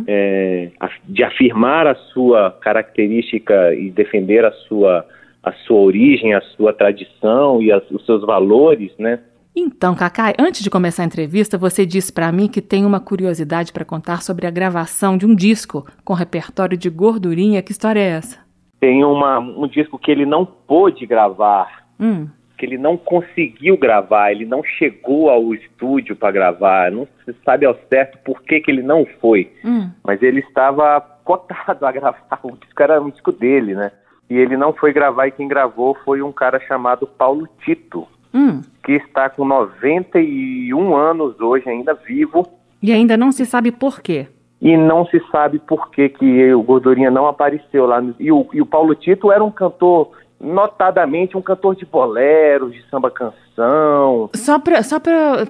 é, 0.07 0.69
af- 0.81 1.01
de 1.09 1.23
afirmar 1.23 1.87
a 1.87 1.95
sua 1.95 2.51
característica 2.61 3.75
e 3.75 3.91
defender 3.91 4.45
a 4.45 4.51
sua, 4.53 5.07
a 5.43 5.53
sua 5.53 5.81
origem, 5.81 6.35
a 6.35 6.41
sua 6.41 6.73
tradição 6.73 7.63
e 7.63 7.71
as- 7.73 7.89
os 7.91 8.05
seus 8.05 8.23
valores, 8.25 8.91
né? 8.99 9.21
Então, 9.55 9.95
Cacai, 9.95 10.33
antes 10.39 10.63
de 10.63 10.71
começar 10.71 11.03
a 11.03 11.07
entrevista, 11.07 11.59
você 11.59 11.85
disse 11.85 12.11
pra 12.11 12.33
mim 12.33 12.49
que 12.49 12.63
tem 12.63 12.87
uma 12.87 12.99
curiosidade 13.01 13.73
para 13.73 13.85
contar 13.85 14.23
sobre 14.23 14.47
a 14.47 14.51
gravação 14.51 15.19
de 15.19 15.27
um 15.27 15.35
disco 15.35 15.87
com 16.05 16.15
repertório 16.15 16.77
de 16.77 16.89
gordurinha. 16.89 17.63
Que 17.63 17.73
história 17.73 18.01
é 18.01 18.09
essa? 18.13 18.39
Tem 18.81 19.05
uma, 19.05 19.39
um 19.39 19.69
disco 19.69 19.99
que 19.99 20.11
ele 20.11 20.25
não 20.25 20.45
pôde 20.47 21.07
gravar, 21.07 21.83
Hum. 22.01 22.27
que 22.59 22.65
ele 22.67 22.79
não 22.79 22.97
conseguiu 22.97 23.77
gravar, 23.77 24.33
ele 24.33 24.45
não 24.45 24.65
chegou 24.65 25.29
ao 25.29 25.55
estúdio 25.55 26.17
para 26.17 26.33
gravar, 26.33 26.91
não 26.91 27.07
se 27.25 27.35
sabe 27.45 27.67
ao 27.67 27.77
certo 27.89 28.19
por 28.25 28.43
que, 28.43 28.61
que 28.61 28.71
ele 28.71 28.83
não 28.83 29.07
foi. 29.21 29.53
Hum. 29.65 29.91
mas 30.03 30.21
ele 30.23 30.41
estava 30.41 31.01
cotado 31.25 31.85
a 31.87 31.93
gravar, 31.93 32.27
o 32.43 32.57
disco 32.57 32.83
era 32.83 33.01
um 33.01 33.11
disco 33.11 33.31
dele, 33.31 33.75
né? 33.75 33.93
E 34.31 34.37
ele 34.37 34.57
não 34.57 34.73
foi 34.73 34.93
gravar 34.93 35.27
e 35.27 35.31
quem 35.33 35.47
gravou 35.47 35.95
foi 36.05 36.23
um 36.23 36.33
cara 36.33 36.59
chamado 36.61 37.07
Paulo 37.07 37.47
Tito, 37.65 38.09
Hum. 38.35 38.63
que 38.85 38.93
está 38.93 39.29
com 39.31 39.45
91 39.45 40.97
anos 40.97 41.41
hoje, 41.41 41.69
ainda 41.69 41.95
vivo. 41.95 42.47
E 42.83 42.91
ainda 42.93 43.17
não 43.17 43.31
se 43.31 43.45
sabe 43.47 43.71
por 43.71 44.01
quê. 44.01 44.27
e 44.61 44.77
não 44.77 45.05
se 45.07 45.21
sabe 45.31 45.59
por 45.59 45.91
que, 45.91 46.09
que 46.09 46.55
o 46.55 46.63
Gordurinha 46.63 47.11
não 47.11 47.27
apareceu 47.27 47.85
lá. 47.87 48.01
No, 48.01 48.15
e, 48.19 48.31
o, 48.31 48.47
e 48.53 48.61
o 48.63 48.67
Paulo 48.67 48.95
Tito 48.95 49.31
era 49.33 49.43
um 49.43 49.51
cantor, 49.51 50.11
notadamente 50.41 51.37
um 51.37 51.43
cantor 51.43 51.75
de 51.75 51.85
boleros, 51.85 52.73
de 52.73 52.83
samba 52.89 53.11
canção. 53.11 54.31
Só 54.35 54.59
para 54.59 54.83
só 54.83 54.99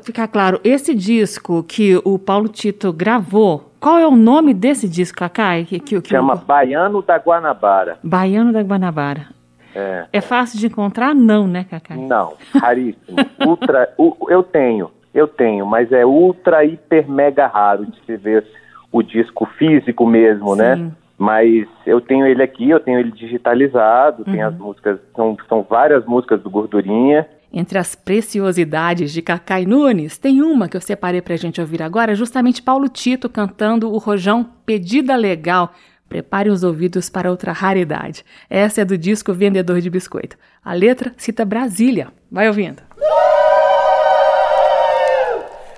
ficar 0.02 0.28
claro, 0.28 0.60
esse 0.64 0.94
disco 0.94 1.62
que 1.62 2.00
o 2.04 2.18
Paulo 2.18 2.48
Tito 2.48 2.92
gravou, 2.92 3.70
qual 3.78 3.98
é 3.98 4.06
o 4.06 4.16
nome 4.16 4.54
desse 4.54 4.88
disco, 4.88 5.18
Cacai? 5.18 5.64
Que, 5.64 5.78
que, 5.78 6.00
que 6.00 6.08
Chama 6.08 6.34
Baiano 6.34 7.02
da 7.02 7.16
Guanabara. 7.18 7.98
Baiano 8.02 8.52
da 8.52 8.62
Guanabara. 8.62 9.26
É. 9.74 10.06
É 10.12 10.20
fácil 10.20 10.58
de 10.58 10.66
encontrar? 10.66 11.14
Não, 11.14 11.46
né, 11.46 11.64
Cacai? 11.68 11.96
Não, 11.96 12.34
raríssimo. 12.54 13.16
ultra, 13.46 13.92
u, 13.98 14.14
eu 14.28 14.42
tenho, 14.42 14.90
eu 15.14 15.26
tenho, 15.26 15.64
mas 15.66 15.90
é 15.92 16.04
ultra, 16.04 16.64
hiper, 16.64 17.08
mega 17.10 17.46
raro 17.46 17.86
de 17.86 17.98
se 18.04 18.16
ver 18.16 18.46
o 18.90 19.02
disco 19.02 19.46
físico 19.58 20.06
mesmo, 20.06 20.54
né? 20.54 20.76
Sim. 20.76 20.92
Mas 21.18 21.66
eu 21.86 22.00
tenho 22.00 22.26
ele 22.26 22.42
aqui, 22.42 22.68
eu 22.68 22.80
tenho 22.80 22.98
ele 22.98 23.12
digitalizado, 23.12 24.24
tem 24.24 24.42
Uhum. 24.42 24.48
as 24.48 24.56
músicas, 24.58 24.98
são, 25.14 25.36
são 25.48 25.62
várias 25.62 26.04
músicas 26.04 26.42
do 26.42 26.50
Gordurinha. 26.50 27.26
Entre 27.52 27.78
as 27.78 27.94
preciosidades 27.94 29.12
de 29.12 29.20
Cacai 29.22 29.64
Nunes, 29.66 30.18
tem 30.18 30.40
uma 30.42 30.68
que 30.68 30.76
eu 30.76 30.80
separei 30.80 31.20
pra 31.20 31.36
gente 31.36 31.60
ouvir 31.60 31.82
agora, 31.82 32.14
justamente 32.14 32.62
Paulo 32.62 32.88
Tito 32.88 33.28
cantando 33.28 33.92
o 33.92 33.98
rojão 33.98 34.44
Pedida 34.66 35.14
Legal. 35.16 35.70
Prepare 36.12 36.50
os 36.50 36.62
ouvidos 36.62 37.08
para 37.08 37.30
outra 37.30 37.52
raridade. 37.52 38.22
Essa 38.50 38.82
é 38.82 38.84
do 38.84 38.98
disco 38.98 39.32
Vendedor 39.32 39.80
de 39.80 39.88
Biscoito. 39.88 40.36
A 40.62 40.74
letra 40.74 41.14
cita 41.16 41.42
Brasília. 41.42 42.12
Vai 42.30 42.48
ouvindo. 42.48 42.82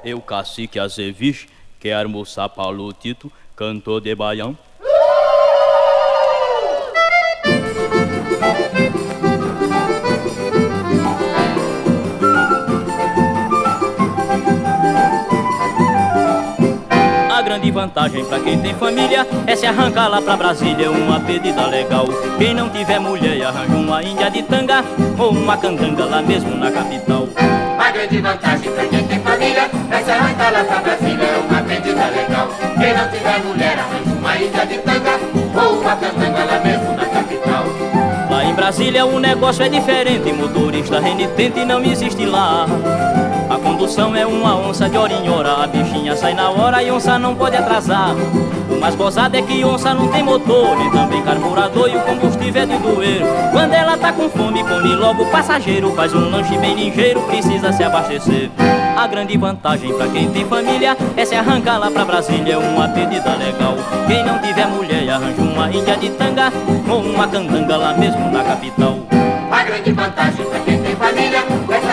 Eu, 0.05 0.21
cacique 0.21 0.81
Azeviche, 0.81 1.47
quero 1.79 2.09
almoçar 2.09 2.49
Paulo 2.49 2.93
Tito, 2.93 3.31
cantor 3.55 4.01
de 4.01 4.13
baião. 4.13 4.59
Vantagem 17.75 18.25
pra 18.25 18.39
quem 18.39 18.57
tem 18.61 18.73
família 18.75 19.27
é 19.49 19.57
se 19.57 19.67
arrancar 19.67 20.09
lá 20.09 20.23
pra 20.23 20.37
Brasília 20.37 20.93
uma 20.93 21.19
pedida 21.19 21.67
legal. 21.67 22.07
Quem 22.39 22.55
não 22.55 22.71
tiver 22.71 23.01
mulher 23.01 23.45
arranja 23.45 23.75
uma 23.75 24.03
índia 24.03 24.31
de 24.31 24.45
tanga 24.45 24.85
ou 25.19 25.31
uma 25.31 25.57
candanga 25.57 26.05
lá 26.05 26.23
mesmo 26.23 26.57
na 26.57 26.71
capital. 26.71 27.29
A 27.37 27.91
grande 27.91 28.21
vantagem 28.21 28.71
pra 28.71 28.85
quem 28.87 29.03
tem 29.03 29.19
família 29.19 29.69
é 29.91 30.03
se 30.05 30.11
arrancar 30.11 30.53
lá 30.53 30.65
pra 30.65 30.79
Brasília, 30.79 31.25
é 31.25 31.39
uma 31.39 31.63
pedida 31.63 32.07
legal. 32.07 32.49
Quem 32.79 32.95
não 32.95 33.09
tiver 33.09 33.45
mulher, 33.45 33.79
arranja 33.79 34.19
uma 34.19 34.37
ilha 34.37 34.67
de 34.67 34.79
tanga 34.79 35.19
ou 35.61 35.81
uma 35.81 35.97
candanga 35.97 36.45
lá 36.45 36.61
mesmo 36.61 36.97
na 36.97 37.07
capital. 37.07 37.65
Lá 38.31 38.45
em 38.45 38.55
Brasília 38.55 39.05
o 39.05 39.19
negócio 39.19 39.65
é 39.65 39.69
diferente, 39.69 40.33
motorista 40.33 41.01
renitente 41.01 41.65
não 41.65 41.85
existe 41.85 42.25
lá. 42.25 42.67
Condução 43.75 44.15
é 44.15 44.25
uma 44.25 44.55
onça 44.55 44.89
de 44.89 44.97
hora 44.97 45.13
em 45.13 45.29
hora, 45.29 45.65
a 45.65 45.67
bichinha 45.67 46.15
sai 46.15 46.33
na 46.33 46.49
hora 46.49 46.81
e 46.81 46.93
onça 46.93 47.19
não 47.19 47.35
pode 47.35 47.57
atrasar. 47.57 48.15
O 48.71 48.81
mais 48.81 48.95
gozado 48.95 49.37
é 49.37 49.43
que 49.43 49.65
onça 49.65 49.93
não 49.93 50.07
tem 50.07 50.23
motor, 50.23 50.77
nem 50.77 50.89
também 50.93 51.21
carburador 51.23 51.91
e 51.91 51.97
o 51.97 52.01
combustível 52.03 52.63
é 52.63 52.67
de 52.67 52.79
doer. 52.79 53.23
Quando 53.51 53.73
ela 53.73 53.99
tá 53.99 54.13
com 54.13 54.31
fome, 54.31 54.63
come 54.63 54.95
logo 54.95 55.25
o 55.25 55.27
passageiro, 55.27 55.93
faz 55.97 56.15
um 56.15 56.31
lanche 56.31 56.57
bem 56.57 56.77
ligeiro, 56.77 57.21
precisa 57.23 57.73
se 57.73 57.83
abastecer. 57.83 58.49
A 58.97 59.09
grande 59.09 59.37
vantagem 59.37 59.93
pra 59.93 60.07
quem 60.07 60.31
tem 60.31 60.45
família 60.45 60.97
é 61.17 61.25
se 61.25 61.35
arrancar 61.35 61.79
lá 61.79 61.91
pra 61.91 62.05
Brasília, 62.05 62.61
uma 62.61 62.89
pedida 62.91 63.35
legal. 63.35 63.75
Quem 64.07 64.25
não 64.25 64.39
tiver 64.39 64.69
mulher, 64.69 65.11
arranja 65.11 65.43
uma 65.43 65.69
ilha 65.69 65.97
de 65.97 66.11
tanga 66.11 66.53
ou 66.89 67.01
uma 67.01 67.27
candanga 67.27 67.77
lá 67.77 67.93
mesmo 67.93 68.31
na 68.31 68.45
capital. 68.45 69.01
A 69.51 69.65
grande 69.65 69.93
vantagem 69.93 70.47
pra 70.47 70.61
quem 70.61 70.81
tem 70.81 70.95
família 70.95 71.43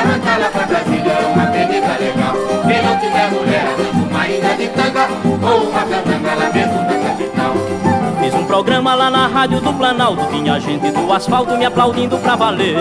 lá 0.06 0.50
pra 0.50 0.66
Brasília, 0.66 1.14
uma 1.34 1.46
pedida 1.48 1.98
legal. 2.00 2.36
Quem 2.68 2.82
não 2.82 2.98
tiver 3.00 3.32
mulher, 3.32 3.68
arranja 3.68 4.10
uma 4.10 4.28
ilha 4.28 4.56
de 4.56 4.68
tanga 4.70 5.08
ou 5.26 5.70
uma 5.70 5.82
candanga 5.82 6.36
lá 6.36 6.50
mesmo 6.52 6.82
na 6.82 7.10
capital. 7.10 7.82
Fiz 8.22 8.36
um 8.36 8.46
programa 8.46 8.94
lá 8.94 9.10
na 9.10 9.26
rádio 9.26 9.60
do 9.62 9.74
Planalto 9.74 10.28
Tinha 10.32 10.60
gente 10.60 10.92
do 10.92 11.12
asfalto 11.12 11.58
me 11.58 11.66
aplaudindo 11.66 12.20
pra 12.20 12.36
valer 12.36 12.78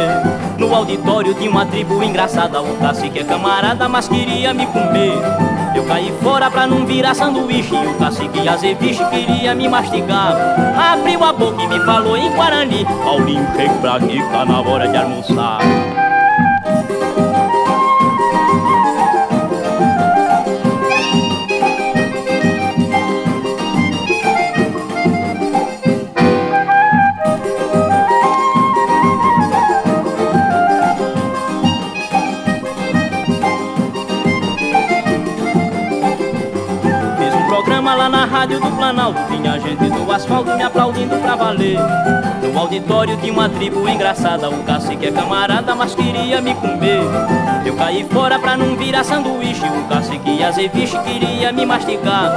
No 0.58 0.74
auditório 0.74 1.32
tinha 1.32 1.50
uma 1.50 1.64
tribo 1.64 2.02
engraçada 2.02 2.60
O 2.60 2.76
cacique 2.76 3.20
é 3.20 3.24
camarada, 3.24 3.88
mas 3.88 4.06
queria 4.06 4.52
me 4.52 4.66
comer 4.66 5.14
Eu 5.74 5.84
caí 5.86 6.12
fora 6.22 6.50
pra 6.50 6.66
não 6.66 6.84
virar 6.84 7.14
sanduíche 7.14 7.74
o 7.74 7.94
cacique 7.94 8.46
azeviche 8.46 9.02
queria 9.06 9.54
me 9.54 9.66
mastigar 9.66 10.36
Abriu 10.92 11.24
a 11.24 11.32
boca 11.32 11.62
e 11.62 11.66
me 11.68 11.80
falou 11.86 12.18
em 12.18 12.30
Guarani 12.32 12.84
Paulinho, 13.02 13.48
chega 13.56 13.72
pra 13.80 13.94
aqui, 13.94 14.22
tá 14.30 14.44
na 14.44 14.60
hora 14.60 14.88
de 14.88 14.96
almoçar 14.98 15.60
rádio 38.50 38.60
do 38.60 38.76
Planalto. 38.76 39.20
Tinha 39.28 39.58
gente 39.60 39.88
do 39.90 40.10
asfalto 40.10 40.56
me 40.56 40.62
aplaudindo 40.62 41.16
pra 41.16 41.36
valer. 41.36 41.78
No 42.42 42.58
auditório 42.58 43.16
tinha 43.18 43.32
uma 43.32 43.48
tribo 43.48 43.88
engraçada 43.88 44.48
O 44.48 44.64
cacique 44.64 45.06
é 45.06 45.12
camarada, 45.12 45.74
mas 45.74 45.94
queria 45.94 46.40
me 46.40 46.54
comer 46.54 47.00
Eu 47.64 47.76
caí 47.76 48.04
fora 48.10 48.38
pra 48.38 48.56
não 48.56 48.76
virar 48.76 49.04
sanduíche 49.04 49.64
O 49.66 49.84
cacique 49.88 50.42
azeviche 50.42 50.98
queria 51.00 51.52
me 51.52 51.64
mastigar. 51.64 52.32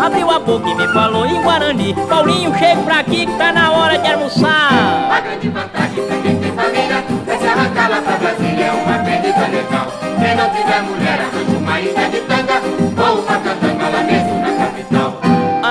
Abriu 0.00 0.30
a 0.30 0.38
boca 0.38 0.68
e 0.68 0.74
me 0.74 0.88
falou 0.88 1.26
em 1.26 1.40
Guarani 1.42 1.94
Paulinho, 2.08 2.52
chega 2.58 2.82
pra 2.82 3.00
aqui 3.00 3.26
que 3.26 3.32
tá 3.38 3.52
na 3.52 3.70
hora 3.70 3.98
de 3.98 4.10
almoçar. 4.10 5.12
A 5.12 5.20
grande 5.20 5.48
vantagem 5.48 6.04
pra 6.06 6.16
quem 6.16 6.36
tem 6.38 6.52
família 6.52 7.04
é 7.28 7.38
se 7.38 7.46
arrancar 7.46 7.90
lá 7.90 8.02
pra 8.02 8.16
Brasília, 8.16 8.64
é 8.64 8.72
uma 8.72 8.98
pedida 8.98 9.46
legal. 9.46 9.86
Quem 10.18 10.36
não 10.36 10.50
tiver 10.50 10.82
mulher, 10.82 11.20
arranja 11.20 11.58
uma 11.58 11.80
ilha 11.80 12.08
de 12.08 12.20
tanga 12.22 12.62
ou 13.06 13.20
uma 13.20 13.38
candanga 13.38 13.71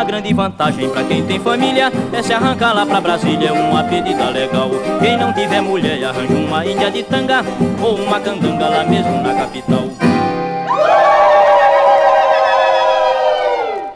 Grande 0.03 0.33
vantagem 0.33 0.89
pra 0.89 1.03
quem 1.03 1.25
tem 1.25 1.39
família 1.39 1.91
é 2.11 2.21
se 2.21 2.33
arrancar 2.33 2.73
lá 2.73 2.85
pra 2.85 2.99
Brasília, 2.99 3.53
uma 3.53 3.83
pedida 3.83 4.29
legal. 4.29 4.69
Quem 4.99 5.15
não 5.15 5.31
tiver 5.31 5.61
mulher, 5.61 6.03
arranja 6.03 6.33
uma 6.33 6.65
ilha 6.65 6.91
de 6.91 7.03
tanga 7.03 7.41
ou 7.81 7.95
uma 7.95 8.19
candanga 8.19 8.67
lá 8.67 8.83
mesmo 8.83 9.21
na 9.21 9.33
capital. 9.33 9.83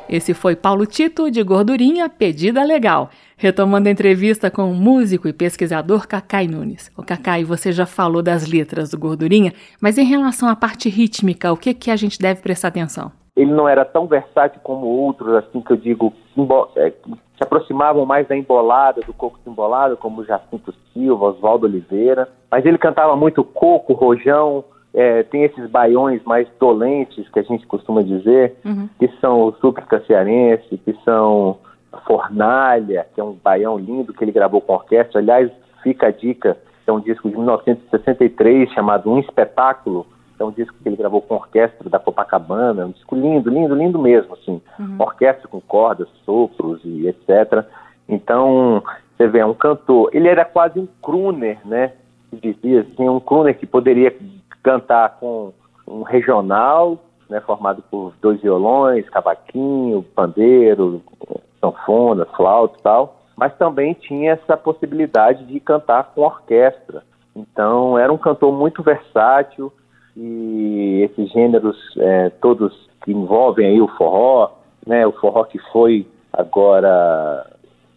Esse 0.07 0.33
foi 0.33 0.55
Paulo 0.55 0.85
Tito, 0.85 1.29
de 1.29 1.43
Gordurinha, 1.43 2.07
Pedida 2.07 2.63
Legal. 2.63 3.09
Retomando 3.35 3.89
a 3.89 3.91
entrevista 3.91 4.49
com 4.49 4.71
o 4.71 4.73
músico 4.73 5.27
e 5.27 5.33
pesquisador 5.33 6.07
Cacai 6.07 6.47
Nunes. 6.47 6.89
O 6.95 7.03
Cacai, 7.03 7.43
você 7.43 7.73
já 7.73 7.85
falou 7.85 8.21
das 8.21 8.47
letras 8.47 8.91
do 8.91 8.97
Gordurinha, 8.97 9.53
mas 9.81 9.97
em 9.97 10.05
relação 10.05 10.47
à 10.47 10.55
parte 10.55 10.87
rítmica, 10.87 11.51
o 11.51 11.57
que, 11.57 11.73
que 11.73 11.91
a 11.91 11.95
gente 11.95 12.19
deve 12.19 12.41
prestar 12.41 12.69
atenção? 12.69 13.11
Ele 13.35 13.51
não 13.51 13.67
era 13.67 13.83
tão 13.83 14.07
versátil 14.07 14.61
como 14.63 14.85
outros, 14.85 15.33
assim 15.35 15.61
que 15.61 15.71
eu 15.71 15.77
digo, 15.77 16.13
é, 16.75 16.91
que 16.91 17.11
se 17.11 17.43
aproximavam 17.43 18.05
mais 18.05 18.27
da 18.27 18.35
embolada, 18.35 19.01
do 19.01 19.13
coco 19.13 19.39
embolado, 19.45 19.97
como 19.97 20.23
Jacinto 20.23 20.73
Silva, 20.93 21.27
Oswaldo 21.27 21.65
Oliveira. 21.65 22.29
Mas 22.49 22.65
ele 22.65 22.77
cantava 22.77 23.15
muito 23.15 23.43
coco, 23.43 23.93
rojão, 23.93 24.63
é, 24.93 25.23
tem 25.23 25.43
esses 25.43 25.69
baiões 25.69 26.23
mais 26.23 26.47
dolentes 26.57 27.27
que 27.29 27.39
a 27.39 27.43
gente 27.43 27.67
costuma 27.67 28.01
dizer, 28.01 28.55
que 28.97 29.09
são 29.19 29.41
o 29.41 29.53
Súplica 29.55 30.01
Cearense, 30.07 30.77
que 30.77 30.93
são 31.03 31.57
a 31.91 31.99
Fornalha, 31.99 33.05
que 33.13 33.19
é 33.19 33.23
um 33.23 33.33
baião 33.33 33.77
lindo 33.77 34.13
que 34.13 34.23
ele 34.23 34.31
gravou 34.31 34.61
com 34.61 34.73
orquestra. 34.73 35.19
Aliás, 35.19 35.51
fica 35.83 36.07
a 36.07 36.11
dica, 36.11 36.57
é 36.87 36.91
um 36.91 37.01
disco 37.01 37.29
de 37.29 37.35
1963 37.35 38.71
chamado 38.71 39.11
Um 39.11 39.19
Espetáculo, 39.19 40.05
é 40.39 40.43
um 40.43 40.51
disco 40.51 40.75
que 40.81 40.89
ele 40.89 40.95
gravou 40.95 41.21
com 41.21 41.35
orquestra 41.35 41.89
da 41.89 41.99
Copacabana, 41.99 42.83
é 42.83 42.85
um 42.85 42.91
disco 42.91 43.15
lindo, 43.15 43.49
lindo, 43.49 43.75
lindo 43.75 43.99
mesmo, 43.99 44.33
assim. 44.33 44.61
Orquestra 44.99 45.47
com 45.47 45.61
cordas, 45.61 46.07
sopros 46.25 46.81
e 46.83 47.07
etc. 47.07 47.65
Então, 48.07 48.83
você 49.15 49.27
vê, 49.27 49.39
é 49.39 49.45
um 49.45 49.53
cantor. 49.53 50.09
Ele 50.13 50.27
era 50.27 50.43
quase 50.43 50.79
um 50.79 50.87
crooner, 51.01 51.59
né? 51.65 51.93
Se 52.29 52.35
dizia 52.37 52.81
assim, 52.81 53.07
um 53.07 53.19
crooner 53.19 53.57
que 53.57 53.65
poderia 53.65 54.15
cantar 54.61 55.17
com 55.19 55.53
um 55.87 56.01
regional, 56.01 56.97
né, 57.29 57.39
formado 57.41 57.83
por 57.89 58.13
dois 58.21 58.41
violões, 58.41 59.07
cavaquinho, 59.09 60.03
pandeiro, 60.15 61.01
sanfona, 61.59 62.25
flauta 62.35 62.77
e 62.79 62.81
tal, 62.81 63.21
mas 63.35 63.55
também 63.57 63.93
tinha 63.93 64.33
essa 64.33 64.55
possibilidade 64.57 65.45
de 65.45 65.59
cantar 65.59 66.11
com 66.13 66.21
orquestra. 66.21 67.03
Então, 67.35 67.97
era 67.97 68.11
um 68.11 68.17
cantor 68.17 68.53
muito 68.53 68.81
versátil 68.81 69.71
esses 71.03 71.31
gêneros 71.31 71.77
é, 71.97 72.29
todos 72.41 72.73
que 73.03 73.11
envolvem 73.11 73.67
aí 73.67 73.81
o 73.81 73.87
forró, 73.89 74.51
né? 74.85 75.05
O 75.05 75.11
forró 75.13 75.43
que 75.43 75.59
foi 75.71 76.07
agora 76.31 77.45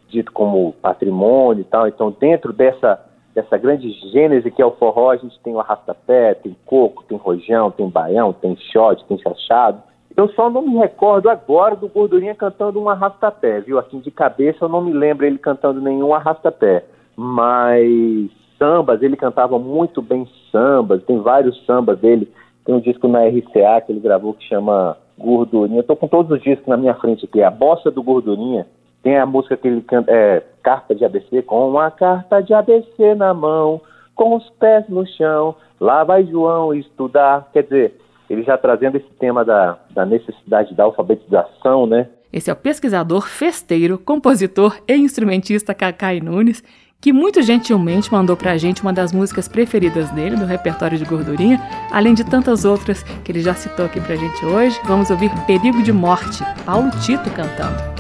dito 0.09 0.33
como 0.33 0.73
patrimônio 0.75 1.63
e 1.63 1.65
tal. 1.65 1.87
Então, 1.87 2.15
dentro 2.19 2.53
dessa 2.53 3.05
dessa 3.35 3.57
grande 3.57 3.91
gênese 4.11 4.51
que 4.51 4.61
é 4.61 4.67
o 4.67 4.73
forró, 4.73 5.11
a 5.11 5.17
gente 5.17 5.39
tem 5.41 5.55
o 5.55 5.61
arrastapé, 5.61 6.35
tem 6.35 6.57
coco, 6.67 7.05
tem 7.05 7.17
rojão, 7.17 7.71
tem 7.71 7.89
baião, 7.89 8.33
tem 8.33 8.57
shot, 8.57 9.05
tem 9.05 9.17
chachado. 9.19 9.81
Eu 10.17 10.29
só 10.31 10.51
não 10.51 10.63
me 10.63 10.77
recordo 10.77 11.31
agora 11.31 11.77
do 11.77 11.87
Gordurinha 11.87 12.35
cantando 12.35 12.81
um 12.81 12.89
arrastapé, 12.89 13.61
viu? 13.61 13.79
Assim, 13.79 14.01
de 14.01 14.11
cabeça 14.11 14.65
eu 14.65 14.69
não 14.69 14.81
me 14.81 14.93
lembro 14.93 15.25
ele 15.25 15.39
cantando 15.39 15.81
nenhum 15.81 16.13
arrastapé. 16.13 16.85
Mas 17.15 18.29
sambas, 18.59 19.01
ele 19.03 19.17
cantava 19.17 19.59
muito 19.59 20.03
bem 20.03 20.27
sambas, 20.51 21.05
tem 21.05 21.21
vários 21.21 21.65
sambas 21.65 22.01
dele. 22.01 22.29
Tem 22.69 22.75
um 22.75 22.81
disco 22.81 23.09
na 23.09 23.21
RCA 23.25 23.81
que 23.81 23.91
ele 23.91 23.99
gravou 23.99 24.35
que 24.35 24.47
chama 24.47 24.95
Gordurinha. 25.19 25.79
Eu 25.79 25.85
tô 25.85 25.97
com 25.97 26.07
todos 26.07 26.31
os 26.31 26.43
discos 26.43 26.67
na 26.67 26.77
minha 26.77 26.93
frente 26.93 27.25
aqui. 27.25 27.43
A 27.43 27.51
Bossa 27.51 27.91
do 27.91 28.03
Gordurinha, 28.03 28.67
tem 29.03 29.17
a 29.17 29.25
música 29.25 29.57
que 29.57 29.67
ele 29.67 29.81
canta, 29.81 30.13
é, 30.13 30.43
Carta 30.63 30.95
de 30.95 31.03
ABC, 31.03 31.41
com 31.41 31.71
uma 31.71 31.91
carta 31.91 32.43
de 32.43 32.53
ABC 32.53 33.15
na 33.15 33.33
mão, 33.33 33.81
com 34.15 34.37
os 34.37 34.47
pés 34.61 34.87
no 34.87 35.07
chão, 35.07 35.55
lá 35.81 36.05
vai 36.05 36.27
João 36.27 36.75
estudar. 36.75 37.49
Quer 37.55 37.63
dizer, 37.63 37.95
ele 38.29 38.43
já 38.43 38.59
trazendo 38.59 38.99
esse 38.99 39.09
tema 39.19 39.47
da, 39.47 39.79
da 39.93 40.05
necessidade 40.05 40.75
da 40.75 40.85
alfabetização, 40.85 41.87
né? 41.87 42.07
Esse 42.31 42.51
é 42.51 42.53
o 42.53 42.57
pesquisador, 42.57 43.27
festeiro, 43.27 43.99
compositor 43.99 44.79
e 44.87 44.93
instrumentista 44.93 45.73
Cacai 45.73 46.21
Nunes, 46.21 46.63
que 47.01 47.13
muito 47.13 47.41
gentilmente 47.43 48.13
mandou 48.13 48.37
pra 48.37 48.57
gente 48.57 48.83
uma 48.83 48.93
das 48.93 49.13
músicas 49.13 49.47
preferidas 49.47 50.11
dele, 50.11 50.37
do 50.37 50.45
repertório 50.45 50.99
de 50.99 51.05
gordurinha, 51.05 51.61
além 51.93 52.13
de 52.13 52.25
tantas 52.25 52.65
outras 52.65 53.03
que 53.25 53.31
ele 53.31 53.41
já 53.41 53.55
citou 53.55 53.87
aqui 53.87 54.01
pra 54.01 54.17
gente 54.17 54.45
hoje. 54.45 54.81
Vamos 54.85 55.11
ouvir 55.11 55.31
Perigo 55.47 55.83
de 55.83 55.93
Morte, 55.93 56.45
Paulo 56.65 56.91
Tito 57.01 57.31
cantando. 57.31 57.99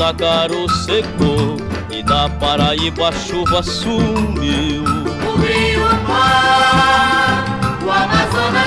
Mandacaru 0.00 0.68
secou 0.70 1.56
e 1.90 2.02
da 2.02 2.28
Paraíba 2.28 3.10
a 3.10 3.12
chuva 3.12 3.62
sumiu. 3.62 4.82
O 4.82 5.36
rio 5.36 5.82
Mar, 6.08 7.44
o 7.84 7.90
Amazonas. 7.90 8.59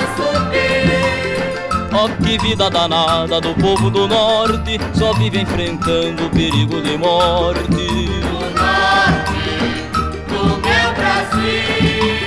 Ó 2.04 2.06
oh, 2.06 2.10
que 2.22 2.36
vida 2.36 2.68
danada 2.68 3.40
do 3.40 3.54
povo 3.54 3.88
do 3.88 4.06
norte, 4.06 4.78
só 4.92 5.14
vive 5.14 5.40
enfrentando 5.40 6.26
o 6.26 6.30
perigo 6.30 6.82
de 6.82 6.98
morte. 6.98 7.62
Do 7.66 8.40
norte 8.60 9.32
do 10.28 10.44
meu 10.60 10.92
Brasil. 10.92 12.20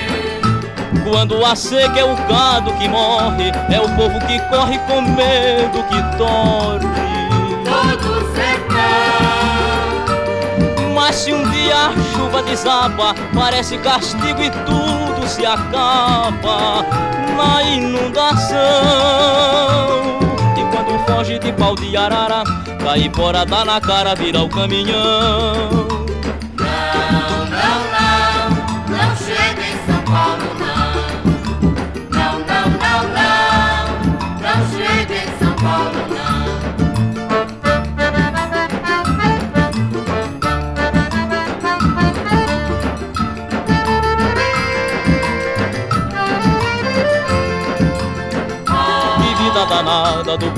Quando 1.08 1.44
a 1.44 1.54
seca 1.54 2.00
é 2.00 2.04
o 2.04 2.16
gado 2.26 2.72
que 2.72 2.88
morre, 2.88 3.52
é 3.70 3.80
o 3.80 3.88
povo 3.94 4.18
que 4.26 4.40
corre 4.50 4.78
com 4.80 5.00
medo 5.00 5.84
que 5.84 6.02
torre. 6.18 6.88
Todo 7.64 8.18
mas 10.92 11.14
se 11.14 11.32
um 11.32 11.48
dia 11.50 11.74
a 11.86 11.92
chuva 12.12 12.42
desaba, 12.42 13.14
parece 13.32 13.78
castigo 13.78 14.42
e 14.42 14.50
tudo 14.50 14.87
se 15.28 15.44
acaba 15.44 16.84
na 17.36 17.62
inundação. 17.62 18.56
E 20.56 20.62
quando 20.74 20.98
foge 21.06 21.38
de 21.38 21.52
pau 21.52 21.74
de 21.74 21.96
arara, 21.96 22.42
cai 22.82 23.10
fora, 23.14 23.44
dá 23.44 23.64
na 23.64 23.80
cara, 23.80 24.14
vira 24.14 24.40
o 24.40 24.48
caminhão. 24.48 26.07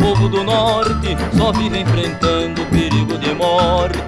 Povo 0.01 0.29
do 0.29 0.43
norte 0.43 1.17
só 1.37 1.53
vive 1.53 1.81
enfrentando 1.81 2.63
o 2.63 2.67
perigo 2.67 3.19
de 3.19 3.35
morte. 3.35 3.99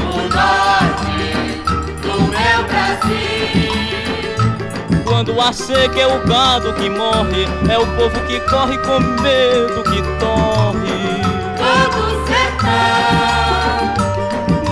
O 0.00 0.28
norte 0.34 1.60
do 2.00 2.22
meu 2.22 2.64
Brasil. 2.64 3.76
Quando 5.04 5.38
a 5.40 5.52
seca 5.52 6.00
é 6.00 6.06
o 6.06 6.26
gado 6.26 6.72
que 6.74 6.88
morre, 6.88 7.46
é 7.70 7.78
o 7.78 7.86
povo 7.86 8.18
que 8.26 8.40
corre 8.40 8.78
com 8.78 8.98
medo 8.98 9.84
que 9.84 10.02
torre. 10.18 11.20
Todo 11.58 12.26
sertão. 12.26 12.66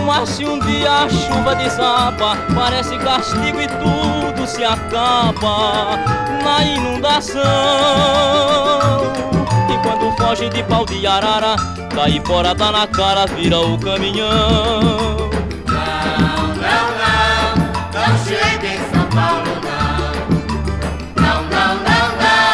Mas 0.07 0.29
se 0.31 0.45
um 0.45 0.59
dia 0.61 0.91
a 0.91 1.09
chuva 1.09 1.55
desaba, 1.55 2.37
parece 2.55 2.97
castigo 2.99 3.61
e 3.61 3.69
tudo 3.69 4.47
se 4.47 4.65
acaba 4.65 5.99
na 6.43 6.65
inundação 6.65 7.45
foge 10.17 10.49
de 10.49 10.63
pau 10.65 10.85
de 10.85 11.07
arara, 11.07 11.57
daí 11.95 12.21
fora 12.25 12.55
tá 12.55 12.71
na 12.71 12.87
cara, 12.87 13.27
vira 13.27 13.61
o 13.61 13.79
caminhão. 13.79 15.31
Não, 15.67 16.47
não, 16.63 16.87
não, 17.01 17.57
não 17.93 18.19
chega 18.25 18.67
em 18.67 18.79
São 18.91 19.07
Paulo, 19.11 19.53
não. 19.65 19.85
Não, 21.23 21.43
não, 21.45 21.75
não, 21.77 22.07
não, 22.23 22.45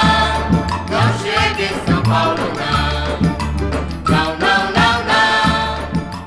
não 0.91 1.07
chega 1.19 1.63
em 1.63 1.77
São 1.87 2.03
Paulo, 2.03 2.45
não. 2.57 2.81
Não, 4.11 4.29
não, 4.39 4.63
não, 4.73 4.97
não, 5.11 5.27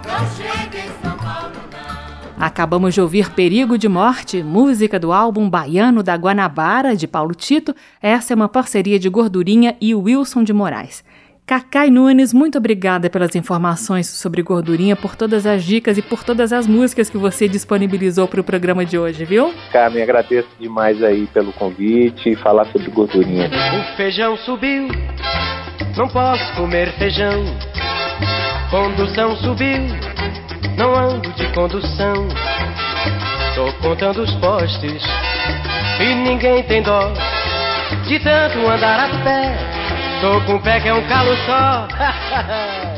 não 0.08 0.24
chega 0.36 0.78
em 0.78 0.92
São 1.02 1.18
Paulo, 1.18 1.58
não. 1.72 2.46
Acabamos 2.46 2.94
de 2.94 3.02
ouvir 3.02 3.32
Perigo 3.32 3.78
de 3.78 3.88
Morte, 3.88 4.44
música 4.44 5.00
do 5.00 5.12
álbum 5.12 5.50
Baiano 5.50 6.04
da 6.04 6.16
Guanabara, 6.16 6.96
de 6.96 7.08
Paulo 7.08 7.34
Tito. 7.34 7.76
Essa 8.02 8.34
é 8.34 8.36
uma 8.36 8.50
parceria 8.50 9.00
de 9.00 9.10
Gordurinha 9.10 9.76
e 9.82 9.96
Wilson 9.96 10.44
de 10.44 10.54
Moraes. 10.54 11.04
Cacai 11.46 11.90
Nunes, 11.90 12.34
muito 12.34 12.58
obrigada 12.58 13.10
pelas 13.10 13.36
informações 13.36 14.08
sobre 14.08 14.42
gordurinha, 14.42 14.96
por 14.96 15.14
todas 15.14 15.46
as 15.46 15.62
dicas 15.62 15.98
e 15.98 16.02
por 16.02 16.24
todas 16.24 16.54
as 16.54 16.66
músicas 16.66 17.10
que 17.10 17.18
você 17.18 17.50
disponibilizou 17.50 18.30
para 18.30 18.40
o 18.40 18.44
programa 18.44 18.86
de 18.86 18.98
hoje, 18.98 19.26
viu? 19.26 19.54
Carmen, 19.70 20.02
agradeço 20.02 20.48
demais 20.58 21.04
aí 21.04 21.28
pelo 21.34 21.52
convite 21.52 22.30
e 22.30 22.36
falar 22.38 22.66
sobre 22.68 22.90
gordurinha. 22.90 23.50
O 23.50 23.98
feijão 23.98 24.38
subiu, 24.38 24.88
não 25.98 26.08
posso 26.08 26.56
comer 26.56 26.94
feijão. 26.98 27.44
Condução 28.72 29.36
subiu, 29.36 29.82
não 30.78 30.96
ando 30.96 31.30
de 31.34 31.46
condução. 31.54 32.26
Tô 33.54 33.72
contando 33.86 34.22
os 34.22 34.34
postes 34.36 35.04
e 36.00 36.16
ninguém 36.16 36.64
tem 36.64 36.82
dó 36.82 37.12
de 38.08 38.18
tanto 38.20 38.60
andar 38.66 39.00
a 39.00 39.24
pé 39.24 39.74
Tô 40.24 40.40
com 40.46 40.56
o 40.56 40.62
pé 40.62 40.80
que 40.80 40.88
é 40.88 40.94
um 40.94 41.06
calo 41.06 41.36
só. 41.46 41.86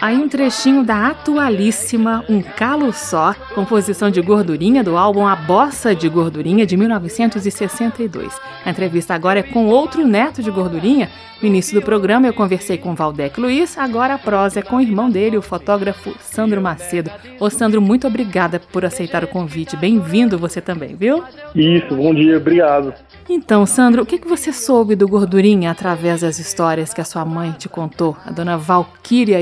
Aí 0.00 0.16
um 0.16 0.28
trechinho 0.28 0.84
da 0.84 1.08
atualíssima 1.08 2.24
Um 2.28 2.40
Calo 2.40 2.92
Só, 2.92 3.34
composição 3.52 4.10
de 4.10 4.20
gordurinha 4.20 4.84
do 4.84 4.96
álbum 4.96 5.26
A 5.26 5.34
Bossa 5.34 5.92
de 5.92 6.08
Gordurinha 6.08 6.64
de 6.64 6.76
1962. 6.76 8.32
A 8.64 8.70
entrevista 8.70 9.12
agora 9.12 9.40
é 9.40 9.42
com 9.42 9.66
outro 9.66 10.06
neto 10.06 10.40
de 10.40 10.52
gordurinha. 10.52 11.10
No 11.42 11.48
início 11.48 11.74
do 11.78 11.84
programa 11.84 12.26
eu 12.26 12.34
conversei 12.34 12.78
com 12.78 12.94
Valdec 12.94 13.40
Luiz, 13.40 13.78
agora 13.78 14.14
a 14.14 14.18
prosa 14.18 14.58
é 14.58 14.62
com 14.62 14.76
o 14.76 14.80
irmão 14.80 15.08
dele, 15.08 15.36
o 15.36 15.42
fotógrafo 15.42 16.12
Sandro 16.20 16.60
Macedo. 16.60 17.10
Ô 17.38 17.48
Sandro, 17.48 17.80
muito 17.80 18.06
obrigada 18.06 18.60
por 18.60 18.84
aceitar 18.84 19.22
o 19.22 19.28
convite. 19.28 19.76
Bem-vindo 19.76 20.36
você 20.36 20.60
também, 20.60 20.96
viu? 20.96 21.22
Isso, 21.54 21.94
bom 21.94 22.12
dia, 22.12 22.36
obrigado. 22.36 22.92
Então, 23.28 23.66
Sandro, 23.66 24.02
o 24.02 24.06
que, 24.06 24.18
que 24.18 24.26
você 24.26 24.52
soube 24.52 24.96
do 24.96 25.06
Gordurinha 25.06 25.70
através 25.70 26.22
das 26.22 26.38
histórias 26.38 26.92
que 26.92 27.00
a 27.00 27.04
sua 27.04 27.24
mãe 27.24 27.52
te 27.52 27.68
contou? 27.68 28.16
A 28.24 28.32
dona 28.32 28.56
Valquíria 28.56 29.40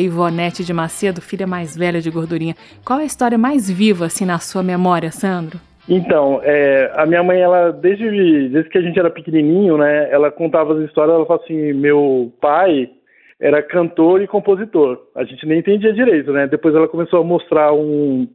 De 0.53 0.73
Macedo, 0.73 1.21
filha 1.21 1.47
mais 1.47 1.77
velha 1.77 2.01
de 2.01 2.11
Gordurinha. 2.11 2.55
Qual 2.85 2.99
é 2.99 3.03
a 3.03 3.07
história 3.07 3.39
mais 3.39 3.71
viva, 3.71 4.07
assim, 4.07 4.25
na 4.25 4.39
sua 4.39 4.63
memória, 4.63 5.11
Sandro? 5.11 5.59
Então, 5.89 6.41
é, 6.43 6.91
a 6.95 7.07
minha 7.07 7.23
mãe, 7.23 7.41
ela, 7.41 7.71
desde, 7.71 8.49
desde 8.49 8.71
que 8.71 8.79
a 8.79 8.83
gente 8.83 8.99
era 8.99 9.11
pequenininho, 9.11 9.79
né, 9.79 10.09
ela 10.11 10.31
contava 10.31 10.75
as 10.75 10.85
histórias, 10.85 11.15
ela 11.15 11.27
falava 11.27 11.45
assim, 11.45 11.73
meu 11.73 12.33
pai 12.41 12.91
era 13.41 13.63
cantor 13.63 14.23
e 14.23 14.27
compositor. 14.27 14.99
A 15.15 15.25
gente 15.25 15.47
nem 15.47 15.59
entendia 15.59 15.93
direito, 15.93 16.33
né? 16.33 16.47
Depois 16.47 16.75
ela 16.75 16.89
começou 16.89 17.21
a 17.21 17.25
mostrar 17.25 17.73
um, 17.73 18.27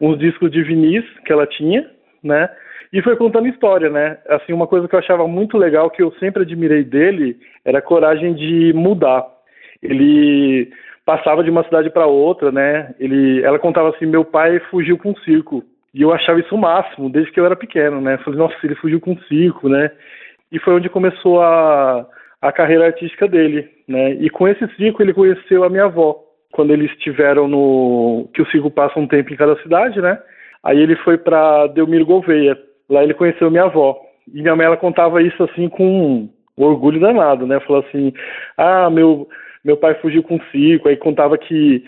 uns 0.00 0.18
discos 0.18 0.50
de 0.50 0.62
vinis 0.62 1.04
que 1.24 1.32
ela 1.32 1.46
tinha, 1.46 1.88
né? 2.22 2.48
E 2.92 3.00
foi 3.02 3.16
contando 3.16 3.48
história, 3.48 3.88
né? 3.88 4.18
Assim, 4.28 4.52
uma 4.52 4.66
coisa 4.66 4.86
que 4.86 4.94
eu 4.94 4.98
achava 4.98 5.26
muito 5.26 5.56
legal, 5.56 5.90
que 5.90 6.02
eu 6.02 6.12
sempre 6.18 6.42
admirei 6.42 6.84
dele, 6.84 7.38
era 7.64 7.78
a 7.78 7.82
coragem 7.82 8.34
de 8.34 8.72
mudar. 8.74 9.24
Ele 9.82 10.70
passava 11.10 11.42
de 11.42 11.50
uma 11.50 11.64
cidade 11.64 11.90
para 11.90 12.06
outra, 12.06 12.52
né? 12.52 12.94
Ele, 13.00 13.42
ela 13.42 13.58
contava 13.58 13.88
assim, 13.88 14.06
meu 14.06 14.24
pai 14.24 14.60
fugiu 14.70 14.96
com 14.96 15.10
um 15.10 15.16
circo. 15.16 15.64
E 15.92 16.02
eu 16.02 16.12
achava 16.12 16.38
isso 16.38 16.54
o 16.54 16.58
máximo, 16.58 17.10
desde 17.10 17.32
que 17.32 17.40
eu 17.40 17.44
era 17.44 17.56
pequeno, 17.56 18.00
né? 18.00 18.16
Falei, 18.18 18.38
nossa, 18.38 18.54
ele 18.62 18.76
fugiu 18.76 19.00
com 19.00 19.18
circo, 19.22 19.68
né? 19.68 19.90
E 20.52 20.60
foi 20.60 20.74
onde 20.74 20.88
começou 20.88 21.42
a, 21.42 22.06
a 22.40 22.52
carreira 22.52 22.86
artística 22.86 23.26
dele, 23.26 23.68
né? 23.88 24.12
E 24.12 24.30
com 24.30 24.46
esse 24.46 24.64
circo 24.76 25.02
ele 25.02 25.12
conheceu 25.12 25.64
a 25.64 25.68
minha 25.68 25.86
avó, 25.86 26.16
quando 26.52 26.72
eles 26.72 26.92
estiveram 26.92 27.48
no... 27.48 28.28
que 28.32 28.40
o 28.40 28.46
circo 28.46 28.70
passa 28.70 29.00
um 29.00 29.08
tempo 29.08 29.32
em 29.32 29.36
cada 29.36 29.60
cidade, 29.62 30.00
né? 30.00 30.16
Aí 30.62 30.78
ele 30.78 30.94
foi 30.94 31.18
para 31.18 31.66
Delmiro 31.66 32.06
Gouveia, 32.06 32.56
lá 32.88 33.02
ele 33.02 33.14
conheceu 33.14 33.50
minha 33.50 33.64
avó. 33.64 33.98
E 34.32 34.40
minha 34.40 34.54
mãe, 34.54 34.66
ela 34.66 34.76
contava 34.76 35.20
isso 35.20 35.42
assim 35.42 35.68
com 35.68 36.28
um 36.56 36.64
orgulho 36.64 37.00
danado, 37.00 37.48
né? 37.48 37.58
Falou 37.66 37.84
assim, 37.84 38.12
ah, 38.56 38.88
meu, 38.88 39.26
meu 39.64 39.76
pai 39.76 39.94
fugiu 39.94 40.22
com 40.22 40.40
circo, 40.50 40.88
aí 40.88 40.96
contava 40.96 41.36
que... 41.38 41.84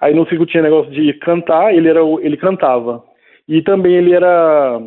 Aí 0.00 0.12
no 0.14 0.26
circo 0.26 0.46
tinha 0.46 0.62
negócio 0.62 0.90
de 0.90 1.12
cantar, 1.14 1.72
ele, 1.72 1.88
era, 1.88 2.00
ele 2.20 2.36
cantava. 2.36 3.04
E 3.48 3.62
também 3.62 3.94
ele 3.94 4.12
era 4.12 4.80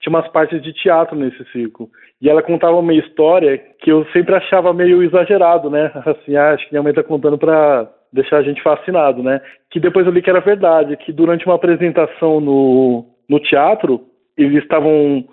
tinha 0.00 0.10
umas 0.10 0.26
partes 0.28 0.62
de 0.62 0.72
teatro 0.72 1.16
nesse 1.16 1.44
circo. 1.52 1.90
E 2.20 2.28
ela 2.28 2.42
contava 2.42 2.76
uma 2.76 2.94
história 2.94 3.58
que 3.80 3.90
eu 3.90 4.04
sempre 4.12 4.34
achava 4.34 4.72
meio 4.72 5.02
exagerado, 5.02 5.70
né? 5.70 5.92
Assim, 6.06 6.36
ah, 6.36 6.52
acho 6.52 6.64
que 6.66 6.72
minha 6.72 6.82
mãe 6.82 6.92
tá 6.92 7.02
contando 7.02 7.38
para 7.38 7.88
deixar 8.12 8.38
a 8.38 8.42
gente 8.42 8.62
fascinado, 8.62 9.22
né? 9.22 9.40
Que 9.70 9.78
depois 9.78 10.06
eu 10.06 10.12
li 10.12 10.22
que 10.22 10.30
era 10.30 10.40
verdade, 10.40 10.96
que 10.96 11.12
durante 11.12 11.44
uma 11.46 11.54
apresentação 11.54 12.40
no, 12.40 13.06
no 13.28 13.38
teatro, 13.40 14.00
eles 14.36 14.62
estavam 14.62 15.24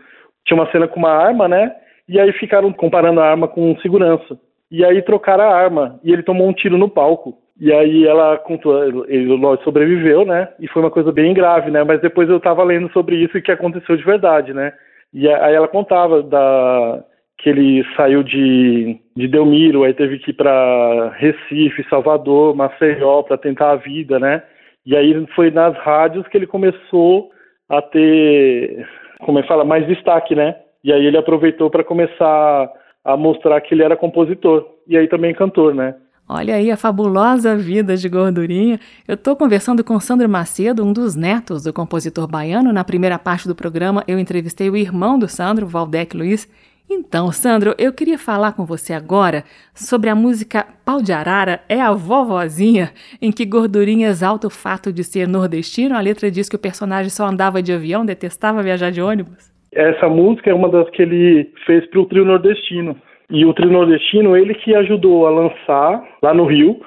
tinha 0.46 0.60
uma 0.60 0.72
cena 0.72 0.88
com 0.88 1.00
uma 1.00 1.12
arma, 1.12 1.48
né? 1.48 1.74
E 2.08 2.20
aí 2.20 2.32
ficaram 2.34 2.72
comparando 2.72 3.20
a 3.20 3.30
arma 3.30 3.48
com 3.48 3.78
segurança. 3.80 4.40
E 4.72 4.84
aí 4.84 5.02
trocaram 5.02 5.46
a 5.46 5.56
arma 5.56 6.00
e 6.04 6.12
ele 6.12 6.24
tomou 6.24 6.48
um 6.48 6.54
tiro 6.54 6.78
no 6.78 6.90
palco. 6.90 7.38
E 7.60 7.74
aí 7.74 8.06
ela 8.06 8.38
contou, 8.38 9.06
ele 9.08 9.36
sobreviveu, 9.64 10.26
né? 10.26 10.50
E 10.60 10.68
foi 10.68 10.82
uma 10.82 10.92
coisa 10.92 11.12
bem 11.12 11.34
grave, 11.34 11.72
né? 11.72 11.84
Mas 11.84 12.02
depois 12.02 12.30
eu 12.30 12.40
tava 12.40 12.64
lendo 12.64 12.92
sobre 12.92 13.16
isso 13.16 13.38
e 13.38 13.42
que 13.42 13.52
aconteceu 13.52 13.98
de 13.98 14.04
verdade, 14.04 14.54
né? 14.54 14.74
E 15.14 15.28
aí 15.28 15.56
ela 15.56 15.68
contava 15.68 16.22
da 16.22 17.04
que 17.40 17.50
ele 17.50 17.84
saiu 17.96 18.24
de, 18.24 19.00
de 19.16 19.28
Delmiro, 19.28 19.84
aí 19.84 19.94
teve 19.94 20.18
que 20.18 20.32
ir 20.32 20.34
para 20.34 21.12
Recife, 21.18 21.88
Salvador, 21.88 22.56
Maceió 22.56 23.22
para 23.22 23.38
tentar 23.38 23.72
a 23.72 23.76
vida, 23.76 24.20
né? 24.20 24.42
E 24.86 24.96
aí 24.96 25.26
foi 25.36 25.52
nas 25.52 25.78
rádios 25.78 26.28
que 26.28 26.38
ele 26.38 26.48
começou 26.48 27.30
a 27.70 27.82
ter, 27.82 28.88
como 29.20 29.38
é 29.38 29.42
que 29.42 29.48
fala, 29.48 29.64
mais 29.64 29.86
destaque, 29.86 30.34
né? 30.34 30.56
E 30.84 30.92
aí 30.92 31.06
ele 31.06 31.18
aproveitou 31.18 31.70
para 31.70 31.84
começar 31.84 32.72
a 33.08 33.16
mostrar 33.16 33.62
que 33.62 33.74
ele 33.74 33.84
era 33.84 33.96
compositor 33.96 34.68
e 34.86 34.98
aí 34.98 35.08
também 35.08 35.34
cantor, 35.34 35.74
né? 35.74 35.96
Olha 36.28 36.56
aí 36.56 36.70
a 36.70 36.76
fabulosa 36.76 37.56
vida 37.56 37.96
de 37.96 38.10
gordurinha. 38.10 38.82
Eu 39.08 39.16
estou 39.16 39.34
conversando 39.34 39.82
com 39.82 39.98
Sandro 39.98 40.28
Macedo, 40.28 40.84
um 40.84 40.92
dos 40.92 41.16
netos 41.16 41.64
do 41.64 41.72
compositor 41.72 42.28
baiano. 42.28 42.74
Na 42.74 42.84
primeira 42.84 43.18
parte 43.18 43.48
do 43.48 43.56
programa, 43.56 44.04
eu 44.10 44.20
entrevistei 44.20 44.70
o 44.70 44.76
irmão 44.76 45.18
do 45.18 45.30
Sandro, 45.30 45.66
Valdec 45.66 46.18
Luiz. 46.18 46.52
Então, 46.90 47.32
Sandro, 47.32 47.74
eu 47.78 47.94
queria 47.94 48.18
falar 48.18 48.52
com 48.52 48.66
você 48.66 48.92
agora 48.92 49.46
sobre 49.74 50.10
a 50.10 50.16
música 50.16 50.68
Pau 50.84 51.02
de 51.02 51.14
Arara 51.14 51.62
é 51.70 51.80
a 51.80 51.94
vovozinha, 51.94 52.92
em 53.22 53.32
que 53.32 53.46
Gordurinha 53.46 54.10
exalta 54.10 54.48
o 54.48 54.50
fato 54.50 54.92
de 54.92 55.06
ser 55.06 55.30
nordestino. 55.30 55.96
A 55.96 56.02
letra 56.02 56.30
diz 56.30 56.50
que 56.50 56.58
o 56.58 56.60
personagem 56.60 57.10
só 57.10 57.26
andava 57.26 57.64
de 57.64 57.72
avião, 57.72 58.06
detestava 58.06 58.62
viajar 58.62 58.92
de 58.92 59.02
ônibus. 59.02 59.57
Essa 59.72 60.08
música 60.08 60.50
é 60.50 60.54
uma 60.54 60.70
das 60.70 60.90
que 60.92 61.02
ele 61.02 61.52
fez 61.66 61.86
para 61.88 62.00
o 62.00 62.06
trio 62.06 62.26
nordestino. 62.26 62.96
E 63.30 63.46
o 63.46 63.54
trio 63.54 63.72
nordestino, 63.72 64.38
ele 64.38 64.54
que 64.54 64.74
ajudou 64.74 65.28
a 65.28 65.30
lançar 65.30 66.02
lá 66.22 66.34
no 66.34 66.46
Rio, 66.46 66.80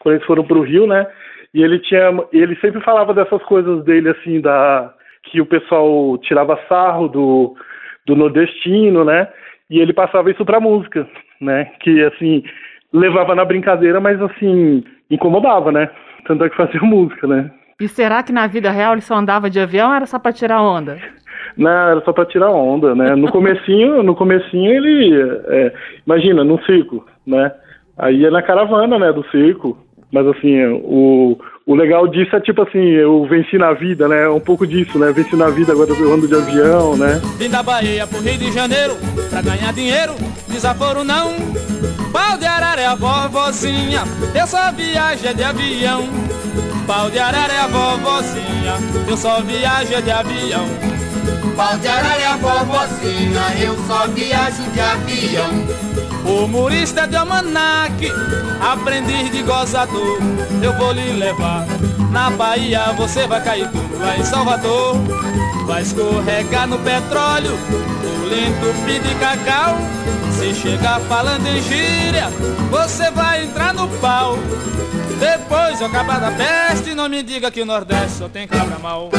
quando 0.00 0.16
eles 0.16 0.26
foram 0.26 0.44
para 0.44 0.58
o 0.58 0.62
Rio, 0.62 0.86
né? 0.86 1.06
E 1.54 1.62
ele 1.62 1.78
tinha, 1.78 2.12
ele 2.32 2.54
sempre 2.56 2.82
falava 2.82 3.14
dessas 3.14 3.42
coisas 3.44 3.82
dele 3.84 4.10
assim, 4.10 4.40
da 4.40 4.92
que 5.24 5.40
o 5.40 5.46
pessoal 5.46 6.18
tirava 6.18 6.60
sarro 6.68 7.08
do, 7.08 7.56
do 8.06 8.14
nordestino, 8.14 9.04
né? 9.04 9.28
E 9.70 9.80
ele 9.80 9.92
passava 9.92 10.30
isso 10.30 10.44
para 10.44 10.60
música, 10.60 11.08
né? 11.40 11.64
Que 11.80 12.04
assim 12.04 12.44
levava 12.92 13.34
na 13.34 13.44
brincadeira, 13.44 14.00
mas 14.00 14.20
assim 14.22 14.84
incomodava, 15.10 15.72
né? 15.72 15.90
Tanto 16.26 16.44
é 16.44 16.50
que 16.50 16.56
fazia 16.56 16.80
música, 16.84 17.26
né? 17.26 17.50
E 17.80 17.88
será 17.88 18.22
que 18.22 18.32
na 18.32 18.46
vida 18.46 18.70
real 18.70 18.92
ele 18.92 19.02
só 19.02 19.14
andava 19.16 19.50
de 19.50 19.60
avião 19.60 19.90
ou 19.90 19.96
era 19.96 20.06
só 20.06 20.18
para 20.18 20.32
tirar 20.32 20.62
onda? 20.62 20.98
Não, 21.56 21.70
era 21.70 22.02
só 22.04 22.12
para 22.12 22.26
tirar 22.26 22.50
onda, 22.50 22.94
né? 22.94 23.14
No 23.14 23.30
comecinho, 23.30 24.02
no 24.02 24.14
comecinho 24.14 24.70
ele, 24.70 25.18
é, 25.48 25.72
imagina, 26.06 26.44
no 26.44 26.62
circo, 26.64 27.04
né? 27.26 27.50
Aí 27.96 28.24
é 28.24 28.30
na 28.30 28.42
caravana, 28.42 28.98
né, 28.98 29.12
do 29.12 29.24
circo. 29.30 29.78
Mas 30.12 30.26
assim, 30.28 30.64
o, 30.84 31.38
o 31.66 31.74
legal 31.74 32.06
disso 32.06 32.36
é 32.36 32.40
tipo 32.40 32.62
assim, 32.62 32.78
eu 32.78 33.26
venci 33.26 33.58
na 33.58 33.72
vida, 33.72 34.06
né? 34.06 34.28
Um 34.28 34.40
pouco 34.40 34.66
disso, 34.66 34.98
né? 34.98 35.12
Venci 35.12 35.34
na 35.34 35.48
vida, 35.48 35.72
agora 35.72 35.90
eu 35.90 36.12
ando 36.12 36.28
de 36.28 36.34
avião, 36.34 36.96
né? 36.96 37.20
Vim 37.38 37.50
da 37.50 37.62
Bahia 37.62 38.06
pro 38.06 38.20
Rio 38.20 38.38
de 38.38 38.52
Janeiro 38.52 38.94
pra 39.28 39.42
ganhar 39.42 39.72
dinheiro, 39.72 40.12
desaforo 40.48 41.02
não. 41.02 41.32
Pau 42.12 42.38
de 42.38 42.46
arara 42.46 42.80
é 42.80 42.86
a 42.86 42.94
vovozinha, 42.94 44.02
eu 44.38 44.46
só 44.46 44.70
viajo 44.72 45.34
de 45.34 45.42
avião. 45.42 46.04
Pau 46.86 47.10
de 47.10 47.18
arara 47.18 47.52
é 47.52 47.58
a 47.58 47.66
vovozinha, 47.66 48.74
eu 49.10 49.16
só 49.16 49.40
viajo 49.40 50.02
de 50.02 50.10
avião. 50.10 50.95
Pau 51.56 51.78
de 51.78 51.88
arara 51.88 52.34
a 52.34 52.36
vovozinha, 52.36 53.40
eu 53.58 53.74
só 53.86 54.06
viajo 54.08 54.62
de 54.74 54.80
avião. 54.80 55.50
Humorista 56.22 57.06
de 57.06 57.16
almanac, 57.16 58.12
aprendiz 58.60 59.30
de 59.30 59.42
gozador, 59.42 60.18
eu 60.62 60.76
vou 60.76 60.92
lhe 60.92 61.12
levar. 61.14 61.64
Na 62.10 62.28
Bahia 62.28 62.92
você 62.92 63.26
vai 63.26 63.42
cair 63.42 63.68
duro, 63.68 63.98
lá 63.98 64.18
em 64.18 64.24
Salvador. 64.24 64.96
Vai 65.66 65.80
escorregar 65.80 66.66
no 66.66 66.78
petróleo, 66.80 67.52
o 67.52 68.26
lento 68.26 69.02
de 69.02 69.14
cacau. 69.14 69.78
Se 70.32 70.54
chegar 70.54 71.00
falando 71.08 71.46
em 71.46 71.62
gíria, 71.62 72.28
você 72.70 73.10
vai 73.10 73.44
entrar 73.44 73.72
no 73.72 73.88
pau. 73.98 74.38
Depois 75.18 75.80
eu 75.80 75.86
acabar 75.86 76.20
da 76.20 76.30
peste, 76.32 76.94
não 76.94 77.08
me 77.08 77.22
diga 77.22 77.50
que 77.50 77.62
o 77.62 77.66
Nordeste 77.66 78.18
só 78.18 78.28
tem 78.28 78.46
cabra 78.46 78.78
mal. 78.78 79.10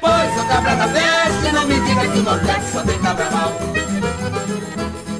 Depois 0.00 0.36
eu 0.36 0.44
cabra 0.46 0.76
da 0.76 0.86
peste, 0.86 1.52
não 1.52 1.66
me 1.66 1.74
diga 1.80 2.08
que 2.08 2.18
o 2.18 2.22
Nordeste 2.22 2.70
só 2.70 2.84
cabra 3.02 3.30
mal. 3.32 3.52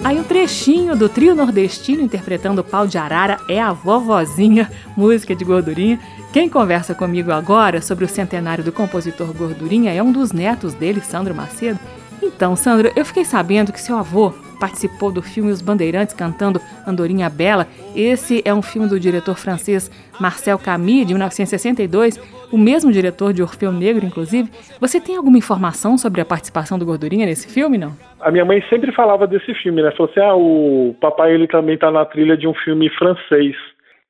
Aí 0.04 0.20
um 0.20 0.22
trechinho 0.22 0.94
do 0.94 1.08
trio 1.08 1.34
nordestino 1.34 2.00
interpretando 2.00 2.62
Pau 2.62 2.86
de 2.86 2.96
Arara 2.96 3.38
é 3.48 3.60
a 3.60 3.72
vovozinha, 3.72 4.70
música 4.96 5.34
de 5.34 5.44
Gordurinha. 5.44 5.98
Quem 6.32 6.48
conversa 6.48 6.94
comigo 6.94 7.32
agora 7.32 7.82
sobre 7.82 8.04
o 8.04 8.08
centenário 8.08 8.62
do 8.62 8.70
compositor 8.70 9.32
Gordurinha 9.34 9.92
é 9.92 10.00
um 10.00 10.12
dos 10.12 10.30
netos 10.30 10.74
dele, 10.74 11.00
Sandro 11.00 11.34
Macedo. 11.34 11.80
Então, 12.22 12.54
Sandro, 12.54 12.92
eu 12.94 13.04
fiquei 13.04 13.24
sabendo 13.24 13.72
que 13.72 13.80
seu 13.80 13.96
avô 13.96 14.32
participou 14.58 15.12
do 15.12 15.22
filme 15.22 15.50
Os 15.50 15.62
Bandeirantes 15.62 16.14
cantando 16.14 16.60
Andorinha 16.86 17.28
Bela. 17.30 17.66
Esse 17.94 18.42
é 18.44 18.52
um 18.52 18.62
filme 18.62 18.88
do 18.88 18.98
diretor 18.98 19.36
francês 19.36 19.90
Marcel 20.20 20.58
Camus, 20.58 21.06
de 21.06 21.14
1962, 21.14 22.18
o 22.52 22.58
mesmo 22.58 22.90
diretor 22.90 23.32
de 23.32 23.42
Orfeu 23.42 23.72
Negro, 23.72 24.04
inclusive. 24.04 24.50
Você 24.80 25.00
tem 25.00 25.16
alguma 25.16 25.38
informação 25.38 25.96
sobre 25.96 26.20
a 26.20 26.24
participação 26.24 26.78
do 26.78 26.84
Gordurinha 26.84 27.26
nesse 27.26 27.52
filme, 27.52 27.78
não? 27.78 27.96
A 28.20 28.30
minha 28.30 28.44
mãe 28.44 28.62
sempre 28.68 28.92
falava 28.92 29.26
desse 29.26 29.54
filme, 29.54 29.82
né? 29.82 29.90
Falou 29.92 30.10
assim: 30.10 30.20
ah, 30.20 30.34
o 30.34 30.94
papai 31.00 31.32
ele 31.32 31.46
também 31.46 31.76
tá 31.78 31.90
na 31.90 32.04
trilha 32.04 32.36
de 32.36 32.46
um 32.48 32.54
filme 32.54 32.88
francês. 32.90 33.54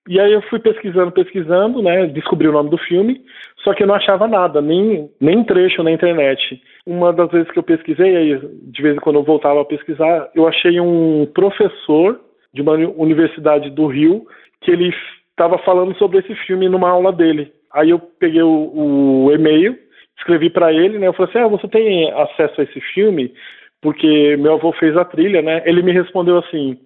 E 0.08 0.18
aí 0.18 0.32
eu 0.32 0.40
fui 0.42 0.58
pesquisando, 0.58 1.12
pesquisando, 1.12 1.82
né? 1.82 2.06
Descobri 2.06 2.48
o 2.48 2.52
nome 2.52 2.70
do 2.70 2.78
filme, 2.78 3.20
só 3.62 3.74
que 3.74 3.82
eu 3.82 3.86
não 3.86 3.94
achava 3.94 4.26
nada, 4.26 4.62
nem, 4.62 5.10
nem 5.20 5.44
trecho 5.44 5.82
na 5.82 5.90
internet. 5.92 6.62
Uma 6.86 7.12
das 7.12 7.30
vezes 7.30 7.50
que 7.50 7.58
eu 7.58 7.62
pesquisei, 7.62 8.16
aí 8.16 8.40
de 8.40 8.82
vez 8.82 8.96
em 8.96 9.00
quando 9.00 9.16
eu 9.16 9.22
voltava 9.22 9.60
a 9.60 9.66
pesquisar, 9.66 10.30
eu 10.34 10.48
achei 10.48 10.80
um 10.80 11.26
professor 11.34 12.18
de 12.54 12.62
uma 12.62 12.72
universidade 12.72 13.68
do 13.70 13.86
Rio 13.86 14.26
que 14.62 14.70
ele 14.70 14.94
estava 15.30 15.58
falando 15.58 15.94
sobre 15.98 16.20
esse 16.20 16.34
filme 16.46 16.70
numa 16.70 16.88
aula 16.88 17.12
dele. 17.12 17.52
Aí 17.74 17.90
eu 17.90 17.98
peguei 17.98 18.42
o, 18.42 19.26
o 19.26 19.32
e-mail, 19.32 19.76
escrevi 20.16 20.48
para 20.48 20.72
ele, 20.72 20.98
né? 20.98 21.06
Eu 21.06 21.12
falei 21.12 21.30
assim: 21.30 21.44
ah, 21.44 21.48
você 21.48 21.68
tem 21.68 22.10
acesso 22.12 22.62
a 22.62 22.64
esse 22.64 22.80
filme? 22.94 23.30
Porque 23.82 24.36
meu 24.38 24.54
avô 24.54 24.72
fez 24.72 24.96
a 24.96 25.04
trilha, 25.04 25.42
né? 25.42 25.62
Ele 25.66 25.82
me 25.82 25.92
respondeu 25.92 26.38
assim: 26.38 26.78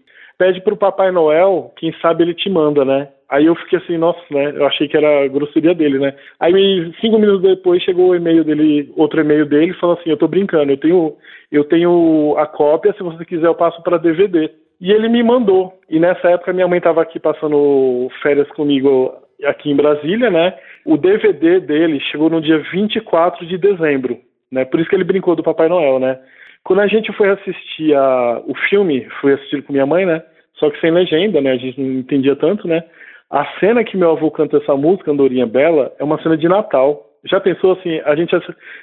pede 0.43 0.61
pro 0.61 0.77
Papai 0.77 1.13
Noel, 1.13 1.73
quem 1.77 1.95
sabe 2.03 2.25
ele 2.25 2.35
te 2.35 2.51
manda, 2.51 2.85
né? 2.85 3.07
Aí 3.31 3.47
eu 3.47 3.55
fiquei 3.55 3.79
assim, 3.79 3.97
nossa, 3.97 4.21
né? 4.29 4.53
Eu 4.57 4.67
achei 4.67 4.89
que 4.89 4.97
era 4.97 5.29
grosseria 5.29 5.73
dele, 5.73 6.01
né? 6.01 6.15
Aí 6.41 6.93
cinco 7.01 7.17
minutos 7.17 7.43
depois 7.43 7.81
chegou 7.81 8.09
o 8.09 8.17
e-mail 8.17 8.43
dele, 8.43 8.93
outro 8.97 9.21
e-mail 9.21 9.47
dele, 9.47 9.73
falou 9.75 9.97
assim, 9.97 10.11
eu 10.11 10.17
tô 10.17 10.27
brincando, 10.27 10.73
eu 10.73 10.77
tenho, 10.77 11.17
eu 11.53 11.63
tenho 11.63 12.35
a 12.39 12.47
cópia, 12.47 12.93
se 12.93 13.05
você 13.05 13.25
quiser 13.25 13.47
eu 13.47 13.55
passo 13.55 13.81
para 13.85 13.99
DVD. 13.99 14.51
E 14.81 14.91
ele 14.91 15.09
me 15.09 15.23
mandou. 15.23 15.79
E 15.89 16.01
nessa 16.01 16.29
época 16.31 16.53
minha 16.53 16.67
mãe 16.67 16.79
estava 16.79 17.01
aqui 17.01 17.21
passando 17.21 18.09
férias 18.21 18.51
comigo 18.51 19.15
aqui 19.45 19.71
em 19.71 19.77
Brasília, 19.77 20.29
né? 20.29 20.55
O 20.85 20.97
DVD 20.97 21.61
dele 21.61 22.01
chegou 22.11 22.29
no 22.29 22.41
dia 22.41 22.59
24 22.73 23.47
de 23.47 23.57
dezembro, 23.59 24.19
né? 24.51 24.65
Por 24.65 24.81
isso 24.81 24.91
que 24.91 24.97
ele 24.97 25.05
brincou 25.05 25.37
do 25.37 25.45
Papai 25.45 25.69
Noel, 25.69 26.01
né? 26.01 26.19
Quando 26.65 26.81
a 26.81 26.89
gente 26.89 27.13
foi 27.13 27.29
assistir 27.29 27.95
a, 27.95 28.43
o 28.45 28.55
filme, 28.69 29.07
fui 29.21 29.35
assistir 29.35 29.63
com 29.63 29.73
minha 29.73 29.87
mãe, 29.87 30.05
né? 30.05 30.21
Só 30.63 30.71
que 30.71 30.81
sem 30.81 30.93
legenda, 30.93 31.41
né? 31.41 31.51
A 31.51 31.57
gente 31.57 31.81
não 31.81 31.99
entendia 31.99 32.37
tanto, 32.37 32.69
né? 32.69 32.85
A 33.29 33.45
cena 33.59 33.83
que 33.83 33.97
meu 33.97 34.13
avô 34.13 34.31
canta 34.31 34.59
essa 34.59 34.77
música, 34.77 35.11
Andorinha 35.11 35.45
Bela, 35.45 35.93
é 35.99 36.05
uma 36.05 36.23
cena 36.23 36.37
de 36.37 36.47
Natal. 36.47 37.05
Já 37.25 37.41
pensou 37.41 37.73
assim, 37.73 38.01
a 38.05 38.15
gente 38.15 38.33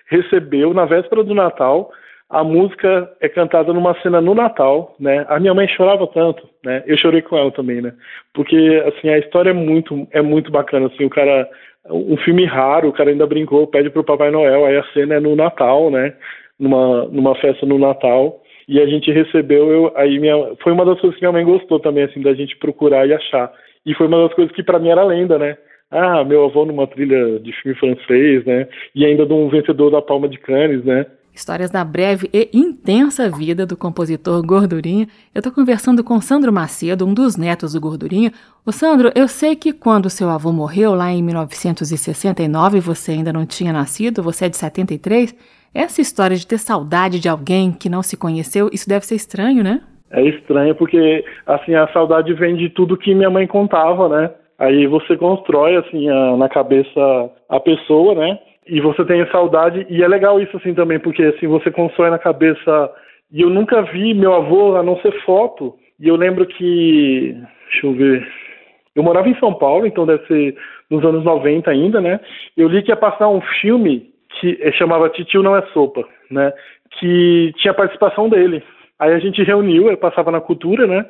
recebeu 0.10 0.74
na 0.74 0.84
véspera 0.84 1.24
do 1.24 1.34
Natal, 1.34 1.90
a 2.30 2.44
música 2.44 3.10
é 3.22 3.30
cantada 3.30 3.72
numa 3.72 3.98
cena 4.02 4.20
no 4.20 4.36
Natal, 4.36 4.94
né? 5.00 5.26
A 5.30 5.40
minha 5.40 5.54
mãe 5.54 5.70
chorava 5.70 6.06
tanto, 6.08 6.50
né? 6.66 6.84
Eu 6.86 6.98
chorei 6.98 7.22
com 7.22 7.38
ela 7.38 7.52
também, 7.52 7.82
né? 7.82 7.94
Porque 8.34 8.84
assim, 8.86 9.08
a 9.08 9.18
história 9.18 9.52
é 9.52 9.54
muito 9.54 10.06
é 10.12 10.22
muito 10.22 10.52
bacana 10.52 10.88
assim, 10.88 11.06
o 11.06 11.10
cara 11.10 11.50
um 11.90 12.18
filme 12.18 12.44
raro, 12.44 12.90
o 12.90 12.94
cara 12.94 13.10
ainda 13.10 13.26
brincou, 13.26 13.68
pede 13.68 13.90
pro 13.90 14.04
Papai 14.04 14.32
Noel, 14.32 14.66
aí 14.66 14.76
a 14.76 14.84
cena 14.92 15.16
é 15.16 15.20
no 15.22 15.34
Natal, 15.34 15.90
né? 15.90 16.14
Numa 16.60 17.06
numa 17.06 17.36
festa 17.36 17.66
no 17.66 17.80
Natal. 17.80 18.42
E 18.70 18.80
a 18.80 18.86
gente 18.86 19.12
recebeu, 19.12 19.72
eu, 19.72 19.92
aí 19.96 20.20
minha, 20.20 20.56
foi 20.62 20.72
uma 20.72 20.86
das 20.86 21.02
coisas 21.02 21.18
que 21.18 21.26
minha 21.26 21.32
mãe 21.32 21.44
gostou 21.44 21.80
também, 21.80 22.04
assim, 22.04 22.22
da 22.22 22.36
gente 22.36 22.56
procurar 22.58 23.08
e 23.08 23.14
achar. 23.16 23.52
E 23.84 23.96
foi 23.96 24.06
uma 24.06 24.28
das 24.28 24.34
coisas 24.36 24.56
que 24.56 24.62
para 24.62 24.78
mim 24.78 24.90
era 24.90 25.04
lenda, 25.04 25.40
né? 25.40 25.58
Ah, 25.90 26.24
meu 26.24 26.46
avô 26.46 26.66
numa 26.66 26.86
trilha 26.86 27.40
de 27.40 27.52
filme 27.64 27.76
francês, 27.80 28.46
né? 28.46 28.68
E 28.94 29.04
ainda 29.04 29.26
de 29.26 29.34
um 29.34 29.50
vencedor 29.50 29.90
da 29.90 30.04
Palma 30.04 30.30
de 30.30 30.38
Cannes, 30.38 30.86
né? 30.86 31.08
Histórias 31.34 31.72
da 31.72 31.84
breve 31.84 32.30
e 32.32 32.48
intensa 32.54 33.28
vida 33.28 33.66
do 33.66 33.76
compositor 33.76 34.46
Gordurinha. 34.46 35.08
Eu 35.34 35.40
estou 35.40 35.52
conversando 35.52 36.04
com 36.04 36.22
Sandro 36.22 36.54
Macedo, 36.54 37.08
um 37.08 37.14
dos 37.14 37.36
netos 37.36 37.74
do 37.74 37.82
Gordurinha. 37.82 38.32
Ô 38.64 38.72
Sandro, 38.72 39.12
eu 39.16 39.28
sei 39.28 39.56
que 39.56 39.74
quando 39.74 40.12
seu 40.12 40.30
avô 40.30 40.52
morreu, 40.52 40.94
lá 40.94 41.12
em 41.12 41.24
1969, 41.24 42.80
você 42.80 43.14
ainda 43.14 43.34
não 43.34 43.48
tinha 43.48 43.74
nascido, 43.74 44.22
você 44.22 44.46
é 44.46 44.50
de 44.50 44.58
73. 44.58 45.34
Essa 45.74 46.02
história 46.02 46.36
de 46.36 46.48
ter 46.48 46.58
saudade 46.58 47.20
de 47.20 47.30
alguém 47.30 47.72
que 47.72 47.90
não 47.90 48.02
se 48.02 48.18
conheceu, 48.18 48.70
isso 48.74 48.90
deve 48.90 49.06
ser 49.06 49.16
estranho, 49.16 49.64
né? 49.64 49.82
É 50.12 50.22
estranho 50.24 50.74
porque, 50.74 51.24
assim, 51.46 51.76
a 51.76 51.88
saudade 51.90 52.34
vem 52.34 52.56
de 52.56 52.70
tudo 52.70 52.98
que 52.98 53.14
minha 53.14 53.30
mãe 53.30 53.46
contava, 53.46 54.10
né? 54.10 54.32
Aí 54.58 54.88
você 54.88 55.16
constrói, 55.16 55.78
assim, 55.78 56.10
a, 56.10 56.36
na 56.36 56.50
cabeça 56.50 57.32
a 57.48 57.60
pessoa, 57.60 58.16
né? 58.16 58.40
E 58.68 58.82
você 58.82 59.06
tem 59.06 59.26
saudade, 59.32 59.86
e 59.90 60.04
é 60.04 60.08
legal 60.08 60.40
isso, 60.42 60.58
assim, 60.58 60.74
também, 60.74 61.00
porque, 61.00 61.24
assim, 61.24 61.48
você 61.48 61.72
constrói 61.72 62.10
na 62.10 62.20
cabeça... 62.20 62.92
E 63.32 63.42
eu 63.42 63.50
nunca 63.50 63.84
vi 63.84 64.16
meu 64.16 64.34
avô, 64.34 64.76
a 64.76 64.82
não 64.82 65.00
ser 65.02 65.12
foto, 65.24 65.76
e 66.00 66.08
eu 66.08 66.16
lembro 66.16 66.46
que... 66.48 67.36
Deixa 67.72 67.86
eu 67.86 67.94
ver... 67.94 68.28
Eu 68.96 69.04
morava 69.04 69.30
em 69.30 69.40
São 69.40 69.54
Paulo, 69.54 69.86
então 69.86 70.06
deve 70.06 70.26
ser 70.26 70.58
nos 70.90 71.06
anos 71.06 71.24
90 71.24 71.70
ainda, 71.70 72.02
né? 72.02 72.20
Eu 72.58 72.68
li 72.68 72.82
que 72.82 72.92
ia 72.92 72.98
passar 72.98 73.30
um 73.30 73.40
filme 73.62 74.09
que 74.30 74.72
chamava 74.74 75.10
Titio 75.10 75.44
Não 75.44 75.56
É 75.56 75.62
Sopa, 75.74 76.04
né? 76.30 76.54
Que 77.00 77.54
tinha 77.58 77.74
participação 77.74 78.30
dele. 78.30 78.64
Aí 79.00 79.14
a 79.14 79.20
gente 79.20 79.42
reuniu, 79.44 79.90
eu 79.90 79.98
passava 79.98 80.32
na 80.32 80.42
cultura, 80.42 80.86
né? 80.86 81.06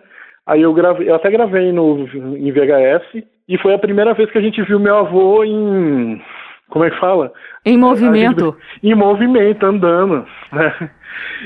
Aí 0.46 0.62
eu 0.62 0.74
gravei, 0.74 1.10
eu 1.10 1.16
até 1.16 1.30
gravei 1.30 1.72
no, 1.72 2.08
em 2.38 2.52
VHS, 2.52 3.24
e 3.48 3.58
foi 3.58 3.74
a 3.74 3.80
primeira 3.80 4.14
vez 4.14 4.30
que 4.32 4.38
a 4.38 4.42
gente 4.42 4.62
viu 4.64 4.80
meu 4.80 4.98
avô 4.98 5.44
em. 5.44 6.22
Como 6.70 6.86
é 6.86 6.92
que 6.92 7.00
fala? 7.00 7.32
Em 7.66 7.78
movimento. 7.78 8.56
Gente, 8.82 8.92
em 8.92 8.96
movimento, 8.96 9.66
andando. 9.66 10.26
Né? 10.52 10.92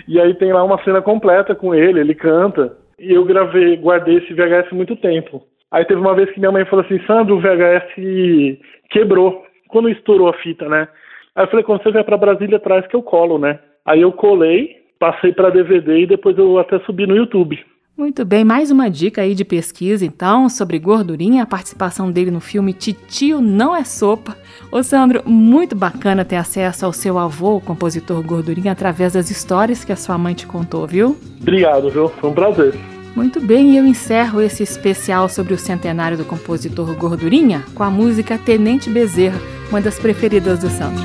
E 0.07 0.19
aí 0.19 0.33
tem 0.35 0.51
lá 0.51 0.63
uma 0.63 0.81
cena 0.83 1.01
completa 1.01 1.55
com 1.55 1.73
ele, 1.73 1.99
ele 1.99 2.13
canta. 2.13 2.77
E 2.99 3.13
eu 3.13 3.23
gravei, 3.25 3.77
guardei 3.77 4.17
esse 4.17 4.33
VHS 4.33 4.71
muito 4.71 4.95
tempo. 4.95 5.43
Aí 5.71 5.85
teve 5.85 5.99
uma 5.99 6.13
vez 6.13 6.29
que 6.31 6.39
minha 6.39 6.51
mãe 6.51 6.65
falou 6.65 6.85
assim, 6.85 6.99
Sandro, 7.07 7.35
o 7.35 7.39
VHS 7.39 8.59
quebrou. 8.89 9.43
Quando 9.69 9.89
estourou 9.89 10.29
a 10.29 10.33
fita, 10.33 10.69
né? 10.69 10.87
Aí 11.35 11.45
eu 11.45 11.49
falei, 11.49 11.63
quando 11.65 11.81
você 11.81 11.91
vier 11.91 12.05
pra 12.05 12.17
Brasília, 12.17 12.59
traz 12.59 12.85
que 12.85 12.95
eu 12.95 13.01
colo, 13.01 13.39
né? 13.39 13.59
Aí 13.85 14.01
eu 14.01 14.11
colei, 14.11 14.77
passei 14.99 15.33
para 15.33 15.49
DVD 15.49 16.01
e 16.01 16.07
depois 16.07 16.37
eu 16.37 16.59
até 16.59 16.79
subi 16.81 17.07
no 17.07 17.15
YouTube. 17.15 17.59
Muito 17.97 18.25
bem, 18.25 18.43
mais 18.43 18.71
uma 18.71 18.89
dica 18.89 19.21
aí 19.21 19.35
de 19.35 19.45
pesquisa, 19.45 20.03
então, 20.03 20.49
sobre 20.49 20.79
gordurinha, 20.79 21.43
a 21.43 21.45
participação 21.45 22.11
dele 22.11 22.31
no 22.31 22.39
filme 22.39 22.73
Titio 22.73 23.39
Não 23.39 23.75
é 23.75 23.83
Sopa. 23.83 24.35
Ô 24.71 24.81
Sandro, 24.81 25.21
muito 25.27 25.75
bacana 25.75 26.25
ter 26.25 26.35
acesso 26.35 26.85
ao 26.85 26.93
seu 26.93 27.19
avô, 27.19 27.57
o 27.57 27.61
compositor 27.61 28.23
Gordurinha, 28.25 28.71
através 28.71 29.13
das 29.13 29.29
histórias 29.29 29.83
que 29.85 29.91
a 29.91 29.95
sua 29.95 30.17
mãe 30.17 30.33
te 30.33 30.47
contou, 30.47 30.87
viu? 30.87 31.17
Obrigado, 31.39 31.89
viu? 31.91 32.09
Foi 32.09 32.31
um 32.31 32.33
prazer. 32.33 32.73
Muito 33.15 33.39
bem, 33.39 33.71
e 33.71 33.77
eu 33.77 33.85
encerro 33.85 34.41
esse 34.41 34.63
especial 34.63 35.29
sobre 35.29 35.53
o 35.53 35.59
centenário 35.59 36.17
do 36.17 36.25
compositor 36.25 36.93
Gordurinha 36.95 37.63
com 37.75 37.83
a 37.83 37.89
música 37.89 38.37
Tenente 38.37 38.89
Bezerra, 38.89 39.39
uma 39.69 39.81
das 39.81 39.99
preferidas 39.99 40.59
do 40.59 40.69
Sandro. 40.69 41.03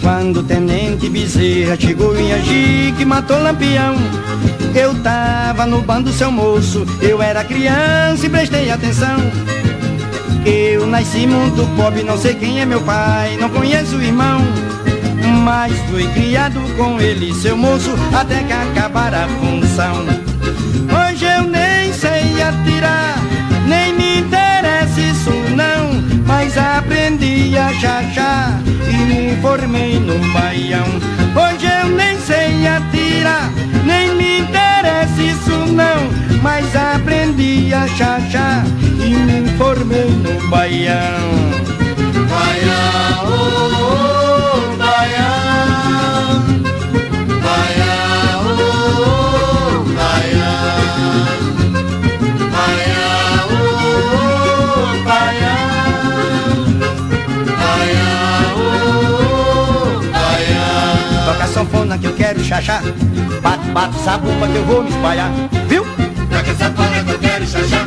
Quando 0.00 0.40
o 0.40 0.42
Tenente 0.42 1.08
Bezerra 1.10 1.76
chegou 1.78 2.16
em 2.16 2.32
Angique, 2.32 3.04
matou 3.04 3.38
Lampião 3.38 3.96
eu 4.74 4.94
tava 5.02 5.66
no 5.66 5.82
bando, 5.82 6.12
seu 6.12 6.30
moço, 6.30 6.86
eu 7.02 7.20
era 7.20 7.44
criança 7.44 8.26
e 8.26 8.30
prestei 8.30 8.70
atenção. 8.70 9.18
Eu 10.46 10.86
nasci 10.86 11.26
muito 11.26 11.66
pobre, 11.76 12.02
não 12.02 12.16
sei 12.16 12.34
quem 12.34 12.60
é 12.60 12.64
meu 12.64 12.80
pai, 12.80 13.36
não 13.36 13.50
conheço 13.50 13.96
o 13.96 14.02
irmão. 14.02 14.40
Mas 15.44 15.76
fui 15.90 16.06
criado 16.12 16.60
com 16.76 17.00
ele, 17.00 17.34
seu 17.34 17.56
moço, 17.56 17.90
até 18.14 18.42
que 18.42 18.52
acabar 18.52 19.12
a 19.12 19.26
função. 19.28 20.19
Nem 23.66 23.92
me 23.94 24.18
interessa 24.18 25.00
isso 25.00 25.30
não. 25.54 26.00
Mas 26.26 26.56
aprendi 26.56 27.56
a 27.56 27.72
chachar 27.74 28.60
e 28.88 28.96
me 28.96 29.36
formei 29.40 29.98
no 29.98 30.18
baião. 30.32 30.86
Hoje 31.34 31.66
eu 31.66 31.88
nem 31.90 32.18
sei 32.20 32.66
atirar, 32.66 33.50
nem 33.84 34.14
me 34.14 34.40
interessa 34.40 35.22
isso 35.22 35.72
não, 35.72 36.08
mas 36.42 36.74
aprendi 36.76 37.72
a 37.74 37.86
chachar 37.88 38.64
e 39.04 39.14
me 39.14 39.50
informei 39.50 40.08
no 40.08 40.48
baião. 40.48 41.30
Baião, 42.28 43.26
oh, 43.26 43.72
oh, 44.56 44.76
baião, 44.76 45.39
sanfona 61.50 61.98
que 61.98 62.06
eu 62.06 62.14
quero 62.14 62.42
chachar. 62.42 62.82
Bate, 63.42 63.66
bate, 63.70 63.98
sabumba 64.00 64.46
que 64.46 64.56
eu 64.56 64.64
vou 64.64 64.82
me 64.82 64.90
espalhar, 64.90 65.30
viu? 65.68 65.84
Toca 66.30 66.54
fala 66.54 67.04
que 67.04 67.10
eu 67.10 67.18
quero 67.18 67.46
chachar. 67.46 67.86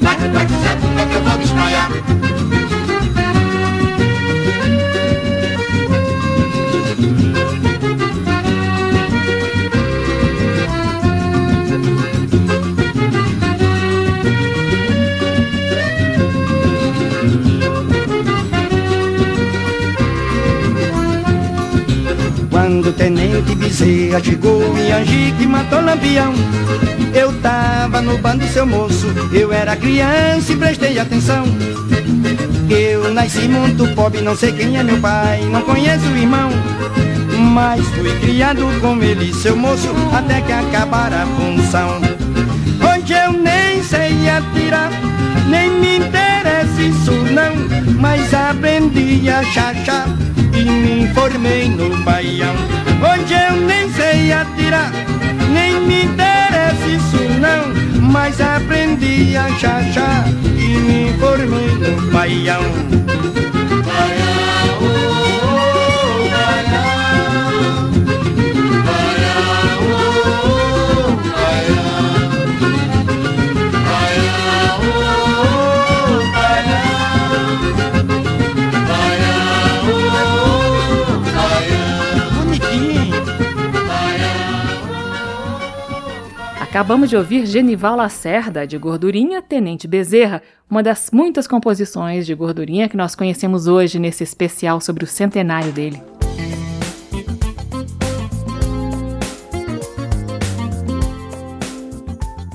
Bate, 0.00 0.28
bate, 0.28 0.52
sabumba 0.64 1.06
que 1.06 1.14
eu 1.14 1.22
vou 1.22 1.38
me 1.38 1.44
espalhar. 1.44 2.41
Quando 22.82 22.96
tenente 22.96 23.54
Bezerra 23.54 24.20
chegou 24.20 24.76
em 24.76 24.90
Angique 24.90 25.44
e 25.44 25.46
matou 25.46 25.80
Lampião. 25.80 26.34
Eu 27.14 27.32
tava 27.40 28.02
no 28.02 28.18
bando, 28.18 28.44
seu 28.48 28.66
moço, 28.66 29.06
eu 29.32 29.52
era 29.52 29.76
criança 29.76 30.52
e 30.52 30.56
prestei 30.56 30.98
atenção. 30.98 31.44
Eu 32.68 33.14
nasci 33.14 33.46
muito 33.46 33.86
pobre, 33.94 34.20
não 34.20 34.34
sei 34.34 34.50
quem 34.50 34.76
é 34.76 34.82
meu 34.82 34.98
pai, 34.98 35.44
não 35.44 35.62
conheço 35.62 36.04
o 36.08 36.16
irmão. 36.16 36.50
Mas 37.52 37.86
fui 37.90 38.18
criado 38.18 38.66
com 38.80 39.00
ele, 39.00 39.32
seu 39.32 39.56
moço, 39.56 39.88
até 40.12 40.40
que 40.40 40.50
acabar 40.50 41.12
a 41.12 41.24
função. 41.24 42.00
Hoje 42.80 43.12
eu 43.12 43.32
nem 43.32 43.80
sei 43.84 44.28
atirar, 44.28 44.90
nem 45.48 45.70
me 45.70 45.98
interessa 45.98 46.82
isso 46.82 47.12
não 47.12 47.54
Mas 48.00 48.34
aprendi 48.34 49.30
a 49.30 49.44
chachar 49.44 50.08
e 50.62 50.64
me 50.64 51.02
informei 51.02 51.68
no 51.68 51.90
baião. 52.04 52.54
Hoje 53.02 53.34
eu 53.34 53.56
nem 53.66 53.90
sei 53.92 54.32
atirar, 54.32 54.92
nem 55.52 55.80
me 55.80 56.04
interessa 56.04 56.86
isso 56.86 57.18
não, 57.40 58.00
mas 58.00 58.40
aprendi 58.40 59.36
a 59.36 59.48
chachar 59.58 60.24
e 60.56 60.78
me 60.78 61.10
informei 61.10 61.66
no. 61.66 62.12
Baião, 62.12 62.62
Acabamos 86.72 87.10
de 87.10 87.16
ouvir 87.18 87.44
Genival 87.44 87.96
Lacerda, 87.96 88.66
de 88.66 88.78
Gordurinha, 88.78 89.42
Tenente 89.42 89.86
Bezerra, 89.86 90.40
uma 90.70 90.82
das 90.82 91.10
muitas 91.12 91.46
composições 91.46 92.24
de 92.24 92.34
Gordurinha 92.34 92.88
que 92.88 92.96
nós 92.96 93.14
conhecemos 93.14 93.66
hoje 93.66 93.98
nesse 93.98 94.24
especial 94.24 94.80
sobre 94.80 95.04
o 95.04 95.06
centenário 95.06 95.70
dele. 95.70 96.02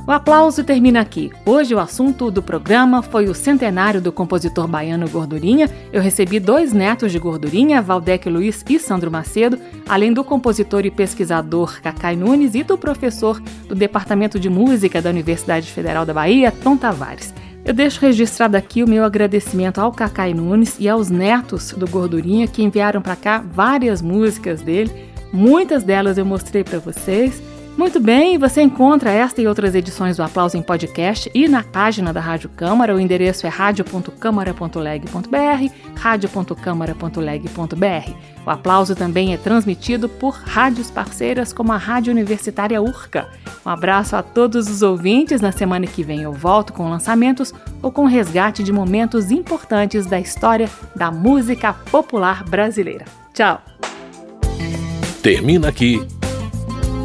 O 0.07 0.11
aplauso 0.13 0.63
termina 0.63 1.01
aqui. 1.01 1.33
Hoje 1.45 1.75
o 1.75 1.79
assunto 1.79 2.31
do 2.31 2.41
programa 2.41 3.01
foi 3.01 3.25
o 3.25 3.35
centenário 3.35 3.99
do 3.99 4.09
compositor 4.09 4.65
baiano 4.65 5.09
Gordurinha. 5.09 5.69
Eu 5.91 6.01
recebi 6.01 6.39
dois 6.39 6.71
netos 6.71 7.11
de 7.11 7.19
Gordurinha, 7.19 7.81
Valdec 7.81 8.29
Luiz 8.29 8.63
e 8.69 8.79
Sandro 8.79 9.11
Macedo, 9.11 9.59
além 9.85 10.13
do 10.13 10.23
compositor 10.23 10.85
e 10.85 10.91
pesquisador 10.91 11.81
Cacai 11.81 12.15
Nunes 12.15 12.55
e 12.55 12.63
do 12.63 12.77
professor 12.77 13.41
do 13.67 13.75
Departamento 13.75 14.39
de 14.39 14.49
Música 14.49 15.01
da 15.01 15.09
Universidade 15.09 15.69
Federal 15.69 16.05
da 16.05 16.13
Bahia, 16.13 16.53
Tom 16.53 16.77
Tavares. 16.77 17.33
Eu 17.65 17.73
deixo 17.73 17.99
registrado 17.99 18.55
aqui 18.55 18.81
o 18.81 18.87
meu 18.87 19.03
agradecimento 19.03 19.81
ao 19.81 19.91
Cacai 19.91 20.33
Nunes 20.33 20.77
e 20.79 20.87
aos 20.87 21.09
netos 21.09 21.73
do 21.73 21.85
Gordurinha 21.85 22.47
que 22.47 22.63
enviaram 22.63 23.01
para 23.01 23.17
cá 23.17 23.43
várias 23.45 24.01
músicas 24.01 24.61
dele. 24.61 24.89
Muitas 25.33 25.83
delas 25.83 26.17
eu 26.17 26.25
mostrei 26.25 26.63
para 26.63 26.79
vocês. 26.79 27.56
Muito 27.77 27.99
bem, 27.99 28.39
você 28.39 28.63
encontra 28.63 29.11
esta 29.11 29.39
e 29.39 29.47
outras 29.47 29.75
edições 29.75 30.17
do 30.17 30.23
Aplauso 30.23 30.57
em 30.57 30.63
podcast 30.63 31.29
e 31.31 31.47
na 31.47 31.63
página 31.63 32.11
da 32.11 32.19
Rádio 32.19 32.49
Câmara. 32.49 32.95
O 32.95 32.99
endereço 32.99 33.45
é 33.45 33.49
radio.câmara.leg.br, 33.49 35.71
radio.câmara.leg.br. 35.95 38.11
O 38.43 38.49
Aplauso 38.49 38.95
também 38.95 39.31
é 39.31 39.37
transmitido 39.37 40.09
por 40.09 40.33
rádios 40.33 40.89
parceiras 40.89 41.53
como 41.53 41.71
a 41.71 41.77
Rádio 41.77 42.11
Universitária 42.11 42.81
Urca. 42.81 43.27
Um 43.63 43.69
abraço 43.69 44.15
a 44.15 44.23
todos 44.23 44.67
os 44.67 44.81
ouvintes. 44.81 45.39
Na 45.39 45.51
semana 45.51 45.85
que 45.85 46.01
vem 46.01 46.23
eu 46.23 46.33
volto 46.33 46.73
com 46.73 46.89
lançamentos 46.89 47.53
ou 47.83 47.91
com 47.91 48.05
resgate 48.05 48.63
de 48.63 48.73
momentos 48.73 49.29
importantes 49.29 50.07
da 50.07 50.19
história 50.19 50.67
da 50.95 51.11
música 51.11 51.73
popular 51.91 52.43
brasileira. 52.43 53.05
Tchau! 53.35 53.61
Termina 55.21 55.67
aqui 55.67 56.16